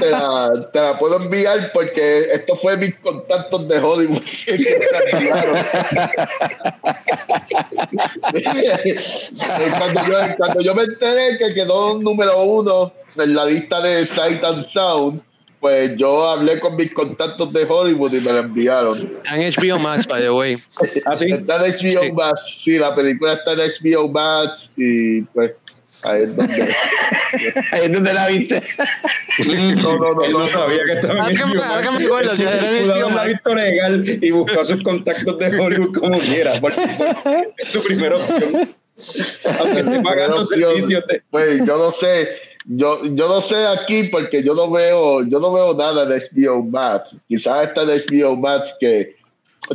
[0.00, 4.58] te la, te la puedo enviar porque esto fue mis contactos de Hollywood que
[9.78, 14.44] cuando, yo, cuando yo me enteré que quedó número uno en la lista de Sight
[14.44, 15.22] and Sound,
[15.60, 18.98] pues yo hablé con mis contactos de Hollywood y me la enviaron.
[18.98, 20.56] Está en HBO Max, by the way.
[21.04, 21.30] Ah, sí.
[21.30, 22.12] Está en HBO Sí.
[22.12, 25.52] Max, sí, la película está en HBO Max y pues
[26.02, 26.68] ahí es donde...
[27.72, 28.62] Ahí es donde la viste.
[29.76, 30.38] No, no, no, Él no.
[30.40, 33.28] no sabía que estaba en HBO ahora que me acuerdo, ya era en haberla Max.
[33.28, 36.88] visto legal y buscó sus contactos de Hollywood como quiera, porque
[37.58, 38.74] es su primera opción.
[39.60, 41.22] Aunque esté pagando servicios de...
[41.30, 42.28] Pues yo no sé,
[42.64, 46.62] yo, yo no sé aquí porque yo no veo, yo no veo nada de HBO
[46.62, 47.16] Max.
[47.28, 49.16] Quizás está en HBO Max que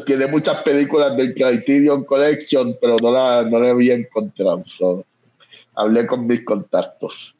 [0.05, 4.63] tiene muchas películas del Criterion Collection, pero no la, no la había encontrado.
[4.65, 5.05] So,
[5.75, 7.35] hablé con mis contactos.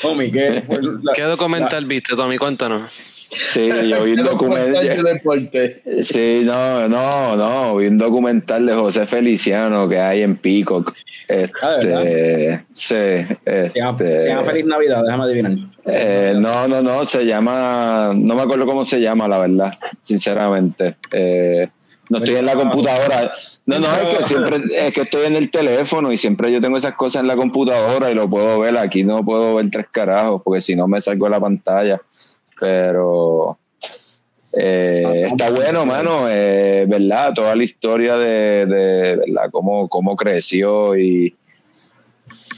[0.00, 2.38] Tommy, ¿qué fue la- ¿Qué documental viste, Tommy?
[2.38, 2.90] Cuéntanos.
[3.34, 5.20] Sí, yo vi un documental.
[6.02, 10.94] Sí, no, no, no, vi un documental de José Feliciano que hay en Peacock.
[11.62, 12.94] Ah, ¿de Este, sí,
[13.72, 15.52] Se llama, este, se llama Feliz Navidad, déjame adivinar.
[15.86, 20.96] eh, no, no, no, se llama, no me acuerdo cómo se llama, la verdad, sinceramente.
[21.10, 21.68] Eh,
[22.12, 23.32] no estoy en la computadora.
[23.64, 26.76] No, no, es que siempre, es que estoy en el teléfono y siempre yo tengo
[26.76, 28.76] esas cosas en la computadora y lo puedo ver.
[28.76, 32.00] Aquí no puedo ver tres carajos porque si no me salgo de la pantalla.
[32.60, 33.56] Pero
[34.52, 37.32] eh, está bueno, mano, eh, ¿verdad?
[37.34, 39.50] Toda la historia de, de ¿verdad?
[39.50, 41.34] Cómo, cómo creció y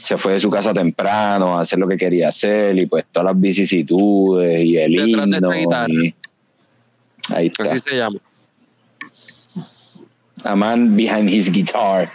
[0.01, 3.25] se fue de su casa temprano a hacer lo que quería hacer y pues todas
[3.31, 5.49] las vicisitudes y el Detrás de esta himno.
[5.51, 5.93] guitarra.
[5.93, 6.15] y-
[7.33, 7.63] ahí está.
[7.71, 8.17] Así se llama.
[10.45, 12.09] A man behind his guitar.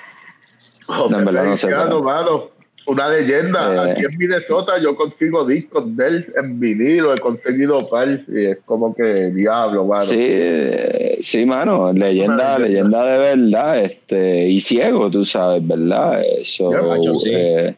[0.86, 2.50] José No, verdad no sé, mano,
[2.86, 3.74] una leyenda.
[3.74, 3.92] Eh.
[3.92, 8.58] Aquí en Minnesota yo consigo discos de él en vinilo, he conseguido par y es
[8.64, 10.04] como que diablo, mano.
[10.04, 12.58] Sí, eh, sí, mano, leyenda, leyenda.
[12.58, 16.22] leyenda de verdad, este, y ciego, tú sabes, ¿verdad?
[16.22, 16.70] Eso,
[17.16, 17.30] sí.
[17.32, 17.76] eh,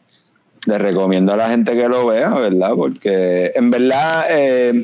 [0.65, 2.71] le recomiendo a la gente que lo vea, ¿verdad?
[2.75, 4.83] Porque en verdad eh,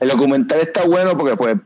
[0.00, 1.56] el documental está bueno porque pues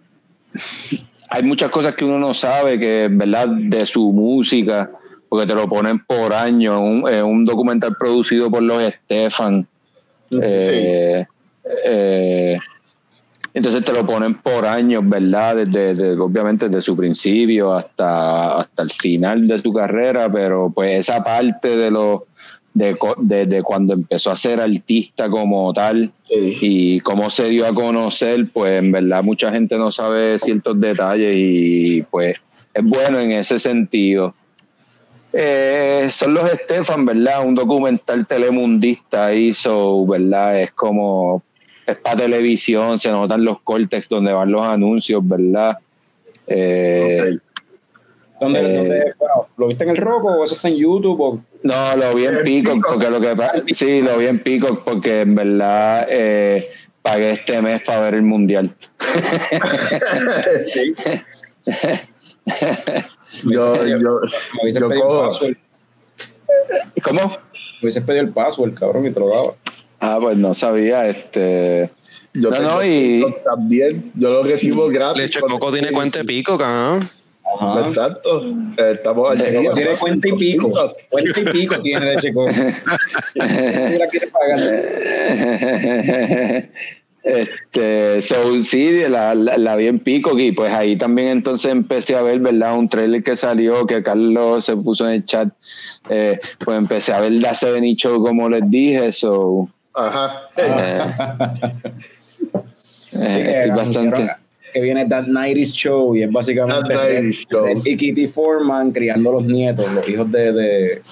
[1.34, 3.48] hay muchas cosas que uno no sabe que, ¿verdad?
[3.48, 4.88] De su música,
[5.28, 9.66] porque te lo ponen por año, un, eh, un documental producido por los Estefan.
[10.30, 11.26] Eh,
[11.84, 12.56] eh,
[13.52, 15.56] entonces te lo ponen por años, ¿verdad?
[15.56, 21.00] Desde, desde- obviamente desde su principio hasta, hasta el final de su carrera, pero pues
[21.00, 22.26] esa parte de lo
[22.74, 26.58] de, co- de- de cuando empezó a ser artista como tal Sí.
[26.60, 31.34] y cómo se dio a conocer, pues en verdad mucha gente no sabe ciertos detalles
[31.36, 32.36] y pues
[32.74, 34.34] es bueno en ese sentido.
[35.32, 37.44] Eh, son los Estefan, ¿verdad?
[37.46, 40.60] Un documental telemundista hizo, ¿verdad?
[40.62, 41.42] Es como,
[41.86, 45.76] es para televisión, se notan los cortes donde van los anuncios, ¿verdad?
[46.46, 47.42] Eh, Ok.
[48.40, 51.20] ¿Dónde, Eh, dónde- bueno, ¿Lo viste en el Roco o eso está en YouTube?
[51.20, 52.86] O, No, lo vi en Peacock, Peacock.
[52.92, 56.68] porque lo que pa- sí, lo vi en Peacock porque en verdad eh,
[57.02, 58.70] pagué este mes para ver el mundial.
[63.44, 64.20] yo, yo, yo
[64.64, 65.56] el cojo- password.
[67.02, 67.20] ¿Cómo?
[67.28, 67.36] Me
[67.82, 69.54] hubieses pedido el password, cabrón, y te lo daba.
[70.00, 71.90] Ah, pues no sabía, este.
[72.34, 75.22] yo No, tengo no, y- TikTok también, yo lo recibo gratis.
[75.22, 77.00] Leche con- Coco tiene cuenta de pico, ¿ah?
[77.60, 77.86] Ajá.
[77.88, 78.42] Exacto,
[78.78, 79.72] Eh, estamos al día.
[79.74, 80.72] Tiene cuenta y pico.
[81.10, 82.16] Cuenta y pico tiene de.
[82.16, 82.34] ¿Quién
[83.98, 84.58] la quiere pagar?
[87.22, 92.16] Este, so, sí, la, la, la vi en Peacock y pues ahí también entonces empecé
[92.16, 92.76] a ver, ¿verdad?
[92.78, 95.48] Un trailer que salió, que Carlos se puso en el chat,
[96.10, 100.42] eh, pues empecé a ver la Seven Show como les dije, so, Ajá.
[100.58, 101.00] eh,
[103.10, 104.26] Sí, Eh, bastante.
[104.74, 107.82] Que viene That 90 Show y es básicamente That 90s Show.
[107.84, 111.02] y Kitty Foreman criando los nietos, los hijos de, de,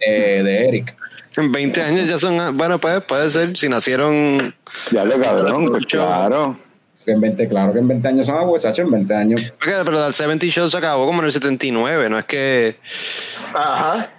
[0.00, 0.96] de, de Eric.
[1.36, 2.56] En 20 años ya son.
[2.56, 3.56] Bueno, pues puede ser.
[3.56, 4.54] Si nacieron.
[4.90, 6.56] Ya lo cabrón, pues claro.
[7.04, 9.40] Que en 20, claro que en 20 años son abuelos, en 20 años.
[9.58, 12.10] Porque- Pero el 70 Show se acabó como en el 79.
[12.10, 12.76] No es que.
[13.54, 14.10] Ajá.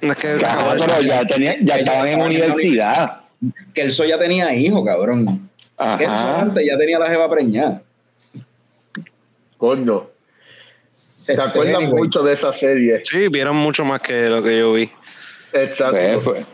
[0.00, 0.84] No es que se Claro, acabó.
[0.86, 3.20] pero ya, tenía, ya estaban en universidad.
[3.74, 5.48] Que el Sol ya tenía hijos, cabrón.
[5.78, 7.82] Antes ya tenía la jeva preñada.
[9.56, 10.06] Coño.
[11.22, 13.02] ¿Se Este, acuerdan anyway, mucho de esa serie?
[13.04, 14.90] Sí, vieron mucho más que lo que yo vi.
[15.52, 15.92] Exacto.
[15.96, 16.44] Pues, fue-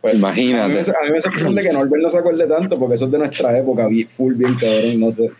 [0.00, 0.64] pues, Imagínate.
[0.64, 3.06] A mí, me, a mí me sorprende que Norbert no se acuerde tanto porque eso
[3.06, 5.30] es de nuestra época, vi- full bien cabrón, no sé.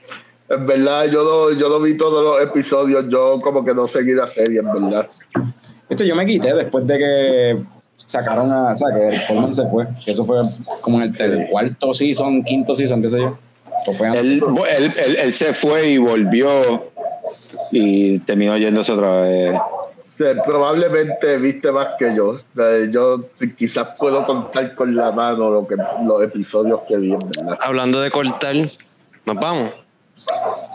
[0.49, 3.05] En verdad, yo lo, yo lo vi todos los episodios.
[3.09, 5.09] Yo como que no seguí la serie, en verdad.
[5.89, 7.63] Esto yo me quité después de que
[8.07, 10.39] sacaron a, o sea, que Eric Foreman se fue, que eso fue
[10.81, 13.39] como en el, el cuarto season, quinto season, qué sé yo.
[13.87, 14.21] Antes.
[14.21, 14.43] Él,
[14.79, 16.91] él, él- él se fue y volvió
[17.71, 19.55] y terminó yéndose otra vez.
[20.17, 22.41] Sí, probablemente viste más que yo.
[22.59, 23.25] Eh, Yo
[23.57, 27.57] quizás puedo contar con la mano lo que, los episodios que vi, verdad.
[27.61, 29.71] Hablando de cortar, nos vamos.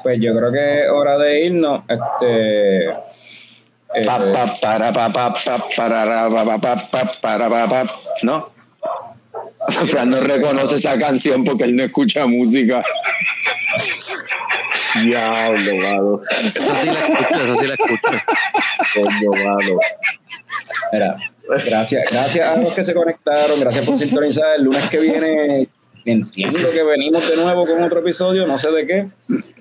[0.01, 1.81] Pues yo creo que es hora de irnos.
[1.89, 2.91] Este.
[3.95, 4.31] Eh, para,
[4.91, 5.09] pa,
[7.69, 7.83] pa.
[8.21, 8.51] ¿No?
[10.05, 12.83] No reconoce esa canción porque él no escucha música.
[15.03, 16.21] Diablo, mano.
[16.55, 18.11] Esa sí la escucho, esa sí la escucho.
[18.93, 19.79] Coño, mano.
[21.65, 24.55] Gracias, gracias a los que se conectaron, gracias por sintonizar.
[24.57, 25.67] El lunes que viene
[26.05, 29.07] entiendo que venimos de nuevo con otro episodio, no sé de qué.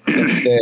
[0.06, 0.60] Este,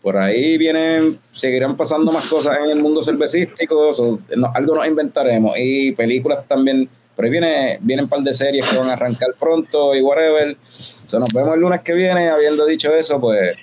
[0.00, 4.86] por ahí vienen, seguirán pasando más cosas en el mundo cervecístico, so, no- algo nos
[4.86, 6.88] inventaremos y películas también.
[7.14, 10.56] Por ahí viene, vienen un par de series que van a arrancar pronto y whatever.
[10.68, 12.30] So, nos vemos el lunes que viene.
[12.30, 13.54] Habiendo dicho eso, pues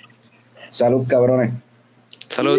[0.70, 1.52] salud, cabrones.
[2.28, 2.58] Salud.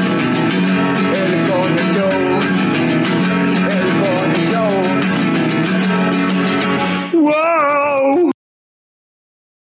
[1.61, 3.40] on the go.